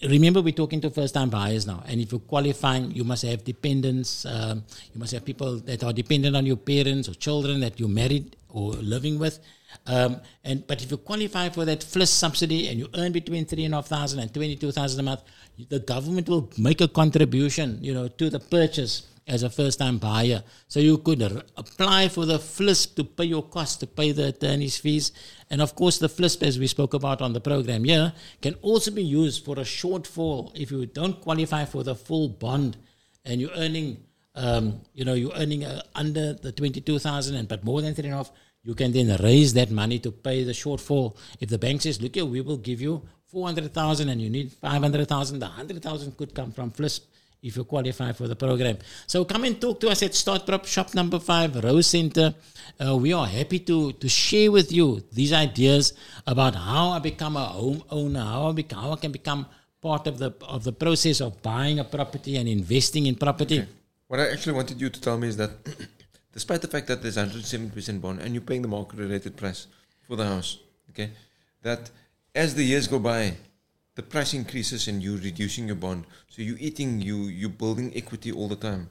remember 0.02 0.40
we're 0.40 0.52
talking 0.52 0.80
to 0.82 0.90
first 0.90 1.14
time 1.14 1.30
buyers 1.30 1.66
now. 1.66 1.82
And 1.86 2.00
if 2.00 2.12
you're 2.12 2.20
qualifying, 2.20 2.90
you 2.92 3.04
must 3.04 3.22
have 3.24 3.44
dependents, 3.44 4.24
um, 4.26 4.64
you 4.92 5.00
must 5.00 5.12
have 5.12 5.24
people 5.24 5.58
that 5.60 5.84
are 5.84 5.92
dependent 5.92 6.36
on 6.36 6.46
your 6.46 6.56
parents 6.56 7.08
or 7.08 7.14
children 7.14 7.60
that 7.60 7.78
you're 7.78 7.88
married 7.88 8.36
or 8.48 8.72
living 8.72 9.18
with. 9.18 9.38
Um, 9.86 10.20
and 10.44 10.66
but 10.66 10.82
if 10.82 10.90
you 10.90 10.96
qualify 10.96 11.50
for 11.50 11.64
that 11.66 11.80
FLISP 11.80 12.08
subsidy 12.08 12.68
and 12.68 12.78
you 12.78 12.88
earn 12.94 13.12
between 13.12 13.44
three 13.44 13.64
and 13.64 13.74
a 13.74 13.78
half 13.78 13.86
thousand 13.86 14.20
and 14.20 14.32
twenty 14.32 14.56
two 14.56 14.72
thousand 14.72 15.00
a 15.00 15.02
month, 15.02 15.22
the 15.68 15.80
government 15.80 16.28
will 16.28 16.50
make 16.56 16.80
a 16.80 16.88
contribution, 16.88 17.78
you 17.82 17.92
know, 17.92 18.08
to 18.08 18.30
the 18.30 18.40
purchase 18.40 19.07
as 19.28 19.42
a 19.42 19.50
first 19.50 19.78
time 19.78 19.98
buyer. 19.98 20.42
So 20.66 20.80
you 20.80 20.98
could 20.98 21.22
r- 21.22 21.42
apply 21.56 22.08
for 22.08 22.24
the 22.24 22.38
FLISP 22.38 22.96
to 22.96 23.04
pay 23.04 23.24
your 23.24 23.42
costs, 23.42 23.76
to 23.76 23.86
pay 23.86 24.12
the 24.12 24.28
attorney's 24.28 24.78
fees. 24.78 25.12
And 25.50 25.60
of 25.60 25.74
course, 25.76 25.98
the 25.98 26.08
FLISP, 26.08 26.42
as 26.42 26.58
we 26.58 26.66
spoke 26.66 26.94
about 26.94 27.20
on 27.20 27.34
the 27.34 27.40
program 27.40 27.84
here, 27.84 28.12
can 28.40 28.54
also 28.62 28.90
be 28.90 29.04
used 29.04 29.44
for 29.44 29.56
a 29.58 29.62
shortfall 29.62 30.50
if 30.54 30.70
you 30.70 30.86
don't 30.86 31.20
qualify 31.20 31.64
for 31.66 31.84
the 31.84 31.94
full 31.94 32.28
bond 32.28 32.76
and 33.24 33.40
you're 33.40 33.56
earning, 33.56 33.98
um, 34.34 34.80
you 34.94 35.04
know, 35.04 35.14
you're 35.14 35.34
earning 35.36 35.64
uh, 35.64 35.82
under 35.94 36.32
the 36.32 36.52
22,000 36.52 37.36
and 37.36 37.48
but 37.48 37.64
more 37.64 37.82
than 37.82 37.94
three 37.94 38.06
and 38.06 38.14
a 38.14 38.16
half, 38.16 38.32
you 38.64 38.74
can 38.74 38.92
then 38.92 39.16
raise 39.22 39.54
that 39.54 39.70
money 39.70 39.98
to 39.98 40.10
pay 40.10 40.42
the 40.42 40.52
shortfall. 40.52 41.16
If 41.40 41.50
the 41.50 41.58
bank 41.58 41.82
says, 41.82 42.00
look 42.00 42.14
here, 42.14 42.24
we 42.24 42.40
will 42.40 42.56
give 42.56 42.80
you 42.80 43.02
400,000 43.26 44.08
and 44.08 44.20
you 44.20 44.30
need 44.30 44.52
500,000, 44.52 45.38
the 45.38 45.46
100,000 45.46 46.16
could 46.16 46.34
come 46.34 46.50
from 46.50 46.70
FLISP 46.70 47.02
if 47.42 47.56
you 47.56 47.64
qualify 47.64 48.12
for 48.12 48.26
the 48.26 48.36
program. 48.36 48.78
So 49.06 49.24
come 49.24 49.44
and 49.44 49.60
talk 49.60 49.80
to 49.80 49.88
us 49.88 50.02
at 50.02 50.12
Starprop 50.12 50.66
Shop 50.66 50.94
number 50.94 51.18
five, 51.18 51.54
Rose 51.62 51.86
Center. 51.86 52.34
Uh, 52.84 52.96
we 52.96 53.12
are 53.12 53.26
happy 53.26 53.60
to, 53.60 53.92
to 53.92 54.08
share 54.08 54.50
with 54.50 54.72
you 54.72 55.02
these 55.12 55.32
ideas 55.32 55.92
about 56.26 56.54
how 56.54 56.90
I 56.90 56.98
become 56.98 57.36
a 57.36 57.46
homeowner, 57.46 58.24
how 58.24 58.48
I, 58.48 58.52
become, 58.52 58.82
how 58.82 58.92
I 58.92 58.96
can 58.96 59.12
become 59.12 59.46
part 59.80 60.06
of 60.06 60.18
the 60.18 60.32
of 60.42 60.64
the 60.64 60.72
process 60.72 61.20
of 61.20 61.40
buying 61.42 61.78
a 61.78 61.84
property 61.84 62.36
and 62.36 62.48
investing 62.48 63.06
in 63.06 63.14
property. 63.14 63.64
What 64.08 64.20
I 64.20 64.30
actually 64.30 64.54
wanted 64.54 64.80
you 64.80 64.90
to 64.90 65.00
tell 65.00 65.18
me 65.18 65.28
is 65.28 65.36
that 65.36 65.50
despite 66.32 66.62
the 66.62 66.68
fact 66.68 66.86
that 66.88 67.02
there's 67.02 67.16
107% 67.16 68.00
bond 68.00 68.20
and 68.20 68.34
you're 68.34 68.42
paying 68.42 68.62
the 68.62 68.68
market 68.68 68.98
related 68.98 69.36
price 69.36 69.66
for 70.06 70.16
the 70.16 70.26
house, 70.26 70.58
okay, 70.90 71.10
that 71.62 71.90
as 72.34 72.54
the 72.54 72.64
years 72.64 72.88
go 72.88 72.98
by, 72.98 73.34
the 73.98 74.02
price 74.04 74.32
increases 74.32 74.86
and 74.86 75.02
you're 75.02 75.18
reducing 75.18 75.66
your 75.66 75.74
bond. 75.74 76.06
So 76.28 76.40
you're 76.40 76.60
eating, 76.60 77.00
you, 77.00 77.16
you're 77.24 77.50
building 77.50 77.92
equity 77.96 78.30
all 78.30 78.46
the 78.46 78.54
time 78.54 78.88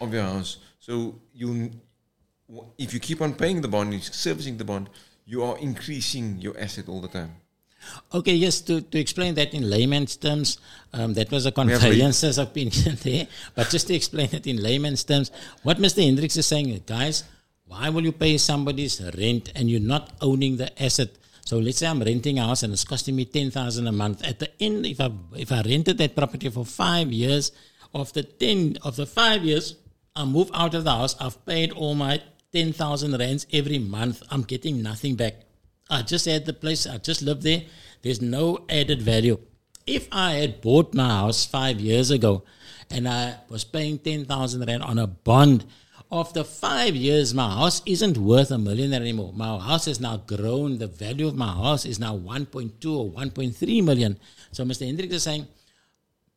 of 0.00 0.14
your 0.14 0.22
house. 0.22 0.58
So 0.78 1.16
you, 1.34 1.72
if 2.78 2.94
you 2.94 3.00
keep 3.00 3.20
on 3.20 3.34
paying 3.34 3.62
the 3.62 3.66
bond, 3.66 4.00
servicing 4.04 4.56
the 4.56 4.64
bond, 4.64 4.90
you 5.26 5.42
are 5.42 5.58
increasing 5.58 6.38
your 6.38 6.56
asset 6.56 6.88
all 6.88 7.00
the 7.00 7.08
time. 7.08 7.32
Okay, 8.14 8.34
yes, 8.34 8.60
to, 8.62 8.80
to 8.80 8.96
explain 8.96 9.34
that 9.34 9.54
in 9.54 9.68
layman's 9.68 10.16
terms, 10.16 10.58
um, 10.92 11.14
that 11.14 11.32
was 11.32 11.46
a 11.46 11.52
conveyancer's 11.52 12.38
opinion 12.38 12.96
there. 13.02 13.26
But 13.56 13.70
just 13.70 13.88
to 13.88 13.94
explain 13.94 14.28
it 14.32 14.46
in 14.46 14.62
layman's 14.62 15.02
terms, 15.02 15.32
what 15.64 15.78
Mr. 15.78 16.04
Hendricks 16.04 16.36
is 16.36 16.46
saying, 16.46 16.80
guys, 16.86 17.24
why 17.66 17.88
will 17.88 18.04
you 18.04 18.12
pay 18.12 18.38
somebody's 18.38 19.02
rent 19.18 19.50
and 19.56 19.68
you're 19.68 19.80
not 19.80 20.12
owning 20.20 20.58
the 20.58 20.70
asset? 20.80 21.10
So 21.44 21.58
let's 21.58 21.78
say 21.78 21.86
I'm 21.86 22.02
renting 22.02 22.38
a 22.38 22.46
house 22.46 22.62
and 22.62 22.72
it's 22.72 22.84
costing 22.84 23.16
me 23.16 23.26
ten 23.26 23.50
thousand 23.50 23.86
a 23.86 23.92
month. 23.92 24.24
At 24.24 24.38
the 24.38 24.50
end, 24.62 24.86
if 24.86 25.00
I 25.00 25.10
if 25.36 25.52
I 25.52 25.60
rented 25.62 25.98
that 25.98 26.16
property 26.16 26.48
for 26.48 26.64
five 26.64 27.12
years, 27.12 27.52
of 27.94 28.12
the 28.12 28.22
ten 28.22 28.76
of 28.82 28.96
the 28.96 29.06
five 29.06 29.44
years, 29.44 29.76
I 30.16 30.24
move 30.24 30.50
out 30.52 30.74
of 30.74 30.84
the 30.84 30.90
house. 30.90 31.16
I've 31.20 31.44
paid 31.46 31.72
all 31.72 31.94
my 31.94 32.20
ten 32.52 32.72
thousand 32.72 33.16
rands 33.18 33.46
every 33.52 33.78
month. 33.78 34.22
I'm 34.30 34.42
getting 34.42 34.82
nothing 34.82 35.14
back. 35.16 35.34
I 35.88 36.02
just 36.02 36.26
had 36.26 36.46
the 36.46 36.52
place. 36.52 36.86
I 36.86 36.98
just 36.98 37.22
lived 37.22 37.42
there. 37.42 37.62
There's 38.02 38.20
no 38.20 38.64
added 38.68 39.02
value. 39.02 39.38
If 39.86 40.08
I 40.10 40.32
had 40.34 40.60
bought 40.60 40.94
my 40.94 41.08
house 41.08 41.44
five 41.44 41.78
years 41.78 42.10
ago 42.10 42.42
and 42.90 43.06
I 43.06 43.36
was 43.50 43.64
paying 43.64 43.98
10,000 43.98 44.66
Rand 44.66 44.82
on 44.82 44.98
a 44.98 45.06
bond, 45.06 45.66
after 46.10 46.44
five 46.44 46.94
years, 46.94 47.34
my 47.34 47.48
house 47.48 47.82
isn't 47.86 48.16
worth 48.16 48.50
a 48.50 48.58
million 48.58 48.92
anymore. 48.92 49.32
My 49.34 49.58
house 49.58 49.86
has 49.86 50.00
now 50.00 50.18
grown. 50.18 50.78
The 50.78 50.86
value 50.86 51.26
of 51.26 51.34
my 51.34 51.52
house 51.52 51.84
is 51.84 51.98
now 51.98 52.16
1.2 52.16 52.72
or 52.96 53.10
1.3 53.10 53.84
million. 53.84 54.18
So 54.52 54.64
Mr. 54.64 54.86
Hendricks 54.86 55.14
is 55.14 55.22
saying, 55.22 55.48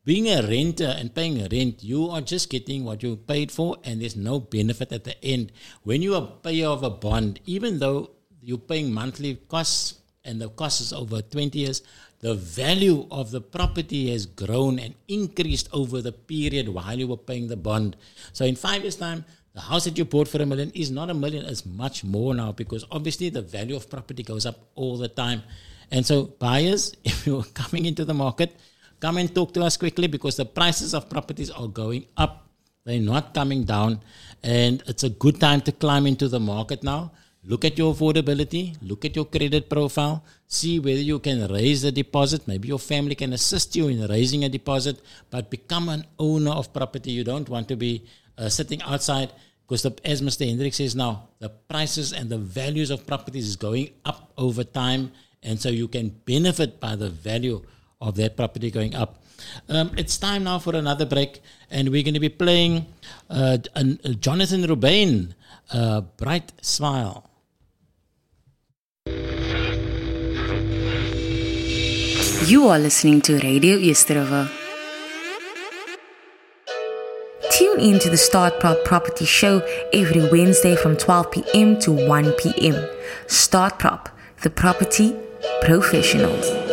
being 0.03 0.29
a 0.29 0.41
renter 0.41 0.95
and 0.97 1.13
paying 1.13 1.37
rent, 1.49 1.83
you 1.83 2.09
are 2.09 2.21
just 2.21 2.49
getting 2.49 2.85
what 2.85 3.03
you 3.03 3.17
paid 3.17 3.51
for, 3.51 3.75
and 3.83 4.01
there's 4.01 4.15
no 4.15 4.39
benefit 4.39 4.93
at 4.93 5.03
the 5.03 5.21
end. 5.21 5.51
When 5.83 6.01
you 6.01 6.15
are 6.15 6.31
payer 6.41 6.67
of 6.67 6.83
a 6.83 6.89
bond, 6.89 7.41
even 7.45 7.79
though 7.79 8.11
you're 8.41 8.57
paying 8.57 8.93
monthly 8.93 9.35
costs 9.35 9.99
and 10.23 10.41
the 10.41 10.47
cost 10.47 10.79
is 10.79 10.93
over 10.93 11.21
20 11.21 11.59
years, 11.59 11.81
the 12.19 12.35
value 12.35 13.05
of 13.11 13.31
the 13.31 13.41
property 13.41 14.09
has 14.11 14.25
grown 14.25 14.79
and 14.79 14.95
increased 15.09 15.67
over 15.73 16.01
the 16.01 16.13
period 16.13 16.69
while 16.69 16.97
you 16.97 17.07
were 17.07 17.17
paying 17.17 17.49
the 17.49 17.57
bond. 17.57 17.97
So 18.31 18.45
in 18.45 18.55
five 18.55 18.83
years' 18.83 18.95
time, 18.95 19.25
the 19.57 19.63
house 19.63 19.85
that 19.85 19.97
you 19.97 20.05
bought 20.05 20.27
for 20.27 20.39
a 20.39 20.45
million 20.45 20.71
is 20.75 20.91
not 20.91 21.09
a 21.09 21.15
million, 21.15 21.43
it's 21.43 21.65
much 21.65 22.03
more 22.03 22.31
now 22.35 22.51
because 22.51 22.85
obviously 22.91 23.29
the 23.29 23.41
value 23.41 23.75
of 23.75 23.89
property 23.89 24.21
goes 24.21 24.45
up 24.45 24.57
all 24.75 24.97
the 24.97 25.07
time. 25.07 25.41
And 25.89 26.05
so, 26.05 26.25
buyers, 26.25 26.93
if 27.03 27.25
you're 27.25 27.47
coming 27.61 27.87
into 27.87 28.05
the 28.05 28.13
market, 28.13 28.55
come 28.99 29.17
and 29.17 29.33
talk 29.33 29.55
to 29.55 29.63
us 29.63 29.75
quickly 29.75 30.07
because 30.07 30.35
the 30.35 30.45
prices 30.45 30.93
of 30.93 31.09
properties 31.09 31.49
are 31.49 31.67
going 31.67 32.05
up. 32.15 32.47
They're 32.85 33.01
not 33.01 33.33
coming 33.33 33.63
down. 33.63 34.01
And 34.43 34.83
it's 34.85 35.03
a 35.03 35.09
good 35.09 35.39
time 35.39 35.61
to 35.61 35.71
climb 35.71 36.05
into 36.05 36.27
the 36.27 36.39
market 36.39 36.83
now. 36.83 37.11
Look 37.43 37.65
at 37.65 37.79
your 37.79 37.95
affordability, 37.95 38.77
look 38.83 39.05
at 39.05 39.15
your 39.15 39.25
credit 39.25 39.69
profile, 39.69 40.23
see 40.45 40.79
whether 40.79 41.05
you 41.11 41.17
can 41.17 41.47
raise 41.51 41.81
the 41.81 41.91
deposit. 41.91 42.47
Maybe 42.47 42.67
your 42.67 42.77
family 42.77 43.15
can 43.15 43.33
assist 43.33 43.75
you 43.75 43.87
in 43.87 44.05
raising 44.05 44.43
a 44.43 44.49
deposit, 44.49 45.01
but 45.31 45.49
become 45.49 45.89
an 45.89 46.05
owner 46.19 46.51
of 46.51 46.73
property. 46.73 47.11
You 47.11 47.23
don't 47.23 47.49
want 47.49 47.67
to 47.69 47.75
be 47.75 48.03
uh, 48.37 48.49
sitting 48.49 48.81
outside 48.83 49.31
because, 49.67 49.81
the, 49.81 49.93
as 50.05 50.21
Mr. 50.21 50.47
Hendrik 50.47 50.73
says 50.73 50.95
now, 50.95 51.27
the 51.39 51.49
prices 51.49 52.13
and 52.13 52.29
the 52.29 52.37
values 52.37 52.89
of 52.89 53.05
properties 53.05 53.47
is 53.47 53.57
going 53.57 53.89
up 54.05 54.31
over 54.37 54.63
time, 54.63 55.11
and 55.43 55.59
so 55.59 55.69
you 55.69 55.89
can 55.89 56.09
benefit 56.23 56.79
by 56.79 56.95
the 56.95 57.09
value 57.09 57.61
of 57.99 58.15
that 58.15 58.37
property 58.37 58.71
going 58.71 58.95
up. 58.95 59.21
Um, 59.67 59.91
it's 59.97 60.17
time 60.17 60.45
now 60.45 60.59
for 60.59 60.75
another 60.75 61.05
break, 61.05 61.41
and 61.69 61.89
we're 61.89 62.03
going 62.03 62.13
to 62.13 62.19
be 62.19 62.29
playing 62.29 62.85
uh, 63.29 63.57
uh, 63.75 63.83
Jonathan 64.19 64.63
Rubain, 64.63 65.33
uh, 65.71 66.01
Bright 66.15 66.53
Smile. 66.61 67.29
You 72.47 72.69
are 72.69 72.79
listening 72.79 73.21
to 73.23 73.37
Radio 73.39 73.77
Easterova. 73.77 74.56
Tune 77.57 77.79
in 77.79 77.97
to 77.97 78.11
the 78.11 78.17
Starprop 78.17 78.85
Property 78.85 79.25
Show 79.25 79.65
every 79.91 80.29
Wednesday 80.29 80.75
from 80.75 80.95
12 80.95 81.31
p.m. 81.31 81.79
to 81.79 81.91
1 81.91 82.33
p.m. 82.33 82.75
Starprop, 83.25 84.11
the 84.43 84.51
property 84.51 85.15
professionals. 85.63 86.66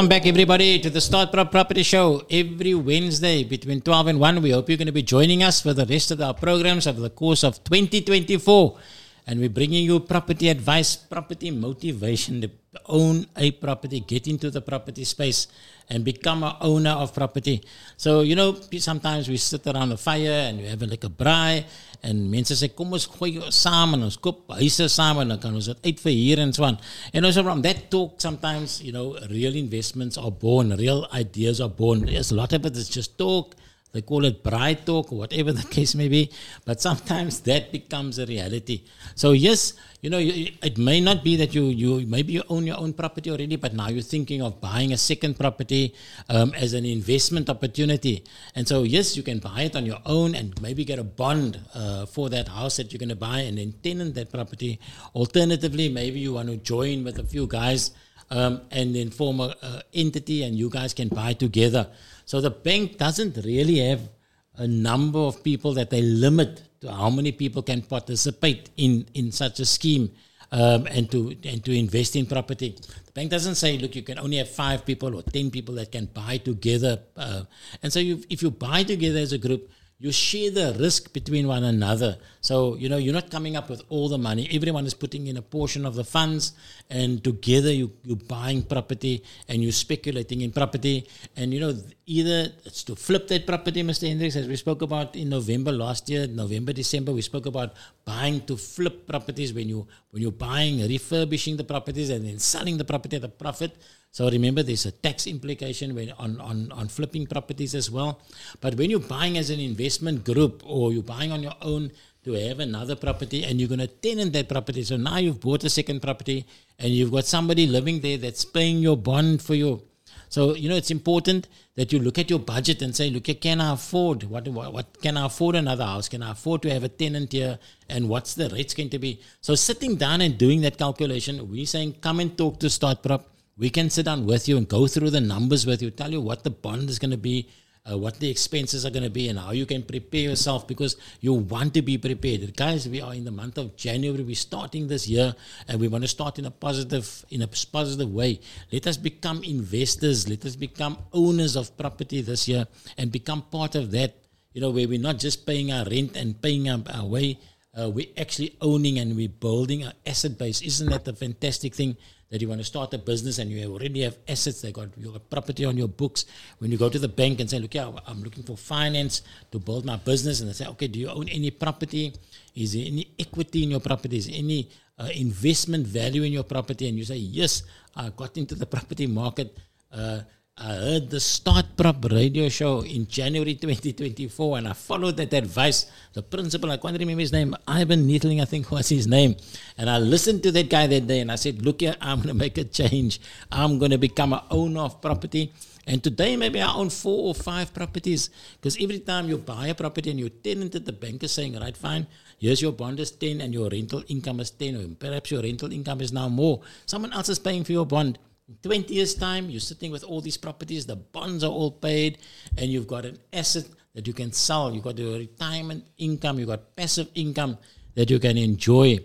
Welcome 0.00 0.08
back, 0.16 0.26
everybody, 0.26 0.78
to 0.78 0.88
the 0.88 0.98
Starprop 0.98 1.50
Property 1.50 1.82
Show 1.82 2.24
every 2.30 2.72
Wednesday 2.72 3.44
between 3.44 3.82
12 3.82 4.06
and 4.06 4.18
1. 4.18 4.40
We 4.40 4.52
hope 4.52 4.70
you're 4.70 4.78
going 4.78 4.86
to 4.86 4.92
be 4.92 5.02
joining 5.02 5.42
us 5.42 5.60
for 5.60 5.74
the 5.74 5.84
rest 5.84 6.10
of 6.10 6.22
our 6.22 6.32
programs 6.32 6.86
over 6.86 7.02
the 7.02 7.10
course 7.10 7.44
of 7.44 7.62
2024. 7.64 8.78
And 9.26 9.40
we're 9.40 9.50
bringing 9.50 9.84
you 9.84 10.00
property 10.00 10.48
advice, 10.48 10.96
property 10.96 11.50
motivation 11.50 12.50
own 12.86 13.26
a 13.36 13.50
property, 13.50 14.00
get 14.00 14.28
into 14.28 14.50
the 14.50 14.60
property 14.60 15.04
space, 15.04 15.48
and 15.88 16.04
become 16.04 16.44
an 16.44 16.54
owner 16.60 16.90
of 16.90 17.12
property. 17.12 17.62
So, 17.96 18.20
you 18.20 18.36
know, 18.36 18.54
sometimes 18.78 19.28
we 19.28 19.38
sit 19.38 19.66
around 19.66 19.90
a 19.90 19.96
fire 19.96 20.46
and 20.48 20.58
we 20.58 20.66
have 20.66 20.82
like 20.82 21.04
a 21.04 21.08
braai. 21.08 21.64
En 22.02 22.30
mense 22.30 22.54
sê 22.56 22.70
kom 22.72 22.94
ons 22.96 23.04
gooi 23.12 23.34
saam 23.52 23.92
en 23.92 24.06
ons 24.06 24.14
koop 24.16 24.54
huise 24.56 24.86
saam 24.88 25.18
en 25.20 25.34
dan 25.34 25.40
kan 25.42 25.56
ons 25.58 25.66
dit 25.68 25.88
uit 25.90 25.98
vir 26.00 26.14
hier 26.16 26.40
en 26.40 26.52
so 26.56 26.64
aan. 26.64 26.78
And 27.12 27.26
also 27.26 27.42
from 27.44 27.60
that 27.66 27.90
talk 27.90 28.22
sometimes, 28.22 28.80
you 28.80 28.92
know, 28.92 29.18
real 29.28 29.58
investments 29.58 30.16
are 30.16 30.30
born, 30.30 30.72
real 30.78 31.04
ideas 31.12 31.60
are 31.60 31.68
born. 31.68 32.06
There's 32.06 32.30
a 32.30 32.38
lot 32.38 32.54
of 32.54 32.64
it 32.64 32.76
is 32.76 32.88
just 32.88 33.18
talk. 33.18 33.56
They 33.92 34.02
call 34.02 34.24
it 34.24 34.42
bride 34.42 34.86
talk 34.86 35.12
or 35.12 35.18
whatever 35.18 35.52
the 35.60 35.66
case 35.66 35.94
may 35.94 36.08
be. 36.08 36.30
But 36.64 36.80
sometimes 36.80 37.40
that 37.40 37.72
becomes 37.72 38.18
a 38.18 38.26
reality. 38.26 38.84
So 39.14 39.32
yes, 39.32 39.74
you 40.00 40.08
know, 40.08 40.18
it 40.18 40.78
may 40.78 41.00
not 41.00 41.22
be 41.22 41.36
that 41.36 41.54
you 41.54 41.64
you 41.64 42.06
maybe 42.06 42.32
you 42.32 42.42
own 42.48 42.66
your 42.66 42.78
own 42.78 42.94
property 42.94 43.30
already, 43.30 43.56
but 43.56 43.74
now 43.74 43.88
you're 43.88 44.02
thinking 44.02 44.40
of 44.40 44.60
buying 44.60 44.92
a 44.92 44.96
second 44.96 45.38
property 45.38 45.94
um, 46.30 46.54
as 46.54 46.72
an 46.72 46.86
investment 46.86 47.50
opportunity. 47.50 48.24
And 48.54 48.66
so 48.66 48.82
yes, 48.82 49.16
you 49.16 49.22
can 49.22 49.40
buy 49.40 49.62
it 49.62 49.76
on 49.76 49.84
your 49.84 50.00
own 50.06 50.34
and 50.34 50.58
maybe 50.62 50.84
get 50.84 50.98
a 50.98 51.04
bond 51.04 51.60
uh, 51.74 52.06
for 52.06 52.30
that 52.30 52.48
house 52.48 52.76
that 52.78 52.92
you're 52.92 52.98
going 52.98 53.10
to 53.10 53.16
buy 53.16 53.40
and 53.40 53.58
then 53.58 53.74
tenant 53.82 54.14
that 54.14 54.30
property. 54.32 54.80
Alternatively, 55.14 55.90
maybe 55.90 56.20
you 56.20 56.32
want 56.32 56.48
to 56.48 56.56
join 56.56 57.04
with 57.04 57.18
a 57.18 57.24
few 57.24 57.46
guys 57.46 57.90
um, 58.30 58.62
and 58.70 58.94
then 58.94 59.10
form 59.10 59.40
a, 59.40 59.54
a 59.62 59.82
entity 59.94 60.42
and 60.42 60.56
you 60.56 60.70
guys 60.70 60.94
can 60.94 61.08
buy 61.08 61.32
together. 61.32 61.88
So 62.24 62.40
the 62.40 62.50
bank 62.50 62.98
doesn't 62.98 63.36
really 63.44 63.78
have 63.88 64.08
a 64.56 64.66
number 64.66 65.18
of 65.18 65.42
people 65.42 65.74
that 65.74 65.90
they 65.90 66.02
limit 66.02 66.62
to 66.80 66.92
how 66.92 67.10
many 67.10 67.32
people 67.32 67.62
can 67.62 67.82
participate 67.82 68.70
in, 68.76 69.06
in 69.14 69.32
such 69.32 69.60
a 69.60 69.64
scheme 69.66 70.10
um, 70.52 70.86
and 70.86 71.10
to 71.10 71.36
and 71.44 71.64
to 71.64 71.72
invest 71.72 72.16
in 72.16 72.26
property. 72.26 72.76
The 73.06 73.12
bank 73.12 73.30
doesn't 73.30 73.54
say, 73.54 73.78
look, 73.78 73.94
you 73.94 74.02
can 74.02 74.18
only 74.18 74.38
have 74.38 74.48
five 74.48 74.84
people 74.84 75.14
or 75.14 75.22
ten 75.22 75.50
people 75.50 75.74
that 75.76 75.92
can 75.92 76.06
buy 76.06 76.38
together. 76.38 77.00
Uh, 77.16 77.42
and 77.82 77.92
so 77.92 78.00
you, 78.00 78.22
if 78.28 78.42
you 78.42 78.50
buy 78.50 78.82
together 78.82 79.18
as 79.18 79.32
a 79.32 79.38
group, 79.38 79.70
you 80.02 80.10
share 80.10 80.50
the 80.50 80.74
risk 80.80 81.12
between 81.12 81.46
one 81.46 81.62
another. 81.62 82.16
So, 82.40 82.74
you 82.76 82.88
know, 82.88 82.96
you're 82.96 83.12
not 83.12 83.30
coming 83.30 83.54
up 83.54 83.68
with 83.68 83.82
all 83.90 84.08
the 84.08 84.16
money. 84.16 84.48
Everyone 84.50 84.86
is 84.86 84.94
putting 84.94 85.26
in 85.26 85.36
a 85.36 85.42
portion 85.42 85.84
of 85.84 85.94
the 85.94 86.04
funds, 86.04 86.54
and 86.88 87.22
together 87.22 87.70
you, 87.70 87.92
you're 88.02 88.16
buying 88.16 88.62
property 88.62 89.22
and 89.46 89.62
you're 89.62 89.72
speculating 89.72 90.40
in 90.40 90.52
property. 90.52 91.06
And, 91.36 91.52
you 91.52 91.60
know, 91.60 91.74
either 92.06 92.50
it's 92.64 92.82
to 92.84 92.96
flip 92.96 93.28
that 93.28 93.46
property, 93.46 93.82
Mr. 93.82 94.08
Hendricks, 94.08 94.36
as 94.36 94.48
we 94.48 94.56
spoke 94.56 94.80
about 94.80 95.14
in 95.16 95.28
November 95.28 95.70
last 95.70 96.08
year, 96.08 96.26
November, 96.26 96.72
December, 96.72 97.12
we 97.12 97.20
spoke 97.20 97.44
about 97.44 97.74
buying 98.06 98.40
to 98.46 98.56
flip 98.56 99.06
properties 99.06 99.52
when, 99.52 99.68
you, 99.68 99.86
when 100.12 100.22
you're 100.22 100.32
buying, 100.32 100.80
refurbishing 100.80 101.58
the 101.58 101.64
properties 101.64 102.08
and 102.08 102.24
then 102.24 102.38
selling 102.38 102.78
the 102.78 102.84
property 102.86 103.16
at 103.16 103.24
a 103.24 103.28
profit. 103.28 103.76
So 104.12 104.28
remember, 104.28 104.62
there's 104.62 104.86
a 104.86 104.90
tax 104.90 105.26
implication 105.26 105.94
when 105.94 106.10
on, 106.12 106.40
on, 106.40 106.72
on 106.72 106.88
flipping 106.88 107.26
properties 107.26 107.74
as 107.74 107.90
well. 107.90 108.20
But 108.60 108.74
when 108.74 108.90
you're 108.90 108.98
buying 108.98 109.38
as 109.38 109.50
an 109.50 109.60
investment 109.60 110.24
group 110.24 110.62
or 110.64 110.92
you're 110.92 111.02
buying 111.02 111.30
on 111.30 111.42
your 111.42 111.54
own 111.62 111.92
to 112.24 112.32
have 112.32 112.60
another 112.60 112.96
property 112.96 113.44
and 113.44 113.58
you're 113.60 113.68
going 113.68 113.80
to 113.80 113.86
tenant 113.86 114.32
that 114.32 114.48
property. 114.48 114.82
So 114.82 114.96
now 114.96 115.18
you've 115.18 115.40
bought 115.40 115.64
a 115.64 115.70
second 115.70 116.02
property 116.02 116.44
and 116.78 116.90
you've 116.90 117.12
got 117.12 117.24
somebody 117.24 117.66
living 117.66 118.00
there 118.00 118.18
that's 118.18 118.44
paying 118.44 118.78
your 118.78 118.96
bond 118.96 119.42
for 119.42 119.54
you. 119.54 119.82
So, 120.28 120.54
you 120.54 120.68
know, 120.68 120.76
it's 120.76 120.92
important 120.92 121.48
that 121.74 121.92
you 121.92 121.98
look 121.98 122.18
at 122.18 122.30
your 122.30 122.38
budget 122.38 122.82
and 122.82 122.94
say, 122.94 123.10
look, 123.10 123.24
can 123.40 123.60
I 123.60 123.72
afford? 123.72 124.24
What, 124.24 124.46
what, 124.48 124.72
what 124.72 125.00
can 125.02 125.16
I 125.16 125.26
afford 125.26 125.56
another 125.56 125.84
house? 125.84 126.08
Can 126.08 126.22
I 126.22 126.32
afford 126.32 126.62
to 126.62 126.70
have 126.70 126.84
a 126.84 126.88
tenant 126.88 127.32
here? 127.32 127.58
And 127.88 128.08
what's 128.08 128.34
the 128.34 128.48
rates 128.50 128.74
going 128.74 128.90
to 128.90 128.98
be? 128.98 129.20
So 129.40 129.54
sitting 129.54 129.96
down 129.96 130.20
and 130.20 130.38
doing 130.38 130.60
that 130.60 130.78
calculation, 130.78 131.50
we're 131.50 131.66
saying, 131.66 131.94
come 132.00 132.20
and 132.20 132.36
talk 132.36 132.60
to 132.60 132.66
Starprop. 132.66 133.24
We 133.60 133.68
can 133.68 133.90
sit 133.90 134.06
down 134.06 134.24
with 134.24 134.48
you 134.48 134.56
and 134.56 134.66
go 134.66 134.86
through 134.86 135.10
the 135.10 135.20
numbers 135.20 135.66
with 135.66 135.82
you, 135.82 135.90
tell 135.90 136.10
you 136.10 136.22
what 136.22 136.44
the 136.44 136.50
bond 136.50 136.88
is 136.88 136.98
going 136.98 137.10
to 137.10 137.18
be, 137.18 137.46
uh, 137.84 137.98
what 137.98 138.18
the 138.18 138.30
expenses 138.30 138.86
are 138.86 138.90
going 138.90 139.02
to 139.02 139.10
be, 139.10 139.28
and 139.28 139.38
how 139.38 139.50
you 139.50 139.66
can 139.66 139.82
prepare 139.82 140.22
yourself 140.30 140.66
because 140.66 140.96
you 141.20 141.34
want 141.34 141.74
to 141.74 141.82
be 141.82 141.98
prepared. 141.98 142.56
Guys, 142.56 142.88
we 142.88 143.02
are 143.02 143.12
in 143.12 143.24
the 143.26 143.30
month 143.30 143.58
of 143.58 143.76
January. 143.76 144.22
We're 144.22 144.34
starting 144.34 144.88
this 144.88 145.06
year, 145.06 145.34
and 145.68 145.78
we 145.78 145.88
want 145.88 146.04
to 146.04 146.08
start 146.08 146.38
in 146.38 146.46
a 146.46 146.50
positive, 146.50 147.26
in 147.28 147.42
a 147.42 147.48
positive 147.48 148.10
way. 148.10 148.40
Let 148.72 148.86
us 148.86 148.96
become 148.96 149.44
investors. 149.44 150.26
Let 150.26 150.46
us 150.46 150.56
become 150.56 150.96
owners 151.12 151.54
of 151.54 151.76
property 151.76 152.22
this 152.22 152.48
year, 152.48 152.66
and 152.96 153.12
become 153.12 153.42
part 153.42 153.74
of 153.74 153.90
that. 153.90 154.14
You 154.54 154.62
know, 154.62 154.70
where 154.70 154.88
we're 154.88 154.98
not 154.98 155.18
just 155.18 155.44
paying 155.44 155.70
our 155.70 155.84
rent 155.84 156.16
and 156.16 156.40
paying 156.40 156.70
our, 156.70 156.80
our 156.94 157.04
way. 157.04 157.38
Uh, 157.78 157.88
we're 157.90 158.08
actually 158.16 158.56
owning 158.60 158.98
and 158.98 159.14
we're 159.14 159.28
building 159.28 159.84
our 159.84 159.92
asset 160.04 160.36
base. 160.36 160.60
Isn't 160.60 160.88
that 160.90 161.06
a 161.06 161.12
fantastic 161.12 161.74
thing? 161.74 161.96
That 162.30 162.40
you 162.40 162.48
want 162.48 162.60
to 162.60 162.64
start 162.64 162.94
a 162.94 162.98
business 162.98 163.38
and 163.38 163.50
you 163.50 163.72
already 163.72 164.02
have 164.02 164.16
assets, 164.28 164.62
they 164.62 164.70
got 164.70 164.88
you 164.96 165.10
got 165.10 165.28
property 165.28 165.64
on 165.64 165.76
your 165.76 165.88
books. 165.88 166.26
When 166.58 166.70
you 166.70 166.78
go 166.78 166.88
to 166.88 166.98
the 166.98 167.08
bank 167.08 167.40
and 167.40 167.50
say, 167.50 167.58
look, 167.58 167.74
yeah, 167.74 167.90
I'm 168.06 168.22
looking 168.22 168.44
for 168.44 168.56
finance 168.56 169.22
to 169.50 169.58
build 169.58 169.84
my 169.84 169.96
business, 169.96 170.40
and 170.40 170.48
they 170.48 170.54
say, 170.54 170.66
okay, 170.66 170.86
do 170.86 171.00
you 171.00 171.08
own 171.08 171.28
any 171.28 171.50
property? 171.50 172.14
Is 172.54 172.74
there 172.74 172.86
any 172.86 173.12
equity 173.18 173.64
in 173.64 173.70
your 173.72 173.80
property? 173.80 174.16
Is 174.16 174.30
any 174.32 174.70
uh, 174.98 175.08
investment 175.14 175.86
value 175.86 176.22
in 176.22 176.32
your 176.32 176.44
property? 176.44 176.88
And 176.88 176.96
you 176.96 177.04
say, 177.04 177.16
yes, 177.16 177.64
I 177.96 178.10
got 178.10 178.36
into 178.36 178.54
the 178.54 178.66
property 178.66 179.08
market. 179.08 179.56
Uh, 179.92 180.20
I 180.62 180.74
heard 180.74 181.08
the 181.08 181.16
Starprop 181.16 182.12
radio 182.12 182.50
show 182.50 182.82
in 182.82 183.06
January 183.06 183.54
2024 183.54 184.58
and 184.58 184.68
I 184.68 184.74
followed 184.74 185.16
that 185.16 185.32
advice. 185.32 185.90
The 186.12 186.22
principal, 186.22 186.70
I 186.70 186.76
can't 186.76 186.98
remember 186.98 187.22
his 187.22 187.32
name, 187.32 187.56
Ivan 187.66 188.06
Neethling, 188.06 188.42
I 188.42 188.44
think 188.44 188.70
was 188.70 188.90
his 188.90 189.06
name. 189.06 189.36
And 189.78 189.88
I 189.88 189.96
listened 189.96 190.42
to 190.42 190.52
that 190.52 190.68
guy 190.68 190.86
that 190.86 191.06
day 191.06 191.20
and 191.20 191.32
I 191.32 191.36
said, 191.36 191.64
Look 191.64 191.80
here, 191.80 191.96
I'm 191.98 192.18
going 192.18 192.28
to 192.28 192.34
make 192.34 192.58
a 192.58 192.64
change. 192.64 193.22
I'm 193.50 193.78
going 193.78 193.92
to 193.92 193.96
become 193.96 194.34
an 194.34 194.42
owner 194.50 194.80
of 194.80 195.00
property. 195.00 195.50
And 195.86 196.04
today, 196.04 196.36
maybe 196.36 196.60
I 196.60 196.70
own 196.74 196.90
four 196.90 197.28
or 197.28 197.34
five 197.34 197.72
properties 197.72 198.28
because 198.56 198.76
every 198.78 198.98
time 198.98 199.30
you 199.30 199.38
buy 199.38 199.68
a 199.68 199.74
property 199.74 200.10
and 200.10 200.20
you 200.20 200.28
tenant 200.28 200.74
it, 200.74 200.84
the 200.84 200.92
bank 200.92 201.22
is 201.22 201.32
saying, 201.32 201.58
Right, 201.58 201.74
fine, 201.74 202.06
here's 202.38 202.60
your 202.60 202.72
bond 202.72 203.00
is 203.00 203.12
10 203.12 203.40
and 203.40 203.54
your 203.54 203.70
rental 203.70 204.04
income 204.08 204.40
is 204.40 204.50
10, 204.50 204.76
or 204.76 204.86
perhaps 204.94 205.30
your 205.30 205.42
rental 205.42 205.72
income 205.72 206.02
is 206.02 206.12
now 206.12 206.28
more. 206.28 206.60
Someone 206.84 207.14
else 207.14 207.30
is 207.30 207.38
paying 207.38 207.64
for 207.64 207.72
your 207.72 207.86
bond. 207.86 208.18
In 208.50 208.56
20 208.68 208.92
years' 208.92 209.14
time, 209.14 209.48
you're 209.48 209.60
sitting 209.60 209.92
with 209.92 210.02
all 210.02 210.20
these 210.20 210.36
properties, 210.36 210.84
the 210.84 210.96
bonds 210.96 211.44
are 211.44 211.52
all 211.52 211.70
paid, 211.70 212.18
and 212.58 212.68
you've 212.68 212.88
got 212.88 213.04
an 213.04 213.16
asset 213.32 213.64
that 213.94 214.08
you 214.08 214.12
can 214.12 214.32
sell. 214.32 214.74
You've 214.74 214.82
got 214.82 214.98
your 214.98 215.18
retirement 215.18 215.86
income, 215.98 216.40
you've 216.40 216.48
got 216.48 216.74
passive 216.74 217.08
income 217.14 217.58
that 217.94 218.10
you 218.10 218.18
can 218.18 218.36
enjoy. 218.36 218.98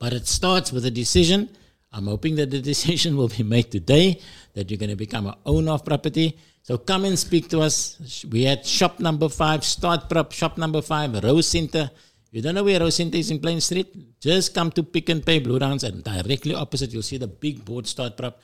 But 0.00 0.12
it 0.12 0.26
starts 0.26 0.72
with 0.72 0.84
a 0.86 0.90
decision. 0.90 1.50
I'm 1.92 2.06
hoping 2.06 2.34
that 2.34 2.50
the 2.50 2.60
decision 2.72 3.16
will 3.16 3.28
be 3.28 3.44
made 3.44 3.70
today 3.70 4.20
that 4.54 4.68
you're 4.68 4.78
going 4.78 4.90
to 4.90 4.96
become 4.96 5.28
an 5.28 5.34
owner 5.46 5.70
of 5.70 5.84
property. 5.84 6.36
So 6.62 6.76
come 6.78 7.04
and 7.04 7.16
speak 7.16 7.48
to 7.50 7.60
us. 7.60 8.24
We 8.28 8.42
had 8.42 8.66
shop 8.66 8.98
number 8.98 9.28
five, 9.28 9.60
Starprop, 9.60 10.32
shop 10.32 10.58
number 10.58 10.82
five, 10.82 11.22
Rose 11.22 11.46
Center. 11.46 11.92
You 12.32 12.42
don't 12.42 12.56
know 12.56 12.64
where 12.64 12.80
Rose 12.80 12.96
Center 12.96 13.18
is 13.18 13.30
in 13.30 13.38
Plain 13.38 13.60
Street? 13.60 14.18
Just 14.18 14.52
come 14.52 14.72
to 14.72 14.82
Pick 14.82 15.10
n 15.10 15.20
Pay 15.20 15.38
Blue 15.38 15.60
Downs 15.60 15.84
and 15.84 16.02
directly 16.02 16.56
opposite 16.56 16.92
you'll 16.92 17.02
see 17.02 17.18
the 17.18 17.28
big 17.28 17.64
board 17.64 17.84
Starprop. 17.84 18.34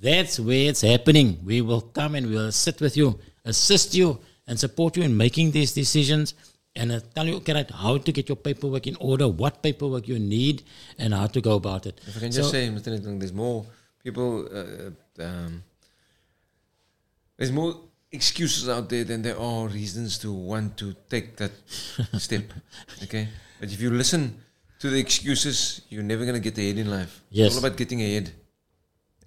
That's 0.00 0.38
where 0.38 0.68
it's 0.70 0.82
happening. 0.82 1.40
We 1.44 1.62
will 1.62 1.80
come 1.80 2.14
and 2.14 2.26
we 2.26 2.36
will 2.36 2.52
sit 2.52 2.80
with 2.80 2.96
you, 2.96 3.18
assist 3.44 3.94
you, 3.94 4.20
and 4.46 4.58
support 4.58 4.96
you 4.96 5.02
in 5.02 5.16
making 5.16 5.50
these 5.52 5.72
decisions 5.72 6.34
and 6.76 6.92
uh, 6.92 7.00
tell 7.14 7.26
you 7.26 7.36
okay, 7.36 7.66
how 7.72 7.96
to 7.98 8.12
get 8.12 8.28
your 8.28 8.36
paperwork 8.36 8.86
in 8.86 8.96
order, 9.00 9.26
what 9.26 9.62
paperwork 9.62 10.06
you 10.06 10.18
need, 10.18 10.62
and 10.98 11.14
how 11.14 11.26
to 11.26 11.40
go 11.40 11.54
about 11.54 11.86
it. 11.86 12.00
If 12.06 12.16
I 12.16 12.20
can 12.20 12.30
just 12.30 12.50
say, 12.50 12.68
Mr. 12.68 12.88
Neethling, 12.92 13.18
there's 13.18 13.32
more 13.32 13.64
people. 14.04 14.46
Uh, 14.52 15.22
um, 15.22 15.62
there's 17.36 17.52
more 17.52 17.76
excuses 18.12 18.68
out 18.68 18.88
there 18.88 19.04
than 19.04 19.22
there 19.22 19.38
are 19.38 19.66
reasons 19.68 20.18
to 20.18 20.32
want 20.32 20.76
to 20.78 20.94
take 21.08 21.36
that 21.36 21.52
step. 22.18 22.44
Okay, 23.04 23.28
but 23.58 23.72
if 23.72 23.80
you 23.80 23.90
listen 23.90 24.38
to 24.78 24.90
the 24.90 24.98
excuses, 24.98 25.82
you're 25.88 26.02
never 26.02 26.26
gonna 26.26 26.40
get 26.40 26.58
ahead 26.58 26.76
in 26.76 26.90
life. 26.90 27.22
Yes. 27.30 27.46
It's 27.48 27.56
all 27.56 27.66
about 27.66 27.78
getting 27.78 28.02
ahead. 28.02 28.32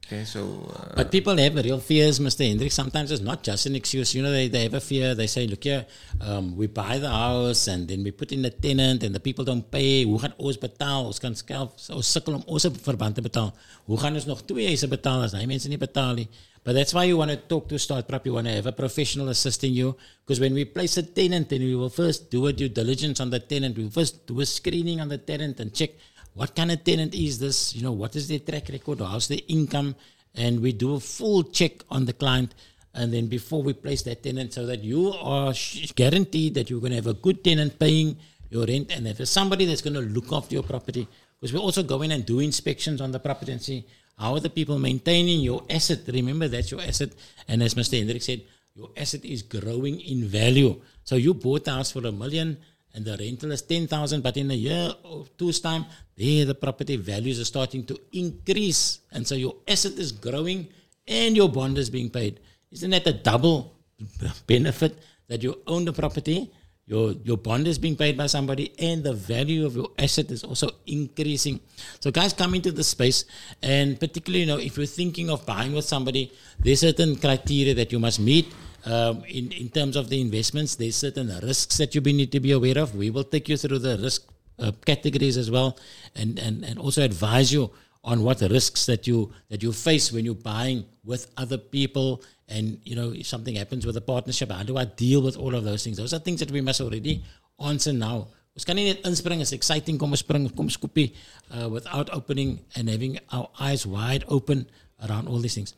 Okay, 0.10 0.26
so 0.26 0.66
uh, 0.74 0.95
But 0.95 1.12
people 1.12 1.38
have 1.38 1.53
real 1.53 1.80
fears, 1.80 2.18
Mr. 2.18 2.41
Hendrik. 2.41 2.72
Sometimes 2.72 3.12
it's 3.12 3.22
not 3.22 3.43
just 3.43 3.68
an 3.68 3.76
excuse. 3.76 4.16
You 4.16 4.24
know, 4.24 4.32
they, 4.32 4.47
they 4.47 4.64
have 4.64 4.74
a 4.74 4.82
fear. 4.82 5.14
They 5.14 5.28
say, 5.28 5.45
look 5.45 5.64
here, 5.64 5.86
um, 6.20 6.57
we 6.57 6.66
buy 6.66 6.97
the 6.97 7.12
house 7.12 7.68
and 7.68 7.88
then 7.88 8.03
we 8.03 8.10
put 8.10 8.32
in 8.32 8.41
the 8.41 8.49
tenant 8.49 9.03
and 9.03 9.14
the 9.14 9.20
people 9.20 9.45
don't 9.45 9.70
pay. 9.70 10.05
Hoe 10.05 10.18
gaan 10.18 10.34
ons 10.41 10.57
betaal? 10.57 11.05
Ons 11.05 11.22
kan 11.22 11.38
skelf, 11.38 11.78
ons 11.93 12.10
sukkel 12.10 12.39
om 12.39 12.41
ons 12.49 12.66
verband 12.89 13.14
te 13.14 13.22
betaal. 13.22 13.53
Hoe 13.86 14.01
gaan 14.01 14.18
ons 14.18 14.26
nog 14.26 14.41
twee 14.49 14.66
huise 14.72 14.89
betaal 14.89 15.28
as 15.28 15.38
hy 15.38 15.45
mense 15.45 15.70
nie 15.70 15.78
betaal 15.78 16.18
nie? 16.18 16.26
But 16.64 16.74
that's 16.74 16.93
why 16.93 17.03
you 17.05 17.18
want 17.18 17.30
to 17.30 17.38
talk 17.38 17.70
to 17.70 17.76
Starprop. 17.76 18.26
You 18.26 18.34
want 18.34 18.47
to 18.47 18.53
have 18.53 18.66
a 18.66 18.72
professional 18.72 19.30
assisting 19.30 19.74
you. 19.74 19.95
Because 20.26 20.39
when 20.39 20.55
we 20.55 20.66
place 20.66 20.97
a 20.97 21.03
tenant, 21.03 21.49
then 21.49 21.62
we 21.62 21.76
will 21.76 21.89
first 21.89 22.32
do 22.32 22.47
a 22.47 22.53
due 22.53 22.70
diligence 22.70 23.20
on 23.20 23.30
the 23.30 23.39
tenant. 23.39 23.78
We 23.78 23.89
first 23.89 24.26
do 24.26 24.39
a 24.41 24.45
screening 24.45 25.01
on 25.01 25.07
the 25.07 25.20
tenant 25.20 25.60
and 25.60 25.74
check 25.74 25.91
what 26.34 26.55
kind 26.55 26.71
of 26.71 26.84
tenant 26.84 27.13
is 27.13 27.39
this? 27.39 27.75
You 27.75 27.84
know, 27.84 27.91
what 27.91 28.15
is 28.15 28.27
their 28.27 28.39
track 28.39 28.69
record? 28.69 28.99
How's 28.99 29.27
their 29.27 29.39
income? 29.47 29.95
and 30.36 30.61
we 30.61 30.71
do 30.71 30.95
a 30.95 30.99
full 30.99 31.43
check 31.43 31.84
on 31.89 32.05
the 32.05 32.13
client. 32.13 32.53
And 32.93 33.13
then 33.13 33.27
before 33.27 33.61
we 33.61 33.73
place 33.73 34.01
that 34.03 34.23
tenant, 34.23 34.53
so 34.53 34.65
that 34.65 34.84
you 34.84 35.13
are 35.13 35.53
guaranteed 35.95 36.55
that 36.55 36.69
you're 36.69 36.80
going 36.80 36.91
to 36.91 36.97
have 36.97 37.07
a 37.07 37.13
good 37.13 37.43
tenant 37.43 37.77
paying 37.77 38.17
your 38.49 38.65
rent, 38.65 38.91
and 38.91 39.05
that 39.05 39.17
there's 39.17 39.30
somebody 39.30 39.65
that's 39.65 39.82
going 39.82 39.93
to 39.93 40.01
look 40.01 40.32
after 40.32 40.55
your 40.55 40.63
property. 40.63 41.07
Because 41.39 41.53
we 41.53 41.59
also 41.59 41.84
go 41.84 42.01
in 42.01 42.11
and 42.11 42.25
do 42.25 42.39
inspections 42.39 42.99
on 42.99 43.11
the 43.11 43.19
property 43.19 43.51
and 43.51 43.61
see 43.61 43.86
how 44.17 44.34
are 44.34 44.39
the 44.39 44.49
people 44.49 44.80
maintaining 44.80 45.41
your 45.41 45.63
asset. 45.69 45.99
Remember, 46.07 46.47
that's 46.47 46.71
your 46.71 46.82
asset. 46.82 47.11
And 47.47 47.61
as 47.61 47.75
Mr. 47.75 47.97
Hendrik 47.97 48.23
said, 48.23 48.41
your 48.75 48.89
asset 48.97 49.23
is 49.23 49.43
growing 49.43 50.01
in 50.01 50.25
value. 50.25 50.82
So 51.03 51.15
you 51.15 51.34
bought 51.34 51.65
the 51.65 51.71
house 51.71 51.91
for 51.91 52.05
a 52.05 52.11
million 52.11 52.57
and 52.93 53.05
the 53.05 53.15
rental 53.17 53.51
is 53.51 53.61
10,000, 53.61 54.21
but 54.21 54.37
in 54.37 54.49
a 54.51 54.55
year 54.55 54.93
or 55.03 55.25
two's 55.37 55.59
time, 55.59 55.85
there 56.17 56.45
the 56.45 56.55
property 56.55 56.95
values 56.95 57.39
are 57.39 57.45
starting 57.45 57.85
to 57.85 57.99
increase. 58.13 58.99
And 59.11 59.25
so 59.27 59.35
your 59.35 59.55
asset 59.67 59.93
is 59.93 60.11
growing 60.11 60.67
and 61.07 61.35
your 61.35 61.49
bond 61.49 61.77
is 61.77 61.89
being 61.89 62.09
paid. 62.09 62.39
Isn't 62.71 62.91
that 62.91 63.07
a 63.07 63.13
double 63.13 63.75
benefit 64.47 64.97
that 65.27 65.43
you 65.43 65.59
own 65.67 65.85
the 65.85 65.93
property, 65.93 66.51
your, 66.89 67.11
your 67.23 67.37
bond 67.37 67.67
is 67.67 67.77
being 67.77 67.95
paid 67.95 68.17
by 68.17 68.25
somebody, 68.25 68.73
and 68.79 69.03
the 69.03 69.13
value 69.13 69.63
of 69.63 69.75
your 69.75 69.89
asset 69.99 70.31
is 70.31 70.43
also 70.43 70.71
increasing. 70.87 71.59
So, 71.99 72.09
guys, 72.09 72.33
come 72.33 72.55
into 72.55 72.71
the 72.71 72.83
space, 72.83 73.25
and 73.61 73.99
particularly, 73.99 74.41
you 74.41 74.47
know, 74.47 74.57
if 74.57 74.75
you're 74.75 74.87
thinking 74.87 75.29
of 75.29 75.45
buying 75.45 75.73
with 75.73 75.85
somebody, 75.85 76.31
there's 76.57 76.79
certain 76.79 77.15
criteria 77.15 77.75
that 77.75 77.91
you 77.91 77.99
must 77.99 78.19
meet. 78.19 78.51
Um, 78.86 79.23
in, 79.27 79.51
in 79.51 79.69
terms 79.69 79.95
of 79.95 80.09
the 80.09 80.21
investments, 80.21 80.75
there's 80.75 80.95
certain 80.95 81.27
risks 81.43 81.77
that 81.77 81.93
you 81.95 82.01
need 82.01 82.32
to 82.32 82.39
be 82.39 82.51
aware 82.51 82.77
of. 82.77 82.95
We 82.95 83.09
will 83.09 83.23
take 83.23 83.49
you 83.49 83.57
through 83.57 83.80
the 83.80 83.97
risk 83.97 84.23
uh, 84.59 84.71
categories 84.86 85.38
as 85.38 85.51
well, 85.51 85.77
and, 86.15 86.39
and, 86.39 86.63
and 86.63 86.80
also 86.80 87.01
advise 87.01 87.51
you 87.51 87.71
on 88.03 88.23
what 88.23 88.39
the 88.39 88.49
risks 88.49 88.86
that 88.86 89.07
you 89.07 89.32
that 89.49 89.61
you 89.61 89.73
face 89.73 90.11
when 90.11 90.23
you're 90.23 90.36
buying 90.36 90.86
with 91.03 91.27
other 91.38 91.57
people, 91.57 92.23
and 92.47 92.80
you 92.84 92.95
know 92.95 93.11
if 93.11 93.27
something 93.27 93.55
happens 93.55 93.86
with 93.86 93.97
a 93.97 94.01
partnership, 94.01 94.51
how 94.51 94.63
do 94.63 94.77
I 94.77 94.86
deal 94.86 95.21
with 95.21 95.38
all 95.38 95.55
of 95.55 95.63
those 95.63 95.84
things? 95.84 95.97
Those 95.97 96.13
are 96.13 96.19
things 96.19 96.39
that 96.39 96.51
we 96.51 96.61
must 96.61 96.82
already 96.82 97.23
answer 97.59 97.93
now. 97.93 98.27
Ons 98.55 98.65
kan 98.65 98.75
nie 98.75 98.89
net 98.89 99.05
inspring 99.07 99.39
is 99.39 99.53
exciting 99.55 99.99
ons 100.03 100.19
spring 100.19 100.49
ons 100.57 100.75
koppie 100.75 101.13
uh, 101.55 101.69
without 101.69 102.09
opening 102.11 102.59
and 102.75 102.89
having 102.89 103.19
our 103.32 103.47
eyes 103.59 103.86
wide 103.86 104.25
open 104.27 104.65
around 105.07 105.27
all 105.27 105.39
these 105.39 105.55
things. 105.55 105.73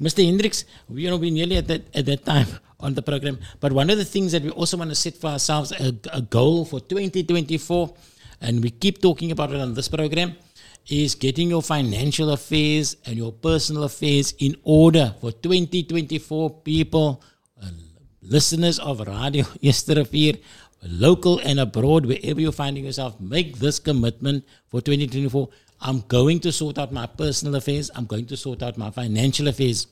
Mr. 0.00 0.24
Hendricks, 0.24 0.64
you 0.90 1.08
know, 1.08 1.16
we're 1.16 1.30
nearly 1.30 1.56
at 1.56 1.68
that, 1.68 1.82
at 1.94 2.06
that 2.06 2.24
time 2.24 2.46
on 2.80 2.94
the 2.94 3.02
program. 3.02 3.38
But 3.60 3.72
one 3.72 3.88
of 3.90 3.98
the 3.98 4.04
things 4.04 4.32
that 4.32 4.42
we 4.42 4.50
also 4.50 4.76
want 4.76 4.90
to 4.90 4.94
set 4.94 5.14
for 5.14 5.28
ourselves 5.28 5.72
a, 5.72 5.94
a 6.12 6.20
goal 6.20 6.64
for 6.64 6.80
2024, 6.80 7.94
and 8.42 8.62
we 8.62 8.70
keep 8.70 9.00
talking 9.00 9.30
about 9.30 9.52
it 9.52 9.60
on 9.60 9.74
this 9.74 9.88
program, 9.88 10.36
is 10.88 11.14
getting 11.14 11.48
your 11.48 11.62
financial 11.62 12.30
affairs 12.30 12.96
and 13.06 13.16
your 13.16 13.32
personal 13.32 13.84
affairs 13.84 14.34
in 14.38 14.54
order 14.62 15.14
for 15.20 15.32
2024 15.32 16.50
people, 16.60 17.22
uh, 17.60 17.66
listeners 18.22 18.78
of 18.78 19.00
Radio 19.00 19.44
Yesterday, 19.60 20.38
local 20.82 21.38
and 21.40 21.58
abroad, 21.58 22.06
wherever 22.06 22.40
you're 22.40 22.52
finding 22.52 22.84
yourself, 22.84 23.18
make 23.20 23.58
this 23.58 23.78
commitment 23.78 24.44
for 24.68 24.80
2024. 24.80 25.48
I'm 25.80 26.00
going 26.08 26.40
to 26.40 26.52
sort 26.52 26.78
out 26.78 26.92
my 26.92 27.06
personal 27.06 27.54
affairs. 27.56 27.90
I'm 27.94 28.06
going 28.06 28.26
to 28.26 28.36
sort 28.36 28.62
out 28.62 28.78
my 28.78 28.90
financial 28.90 29.48
affairs. 29.48 29.86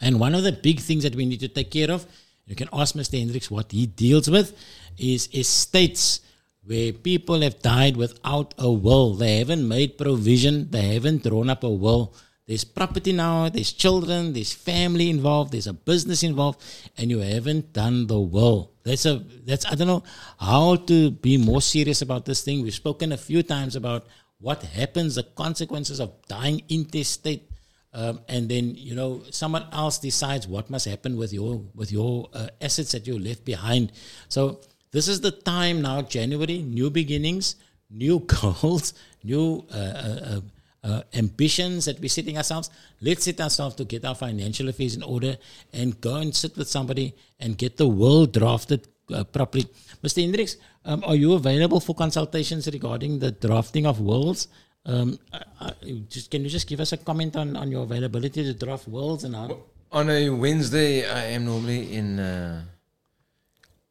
And 0.00 0.18
one 0.18 0.34
of 0.34 0.42
the 0.42 0.52
big 0.52 0.80
things 0.80 1.02
that 1.04 1.14
we 1.14 1.26
need 1.26 1.40
to 1.40 1.48
take 1.48 1.70
care 1.70 1.90
of, 1.90 2.06
you 2.46 2.56
can 2.56 2.68
ask 2.72 2.94
Mr. 2.94 3.18
Hendricks 3.18 3.50
what 3.50 3.70
he 3.70 3.86
deals 3.86 4.28
with, 4.28 4.56
is 4.98 5.28
estates 5.32 6.20
where 6.64 6.92
people 6.92 7.40
have 7.40 7.60
died 7.60 7.96
without 7.96 8.54
a 8.58 8.70
will. 8.70 9.14
They 9.14 9.38
haven't 9.38 9.66
made 9.66 9.98
provision, 9.98 10.70
they 10.70 10.94
haven't 10.94 11.24
drawn 11.24 11.50
up 11.50 11.64
a 11.64 11.70
will. 11.70 12.14
There's 12.46 12.64
property 12.64 13.12
now, 13.12 13.48
there's 13.48 13.72
children, 13.72 14.32
there's 14.32 14.52
family 14.52 15.08
involved, 15.10 15.52
there's 15.52 15.68
a 15.68 15.72
business 15.72 16.22
involved, 16.22 16.60
and 16.98 17.10
you 17.10 17.20
haven't 17.20 17.72
done 17.72 18.08
the 18.08 18.18
will. 18.18 18.72
That's 18.82 19.06
a 19.06 19.24
that's 19.44 19.64
I 19.64 19.76
don't 19.76 19.86
know 19.86 20.02
how 20.38 20.74
to 20.76 21.12
be 21.12 21.36
more 21.36 21.62
serious 21.62 22.02
about 22.02 22.24
this 22.24 22.42
thing. 22.42 22.62
We've 22.62 22.74
spoken 22.74 23.12
a 23.12 23.16
few 23.16 23.44
times 23.44 23.76
about 23.76 24.06
what 24.42 24.62
happens, 24.64 25.14
the 25.14 25.22
consequences 25.22 26.00
of 26.00 26.10
dying 26.26 26.62
intestate, 26.68 27.48
um, 27.94 28.20
and 28.28 28.48
then 28.48 28.74
you 28.74 28.94
know 28.94 29.22
someone 29.30 29.66
else 29.72 29.98
decides 29.98 30.48
what 30.48 30.68
must 30.68 30.86
happen 30.86 31.16
with 31.16 31.32
your 31.32 31.62
with 31.74 31.92
your 31.92 32.28
uh, 32.34 32.48
assets 32.60 32.92
that 32.92 33.06
you 33.06 33.18
left 33.18 33.44
behind. 33.44 33.92
So 34.28 34.60
this 34.90 35.08
is 35.08 35.20
the 35.20 35.30
time 35.30 35.80
now, 35.80 36.02
January, 36.02 36.58
new 36.58 36.90
beginnings, 36.90 37.56
new 37.88 38.20
goals, 38.26 38.94
new 39.22 39.64
uh, 39.72 39.76
uh, 39.76 40.20
uh, 40.24 40.40
uh, 40.84 41.02
ambitions 41.14 41.84
that 41.84 42.00
we're 42.00 42.08
setting 42.08 42.36
ourselves. 42.36 42.68
Let's 43.00 43.24
set 43.24 43.40
ourselves 43.40 43.76
to 43.76 43.84
get 43.84 44.04
our 44.04 44.16
financial 44.16 44.68
affairs 44.68 44.96
in 44.96 45.04
order 45.04 45.36
and 45.72 46.00
go 46.00 46.16
and 46.16 46.34
sit 46.34 46.56
with 46.56 46.68
somebody 46.68 47.14
and 47.38 47.56
get 47.56 47.76
the 47.76 47.88
world 47.88 48.32
drafted 48.32 48.88
uh, 49.14 49.24
properly. 49.24 49.66
Mr. 50.02 50.22
Hendricks, 50.22 50.56
um, 50.84 51.04
are 51.06 51.14
you 51.14 51.34
available 51.34 51.80
for 51.80 51.94
consultations 51.94 52.66
regarding 52.66 53.18
the 53.18 53.30
drafting 53.30 53.86
of 53.86 54.00
wills? 54.00 54.48
Um, 54.84 55.18
uh, 55.32 55.70
just 56.08 56.30
can 56.30 56.42
you 56.42 56.50
just 56.50 56.66
give 56.66 56.80
us 56.80 56.92
a 56.92 56.96
comment 56.96 57.36
on, 57.36 57.56
on 57.56 57.70
your 57.70 57.84
availability 57.84 58.42
to 58.42 58.52
draft 58.52 58.88
wills 58.88 59.22
and 59.24 59.34
how? 59.36 59.58
On 59.92 60.10
a 60.10 60.28
Wednesday, 60.30 61.08
I 61.08 61.24
am 61.36 61.44
normally 61.44 61.94
in 61.94 62.18
uh, 62.18 62.64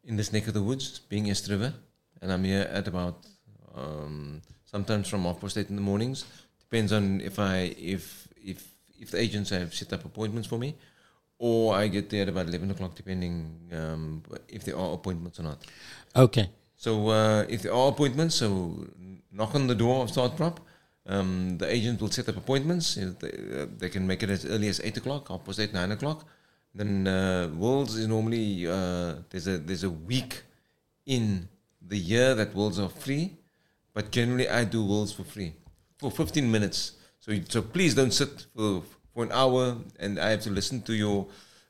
in 0.03 0.17
this 0.17 0.33
neck 0.33 0.47
of 0.47 0.53
the 0.53 0.63
woods, 0.63 0.99
being 0.99 1.27
East 1.27 1.47
River, 1.49 1.73
and 2.21 2.31
I'm 2.31 2.43
here 2.43 2.67
at 2.69 2.87
about 2.87 3.25
um, 3.75 4.41
sometimes 4.65 5.07
from 5.07 5.23
half 5.23 5.39
past 5.39 5.57
eight 5.57 5.69
in 5.69 5.75
the 5.77 5.81
mornings. 5.81 6.25
Depends 6.59 6.91
on 6.91 7.21
if 7.21 7.39
I 7.39 7.75
if 7.77 8.27
if 8.43 8.67
if 8.99 9.11
the 9.11 9.19
agents 9.19 9.51
have 9.51 9.73
set 9.73 9.93
up 9.93 10.03
appointments 10.03 10.47
for 10.47 10.57
me, 10.57 10.75
or 11.37 11.73
I 11.73 11.87
get 11.87 12.09
there 12.09 12.23
at 12.23 12.29
about 12.29 12.47
eleven 12.47 12.69
o'clock, 12.71 12.95
depending 12.95 13.55
um, 13.71 14.23
if 14.49 14.65
there 14.65 14.77
are 14.77 14.93
appointments 14.93 15.39
or 15.39 15.43
not. 15.43 15.65
Okay. 16.15 16.49
So 16.85 17.09
uh, 17.09 17.45
if 17.47 17.61
there 17.61 17.75
are 17.75 17.89
appointments, 17.89 18.37
so 18.37 18.87
knock 19.31 19.53
on 19.53 19.67
the 19.67 19.75
door 19.75 20.03
of 20.03 20.09
Starprop. 20.09 20.57
Um, 21.05 21.59
the 21.59 21.71
agent 21.71 22.01
will 22.01 22.09
set 22.09 22.27
up 22.29 22.37
appointments. 22.37 22.95
They, 22.95 23.29
uh, 23.29 23.67
they 23.77 23.89
can 23.89 24.07
make 24.07 24.23
it 24.23 24.31
as 24.31 24.45
early 24.47 24.67
as 24.67 24.79
eight 24.83 24.97
o'clock, 24.97 25.27
half 25.29 25.45
past 25.45 25.59
eight, 25.59 25.73
nine 25.73 25.91
o'clock. 25.91 26.25
Then 26.73 27.07
uh, 27.07 27.51
Worlds 27.55 27.95
is 27.97 28.07
normally 28.07 28.67
uh, 28.67 29.13
there's 29.29 29.47
a 29.47 29.59
there's 29.59 29.83
a 29.83 29.91
week 29.91 30.41
in 31.05 31.47
the 31.87 31.97
year 31.97 32.33
that 32.33 32.55
Worlds 32.55 32.79
are 32.79 32.89
free, 32.89 33.37
but 33.93 34.09
generally 34.09 34.49
I 34.49 34.63
do 34.63 34.83
Worlds 34.83 35.13
for 35.13 35.23
free 35.23 35.53
for 35.99 36.09
15 36.09 36.51
minutes. 36.51 36.93
So 37.19 37.31
so 37.47 37.61
please 37.61 37.93
don't 37.93 38.15
sit 38.21 38.47
for 38.55 38.81
for 39.13 39.23
an 39.23 39.31
hour 39.31 39.77
and 39.99 40.19
I 40.19 40.29
have 40.31 40.41
to 40.41 40.49
listen 40.49 40.81
to 40.89 40.93
your 40.93 41.27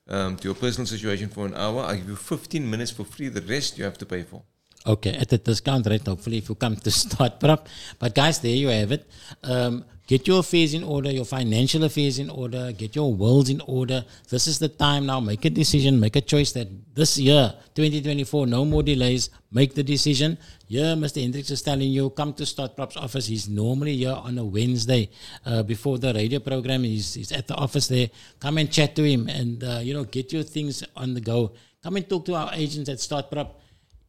um, 0.07 0.37
to 0.37 0.47
your 0.47 0.55
personal 0.55 0.87
situation 0.87 1.27
for 1.27 1.45
an 1.45 1.55
hour. 1.55 1.83
I 1.83 1.97
give 1.97 2.07
you 2.07 2.15
15 2.15 2.69
minutes 2.69 2.91
for 2.91 3.03
free. 3.03 3.27
The 3.27 3.41
rest 3.41 3.77
you 3.77 3.83
have 3.83 3.97
to 3.97 4.05
pay 4.05 4.23
for. 4.23 4.43
Okay, 4.85 5.11
at 5.11 5.29
the 5.29 5.37
discount 5.37 5.85
rate, 5.85 6.07
hopefully, 6.07 6.37
if 6.39 6.49
you 6.49 6.55
come 6.55 6.75
to 6.75 6.89
Starprop. 6.89 7.67
But 7.99 8.15
guys, 8.15 8.39
there 8.39 8.55
you 8.55 8.69
have 8.69 8.91
it. 8.91 9.07
Um, 9.43 9.85
get 10.07 10.27
your 10.27 10.39
affairs 10.39 10.73
in 10.73 10.83
order, 10.83 11.11
your 11.11 11.23
financial 11.23 11.83
affairs 11.83 12.17
in 12.17 12.31
order, 12.31 12.71
get 12.71 12.95
your 12.95 13.13
wills 13.13 13.49
in 13.49 13.61
order. 13.67 14.03
This 14.29 14.47
is 14.47 14.57
the 14.57 14.69
time 14.69 15.05
now. 15.05 15.19
Make 15.19 15.45
a 15.45 15.51
decision, 15.51 15.99
make 15.99 16.15
a 16.15 16.21
choice 16.21 16.51
that 16.53 16.67
this 16.95 17.19
year, 17.19 17.53
2024, 17.75 18.47
no 18.47 18.65
more 18.65 18.81
delays. 18.81 19.29
Make 19.51 19.75
the 19.75 19.83
decision. 19.83 20.39
Yeah, 20.67 20.95
Mr. 20.95 21.21
Hendricks 21.21 21.51
is 21.51 21.61
telling 21.61 21.91
you, 21.91 22.09
come 22.09 22.33
to 22.33 22.43
Starprop's 22.43 22.97
office. 22.97 23.27
He's 23.27 23.47
normally 23.47 23.97
here 23.97 24.17
on 24.17 24.35
a 24.39 24.43
Wednesday 24.43 25.11
uh, 25.45 25.61
before 25.61 25.99
the 25.99 26.11
radio 26.11 26.39
program. 26.39 26.83
He's, 26.83 27.13
he's 27.13 27.31
at 27.31 27.47
the 27.47 27.55
office 27.55 27.87
there. 27.87 28.09
Come 28.39 28.57
and 28.57 28.71
chat 28.71 28.95
to 28.95 29.03
him 29.03 29.29
and, 29.29 29.63
uh, 29.63 29.79
you 29.83 29.93
know, 29.93 30.05
get 30.05 30.33
your 30.33 30.43
things 30.43 30.83
on 30.95 31.13
the 31.13 31.21
go. 31.21 31.51
Come 31.83 31.97
and 31.97 32.09
talk 32.09 32.25
to 32.25 32.33
our 32.33 32.51
agents 32.53 32.89
at 32.89 32.97
Starprop 32.97 33.49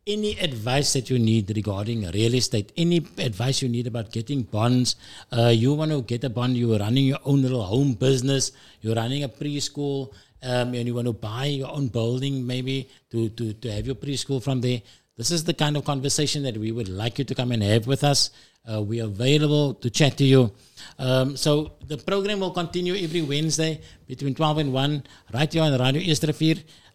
any 0.06 0.38
advice 0.38 0.92
that 0.94 1.10
you 1.10 1.18
need 1.18 1.52
regarding 1.54 2.10
real 2.10 2.34
estate, 2.34 2.72
any 2.76 2.98
advice 3.18 3.62
you 3.62 3.68
need 3.68 3.86
about 3.86 4.10
getting 4.10 4.42
bonds, 4.42 4.96
uh, 5.32 5.48
you 5.48 5.72
want 5.74 5.92
to 5.92 6.02
get 6.02 6.24
a 6.24 6.30
bond, 6.30 6.56
you're 6.56 6.78
running 6.78 7.06
your 7.06 7.20
own 7.24 7.42
little 7.42 7.62
home 7.62 7.94
business, 7.94 8.52
you're 8.80 8.96
running 8.96 9.22
a 9.22 9.28
preschool, 9.28 10.12
um, 10.42 10.74
and 10.74 10.86
you 10.86 10.94
want 10.94 11.06
to 11.06 11.12
buy 11.12 11.44
your 11.44 11.70
own 11.70 11.86
building 11.86 12.44
maybe 12.44 12.88
to, 13.10 13.28
to, 13.30 13.52
to 13.52 13.70
have 13.70 13.86
your 13.86 13.94
preschool 13.94 14.42
from 14.42 14.60
there. 14.60 14.82
This 15.16 15.30
is 15.30 15.44
the 15.44 15.54
kind 15.54 15.76
of 15.76 15.84
conversation 15.84 16.42
that 16.42 16.56
we 16.56 16.72
would 16.72 16.88
like 16.88 17.18
you 17.18 17.24
to 17.24 17.34
come 17.34 17.52
and 17.52 17.62
have 17.62 17.86
with 17.86 18.02
us. 18.02 18.30
Uh, 18.64 18.80
we 18.80 19.00
are 19.00 19.04
available 19.04 19.74
to 19.74 19.90
chat 19.90 20.16
to 20.16 20.24
you. 20.24 20.50
Um, 20.98 21.36
so 21.36 21.72
the 21.86 21.96
program 21.96 22.40
will 22.40 22.50
continue 22.50 22.94
every 22.94 23.22
Wednesday 23.22 23.80
between 24.06 24.34
12 24.34 24.58
and 24.58 24.72
1 24.72 25.02
right 25.34 25.52
here 25.52 25.62
on 25.62 25.78
Radio 25.78 26.00
Eerste 26.02 26.34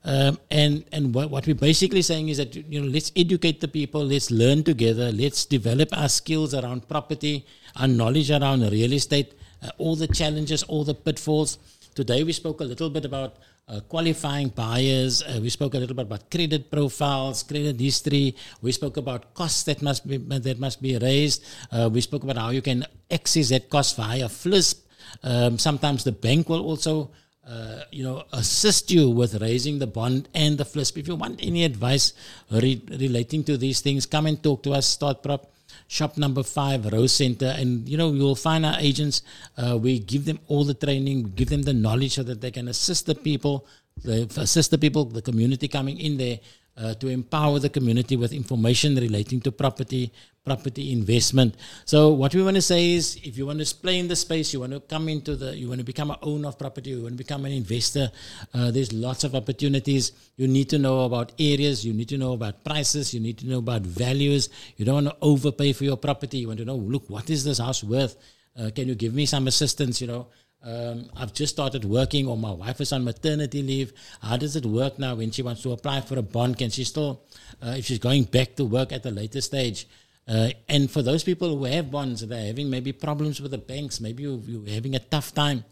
um, 0.08 0.40
and 0.50 0.86
and 0.94 1.14
what, 1.14 1.30
what 1.30 1.46
we're 1.46 1.54
basically 1.54 2.02
saying 2.02 2.30
is 2.30 2.38
that 2.38 2.56
you 2.56 2.80
know 2.80 2.88
let's 2.88 3.12
educate 3.16 3.60
the 3.60 3.68
people, 3.68 4.06
let's 4.06 4.32
learn 4.32 4.64
together, 4.64 5.12
let's 5.12 5.46
develop 5.46 5.90
our 5.92 6.08
skills 6.08 6.54
around 6.54 6.88
property, 6.88 7.46
our 7.76 7.88
knowledge 7.90 8.32
around 8.32 8.62
real 8.72 8.94
estate, 8.94 9.34
uh, 9.62 9.70
all 9.78 9.98
the 9.98 10.08
challenges, 10.08 10.64
all 10.64 10.86
the 10.86 10.94
pitfalls. 10.94 11.58
Today 11.94 12.24
we 12.24 12.32
spoke 12.32 12.62
a 12.62 12.64
little 12.64 12.90
bit 12.90 13.04
about 13.04 13.36
uh, 13.68 13.82
qualifying 13.82 14.48
buyers. 14.48 15.22
Uh, 15.24 15.40
we 15.42 15.50
spoke 15.50 15.74
a 15.74 15.78
little 15.78 15.96
bit 15.96 16.06
about 16.06 16.32
credit 16.32 16.72
profiles, 16.72 17.44
credit 17.44 17.78
history. 17.78 18.34
We 18.62 18.72
spoke 18.72 18.96
about 18.96 19.34
costs 19.34 19.64
that 19.64 19.82
must 19.82 20.08
be 20.08 20.16
that 20.16 20.58
must 20.58 20.82
be 20.82 20.98
raised. 20.98 21.44
Uh, 21.70 21.90
we 21.92 22.00
spoke 22.00 22.24
about 22.24 22.38
how 22.38 22.52
you 22.52 22.62
can 22.62 22.86
access 23.12 23.50
that 23.50 23.70
cost 23.70 23.98
via 23.98 24.30
FLISP. 24.30 24.86
Um, 25.24 25.58
sometimes 25.58 26.06
the 26.06 26.12
bank 26.12 26.48
will 26.48 26.64
also, 26.64 27.12
uh, 27.48 27.84
you 27.92 28.04
know, 28.04 28.24
assist 28.34 28.92
you 28.92 29.10
with 29.10 29.42
raising 29.42 29.80
the 29.80 29.88
bond 29.88 30.28
and 30.34 30.58
the 30.58 30.66
FLISP. 30.66 30.98
If 30.98 31.08
you 31.08 31.16
want 31.16 31.40
any 31.42 31.64
advice 31.64 32.14
re- 32.52 32.82
relating 32.90 33.44
to 33.46 33.58
these 33.58 33.82
things, 33.82 34.06
come 34.06 34.26
and 34.26 34.42
talk 34.42 34.64
to 34.64 34.74
us, 34.74 34.98
Starprop 34.98 35.46
shop 35.88 36.18
number 36.18 36.44
five, 36.44 36.86
Rose 36.92 37.14
Center. 37.14 37.56
And, 37.58 37.88
you 37.88 37.98
know, 37.98 38.12
you 38.12 38.22
will 38.22 38.36
find 38.36 38.66
our 38.66 38.78
agents. 38.80 39.22
Uh, 39.58 39.78
we 39.78 40.00
give 40.00 40.26
them 40.26 40.40
all 40.48 40.64
the 40.64 40.74
training, 40.74 41.24
we 41.24 41.30
give 41.32 41.50
them 41.50 41.64
the 41.64 41.74
knowledge 41.74 42.16
so 42.16 42.24
that 42.24 42.42
they 42.42 42.52
can 42.52 42.68
assist 42.68 43.06
the 43.06 43.16
people, 43.16 43.66
the, 44.04 44.30
assist 44.38 44.72
the 44.72 44.78
people, 44.78 45.06
the 45.06 45.22
community 45.22 45.68
coming 45.68 45.98
in 46.00 46.18
there. 46.18 46.40
Uh, 46.78 46.94
to 46.94 47.08
empower 47.08 47.58
the 47.58 47.70
community 47.70 48.16
with 48.16 48.32
information 48.32 48.96
relating 48.96 49.42
to 49.42 49.52
property, 49.52 50.12
property 50.46 50.94
investment. 50.94 51.56
So 51.86 52.10
what 52.10 52.36
we 52.36 52.44
want 52.44 52.56
to 52.56 52.62
say 52.62 52.94
is, 52.94 53.18
if 53.24 53.36
you 53.36 53.48
want 53.48 53.66
to 53.66 53.76
play 53.76 53.98
in 53.98 54.08
the 54.08 54.16
space, 54.16 54.54
you 54.54 54.60
want 54.60 54.74
to 54.74 54.80
come 54.82 55.10
into 55.10 55.36
the, 55.36 55.58
you 55.58 55.68
want 55.70 55.80
to 55.80 55.84
become 55.84 56.12
an 56.12 56.18
owner 56.22 56.50
of 56.50 56.60
property, 56.60 56.92
you 56.92 57.02
want 57.02 57.18
to 57.18 57.24
become 57.26 57.46
an 57.46 57.52
investor. 57.52 58.12
Uh, 58.54 58.70
there's 58.70 58.94
lots 58.94 59.24
of 59.24 59.34
opportunities. 59.34 60.12
You 60.36 60.48
need 60.48 60.70
to 60.70 60.78
know 60.78 61.06
about 61.06 61.32
areas. 61.40 61.84
You 61.84 61.94
need 61.94 62.10
to 62.10 62.18
know 62.20 62.34
about 62.34 62.64
prices. 62.64 63.12
You 63.12 63.22
need 63.22 63.40
to 63.40 63.48
know 63.48 63.58
about 63.58 63.82
values. 63.82 64.50
You 64.78 64.86
don't 64.86 65.04
want 65.04 65.08
to 65.08 65.18
overpay 65.20 65.74
for 65.74 65.84
your 65.84 65.98
property. 65.98 66.38
You 66.38 66.48
want 66.50 66.60
to 66.60 66.66
know, 66.66 66.76
look, 66.76 67.10
what 67.10 67.28
is 67.32 67.44
this 67.44 67.58
house 67.58 67.84
worth? 67.84 68.16
Uh, 68.56 68.70
can 68.70 68.88
you 68.88 68.94
give 68.94 69.16
me 69.16 69.26
some 69.26 69.48
assistance? 69.48 70.00
You 70.00 70.10
know. 70.14 70.28
Um, 70.64 71.10
I've 71.16 71.34
just 71.34 71.54
started 71.54 71.86
working, 71.86 72.28
or 72.28 72.36
my 72.36 72.52
wife 72.52 72.82
is 72.82 72.92
on 72.92 73.04
maternity 73.04 73.62
leave. 73.62 73.94
How 74.22 74.38
does 74.38 74.56
it 74.56 74.66
work 74.66 75.00
now 75.00 75.16
when 75.16 75.32
she 75.32 75.42
wants 75.42 75.62
to 75.64 75.72
apply 75.72 76.02
for 76.02 76.18
a 76.18 76.22
bond? 76.22 76.58
Can 76.58 76.70
she 76.70 76.84
still, 76.84 77.22
uh, 77.62 77.76
if 77.78 77.86
she's 77.86 78.00
going 78.00 78.24
back 78.24 78.56
to 78.56 78.66
work 78.66 78.92
at 78.92 79.06
a 79.06 79.12
later 79.12 79.40
stage, 79.42 79.88
uh, 80.28 80.50
and 80.68 80.92
for 80.92 81.02
those 81.02 81.24
people 81.24 81.56
who 81.58 81.64
have 81.64 81.90
bonds, 81.90 82.26
they're 82.28 82.48
having 82.48 82.70
maybe 82.70 82.92
problems 82.92 83.40
with 83.40 83.52
the 83.52 83.58
banks, 83.58 84.02
maybe 84.02 84.24
you, 84.24 84.42
you're 84.46 84.74
having 84.74 84.96
a 84.96 85.00
tough 85.00 85.34
time. 85.34 85.64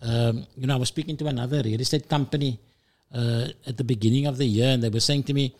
Um, 0.00 0.46
you 0.56 0.66
know, 0.66 0.74
I 0.74 0.78
was 0.78 0.88
speaking 0.88 1.16
to 1.16 1.26
another 1.26 1.62
real 1.64 1.80
estate 1.80 2.08
company 2.08 2.60
uh, 3.12 3.48
at 3.66 3.76
the 3.76 3.84
beginning 3.84 4.26
of 4.26 4.38
the 4.38 4.44
year, 4.44 4.68
and 4.68 4.82
they 4.82 4.88
were 4.88 5.00
saying 5.00 5.24
to 5.24 5.34
me, 5.34 5.56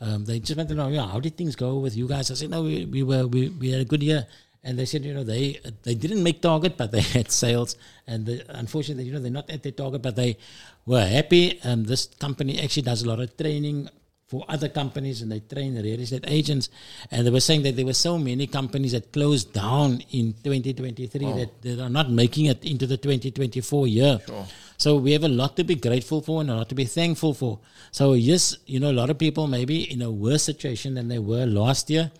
um, 0.00 0.24
they 0.24 0.38
just 0.38 0.56
wanted 0.56 0.68
to 0.68 0.74
know, 0.74 0.88
yeah, 0.88 1.06
how 1.06 1.18
did 1.18 1.36
things 1.36 1.56
go 1.56 1.78
with 1.78 1.96
you 1.96 2.06
guys? 2.06 2.30
I 2.30 2.34
said, 2.34 2.50
no, 2.50 2.62
we, 2.62 2.84
we 2.84 3.02
were 3.02 3.26
we, 3.26 3.48
we 3.48 3.70
had 3.70 3.80
a 3.80 3.84
good 3.84 4.02
year, 4.02 4.26
and 4.66 4.76
they 4.76 4.84
said, 4.84 5.04
you 5.04 5.14
know, 5.14 5.22
they 5.22 5.60
they 5.84 5.94
didn't 5.94 6.22
make 6.22 6.42
target, 6.42 6.76
but 6.76 6.90
they 6.90 7.00
had 7.16 7.30
sales, 7.30 7.76
and 8.06 8.26
the, 8.26 8.44
unfortunately, 8.48 9.04
you 9.04 9.12
know, 9.12 9.20
they're 9.20 9.38
not 9.40 9.48
at 9.48 9.62
their 9.62 9.72
target, 9.72 10.02
but 10.02 10.16
they 10.16 10.36
were 10.84 11.06
happy. 11.06 11.60
Um, 11.62 11.84
this 11.84 12.06
company 12.06 12.60
actually 12.60 12.82
does 12.82 13.02
a 13.02 13.08
lot 13.08 13.20
of 13.20 13.36
training 13.36 13.88
for 14.26 14.44
other 14.48 14.68
companies 14.68 15.22
and 15.22 15.30
they 15.30 15.38
train 15.38 15.80
real 15.80 16.00
estate 16.00 16.24
agents. 16.26 16.68
And 17.12 17.24
they 17.24 17.30
were 17.30 17.40
saying 17.40 17.62
that 17.62 17.76
there 17.76 17.86
were 17.86 17.92
so 17.92 18.18
many 18.18 18.48
companies 18.48 18.90
that 18.92 19.12
closed 19.12 19.52
down 19.52 20.02
in 20.10 20.34
2023 20.42 21.26
oh. 21.26 21.36
that 21.38 21.62
they 21.62 21.80
are 21.80 21.88
not 21.88 22.10
making 22.10 22.46
it 22.46 22.64
into 22.64 22.88
the 22.88 22.96
2024 22.96 23.86
year. 23.86 24.18
Sure. 24.26 24.46
So 24.78 24.96
we 24.96 25.12
have 25.12 25.22
a 25.22 25.28
lot 25.28 25.56
to 25.56 25.64
be 25.64 25.76
grateful 25.76 26.20
for 26.22 26.40
and 26.40 26.50
a 26.50 26.56
lot 26.56 26.68
to 26.70 26.74
be 26.74 26.86
thankful 26.86 27.34
for. 27.34 27.60
So 27.92 28.14
yes, 28.14 28.56
you 28.66 28.80
know, 28.80 28.90
a 28.90 28.98
lot 29.00 29.10
of 29.10 29.18
people 29.18 29.46
maybe 29.46 29.90
in 29.92 30.02
a 30.02 30.10
worse 30.10 30.42
situation 30.42 30.94
than 30.94 31.06
they 31.06 31.20
were 31.20 31.46
last 31.46 31.88
year. 31.88 32.10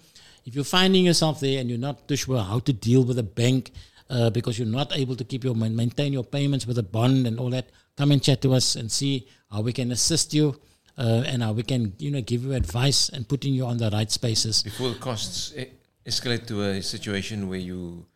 If 0.46 0.54
you're 0.54 0.64
finding 0.64 1.04
yourself 1.04 1.40
there 1.40 1.60
and 1.60 1.68
you're 1.68 1.78
not 1.78 2.06
too 2.06 2.16
sure 2.16 2.40
how 2.40 2.60
to 2.60 2.72
deal 2.72 3.02
with 3.04 3.18
a 3.18 3.24
bank 3.24 3.72
uh, 4.08 4.30
because 4.30 4.58
you're 4.58 4.68
not 4.68 4.96
able 4.96 5.16
to 5.16 5.24
keep 5.24 5.42
your 5.42 5.54
maintain 5.54 6.12
your 6.12 6.22
payments 6.24 6.66
with 6.66 6.78
a 6.78 6.84
bond 6.84 7.26
and 7.26 7.38
all 7.40 7.50
that, 7.50 7.66
come 7.96 8.12
and 8.12 8.22
chat 8.22 8.40
to 8.42 8.54
us 8.54 8.76
and 8.76 8.90
see 8.90 9.26
how 9.50 9.60
we 9.60 9.72
can 9.72 9.90
assist 9.90 10.32
you 10.32 10.58
uh, 10.98 11.24
and 11.26 11.42
how 11.42 11.52
we 11.52 11.64
can 11.64 11.92
you 11.98 12.12
know 12.12 12.20
give 12.20 12.44
you 12.44 12.52
advice 12.52 13.08
and 13.08 13.28
putting 13.28 13.52
you 13.54 13.66
on 13.66 13.76
the 13.76 13.90
right 13.90 14.10
spaces 14.10 14.62
before 14.62 14.90
the 14.90 14.98
costs 14.98 15.52
escalate 16.06 16.46
to 16.46 16.62
a 16.62 16.80
situation 16.80 17.48
where 17.48 17.58
you 17.58 18.06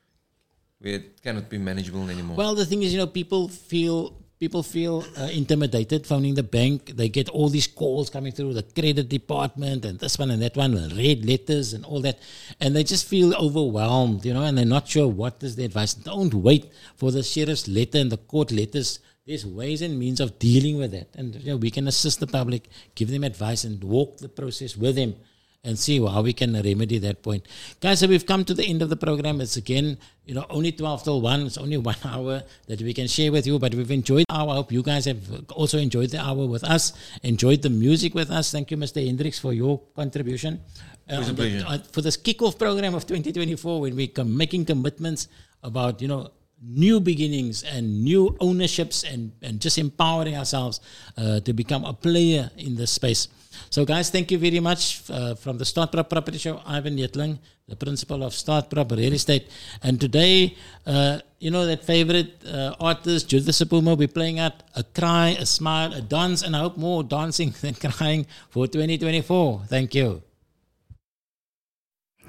where 0.78 0.94
it 0.94 1.20
cannot 1.22 1.48
be 1.50 1.58
manageable 1.58 2.08
anymore. 2.08 2.36
Well, 2.36 2.54
the 2.54 2.64
thing 2.64 2.82
is, 2.82 2.92
you 2.92 2.98
know, 2.98 3.06
people 3.06 3.48
feel 3.48 4.16
people 4.40 4.62
feel 4.62 5.04
uh, 5.18 5.24
intimidated 5.24 6.06
phoning 6.06 6.34
the 6.34 6.42
bank. 6.42 6.96
They 6.96 7.10
get 7.10 7.28
all 7.28 7.50
these 7.50 7.66
calls 7.66 8.08
coming 8.08 8.32
through 8.32 8.54
the 8.54 8.62
credit 8.62 9.10
department 9.10 9.84
and 9.84 9.98
this 9.98 10.18
one 10.18 10.30
and 10.30 10.40
that 10.40 10.56
one, 10.56 10.74
red 10.96 11.26
letters 11.26 11.74
and 11.74 11.84
all 11.84 12.00
that, 12.00 12.18
and 12.58 12.74
they 12.74 12.82
just 12.82 13.06
feel 13.06 13.34
overwhelmed, 13.34 14.24
you 14.24 14.32
know, 14.32 14.42
and 14.42 14.56
they're 14.56 14.64
not 14.64 14.88
sure 14.88 15.06
what 15.06 15.42
is 15.42 15.56
the 15.56 15.64
advice. 15.66 15.92
Don't 15.92 16.32
wait 16.32 16.72
for 16.96 17.12
the 17.12 17.22
sheriff's 17.22 17.68
letter 17.68 17.98
and 17.98 18.10
the 18.10 18.16
court 18.16 18.50
letters 18.50 18.98
there's 19.26 19.46
ways 19.46 19.80
and 19.82 19.96
means 19.96 20.18
of 20.18 20.38
dealing 20.40 20.78
with 20.78 20.90
that. 20.90 21.14
And 21.14 21.36
you 21.36 21.50
know, 21.50 21.56
we 21.56 21.70
can 21.70 21.86
assist 21.86 22.18
the 22.18 22.26
public, 22.26 22.68
give 22.96 23.10
them 23.10 23.22
advice, 23.22 23.62
and 23.62 23.84
walk 23.84 24.16
the 24.18 24.28
process 24.28 24.76
with 24.76 24.96
them 24.96 25.14
and 25.62 25.78
see 25.78 26.00
how 26.04 26.22
we 26.22 26.32
can 26.32 26.54
remedy 26.54 26.98
that 26.98 27.22
point. 27.22 27.46
Guys, 27.80 28.00
so 28.00 28.06
we've 28.06 28.24
come 28.24 28.44
to 28.44 28.54
the 28.54 28.64
end 28.64 28.80
of 28.80 28.88
the 28.88 28.96
program. 28.96 29.40
It's 29.40 29.56
again, 29.56 29.98
you 30.24 30.34
know, 30.34 30.46
only 30.48 30.72
12 30.72 31.04
till 31.04 31.20
1. 31.20 31.40
It's 31.42 31.58
only 31.58 31.76
one 31.92 31.96
hour 32.04 32.42
that 32.66 32.80
we 32.80 32.94
can 32.94 33.06
share 33.06 33.30
with 33.30 33.46
you, 33.46 33.58
but 33.58 33.74
we've 33.74 33.90
enjoyed 33.90 34.24
our 34.30 34.48
I 34.50 34.54
hope 34.54 34.72
you 34.72 34.82
guys 34.82 35.04
have 35.04 35.20
also 35.50 35.78
enjoyed 35.78 36.10
the 36.10 36.20
hour 36.20 36.46
with 36.46 36.64
us, 36.64 36.92
enjoyed 37.22 37.62
the 37.62 37.70
music 37.70 38.14
with 38.14 38.30
us. 38.30 38.50
Thank 38.50 38.70
you, 38.70 38.76
Mr. 38.76 39.04
Hendricks, 39.04 39.38
for 39.38 39.52
your 39.52 39.80
contribution. 39.94 40.60
Uh, 41.08 41.20
the, 41.32 41.64
uh, 41.66 41.78
for 41.92 42.02
this 42.02 42.16
kickoff 42.16 42.58
program 42.58 42.94
of 42.94 43.04
2024, 43.06 43.80
when 43.80 43.96
we're 43.96 44.24
making 44.24 44.64
commitments 44.64 45.28
about, 45.62 46.00
you 46.00 46.08
know, 46.08 46.30
new 46.62 47.00
beginnings 47.00 47.62
and 47.62 48.04
new 48.04 48.36
ownerships 48.40 49.02
and, 49.04 49.32
and 49.42 49.60
just 49.60 49.78
empowering 49.78 50.36
ourselves 50.36 50.80
uh, 51.16 51.40
to 51.40 51.52
become 51.52 51.84
a 51.84 51.92
player 51.92 52.50
in 52.56 52.76
this 52.76 52.92
space. 52.92 53.28
So, 53.70 53.84
guys, 53.84 54.10
thank 54.10 54.32
you 54.32 54.38
very 54.38 54.58
much 54.58 55.08
uh, 55.08 55.36
from 55.36 55.56
the 55.58 55.64
Startprop 55.64 56.10
Property 56.10 56.38
Show. 56.38 56.60
Ivan 56.66 56.96
Neethling, 56.96 57.38
the 57.68 57.76
principal 57.76 58.24
of 58.24 58.32
Startprop 58.32 58.90
Real 58.96 59.12
Estate. 59.12 59.48
And 59.80 60.00
today, 60.00 60.56
uh, 60.84 61.20
you 61.38 61.52
know, 61.52 61.64
that 61.66 61.84
favorite 61.84 62.44
uh, 62.44 62.74
artist, 62.80 63.28
Judith 63.28 63.54
Sephuma, 63.54 63.90
will 63.90 63.96
be 63.96 64.08
playing 64.08 64.40
out 64.40 64.64
a 64.74 64.82
cry, 64.82 65.36
a 65.38 65.46
smile, 65.46 65.92
a 65.92 66.00
dance, 66.00 66.42
and 66.42 66.56
I 66.56 66.60
hope 66.60 66.78
more 66.78 67.04
dancing 67.04 67.54
than 67.60 67.74
crying 67.74 68.26
for 68.48 68.66
2024. 68.66 69.62
Thank 69.68 69.94
you. 69.94 70.24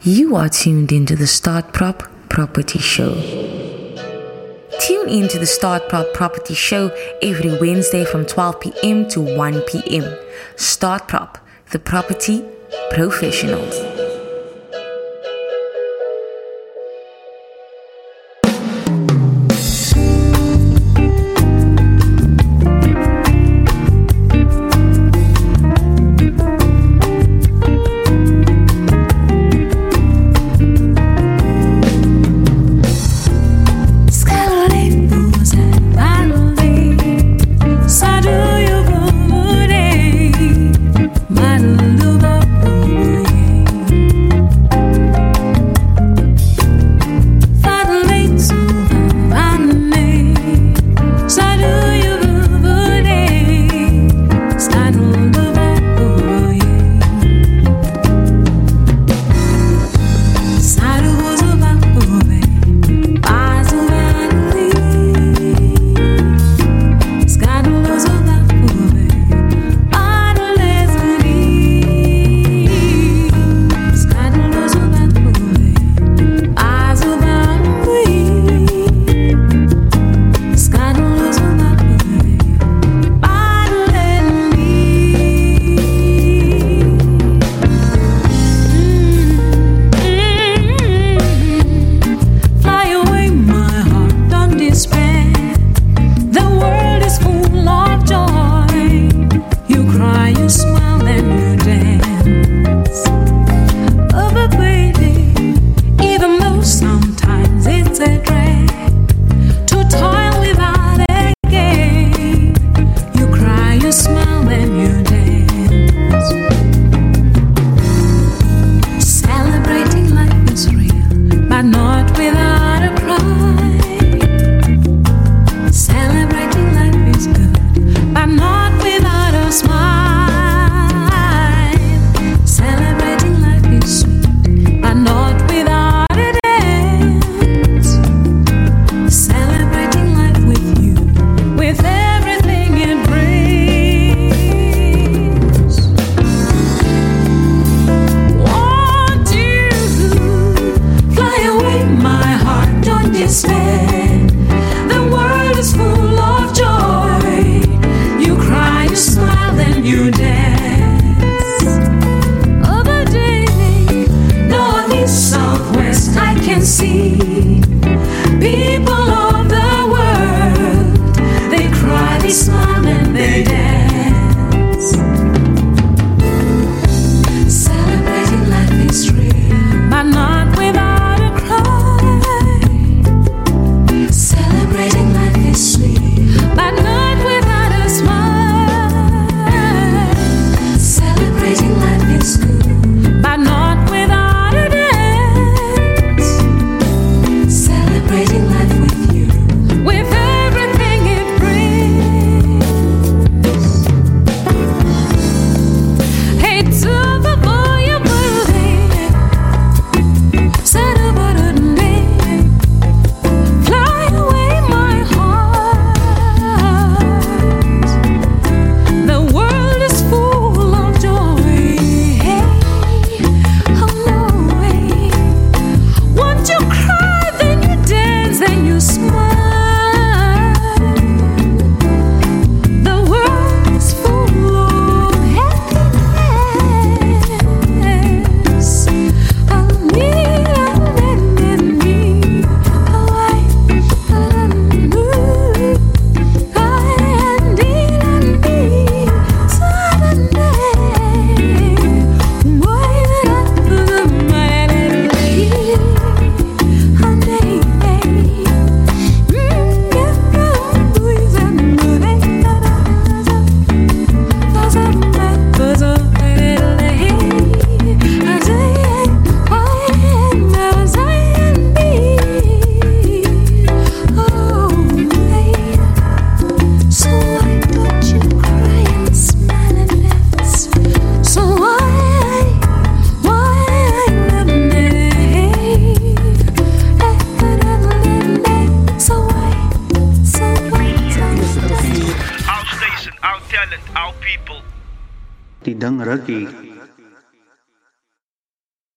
You 0.03 0.35
are 0.35 0.49
tuned 0.49 0.91
into 0.91 1.15
the 1.15 1.25
Startprop 1.25 2.29
Property 2.29 2.77
Show. 2.77 3.60
Tune 4.81 5.09
in 5.09 5.27
to 5.27 5.37
the 5.37 5.45
Starprop 5.45 6.11
Property 6.15 6.55
Show 6.55 6.87
every 7.21 7.55
Wednesday 7.59 8.03
from 8.03 8.25
12 8.25 8.59
p.m. 8.59 9.07
to 9.09 9.21
1 9.21 9.61
p.m. 9.67 10.17
Starprop, 10.55 11.35
the 11.69 11.77
property 11.77 12.43
professionals. 12.89 13.90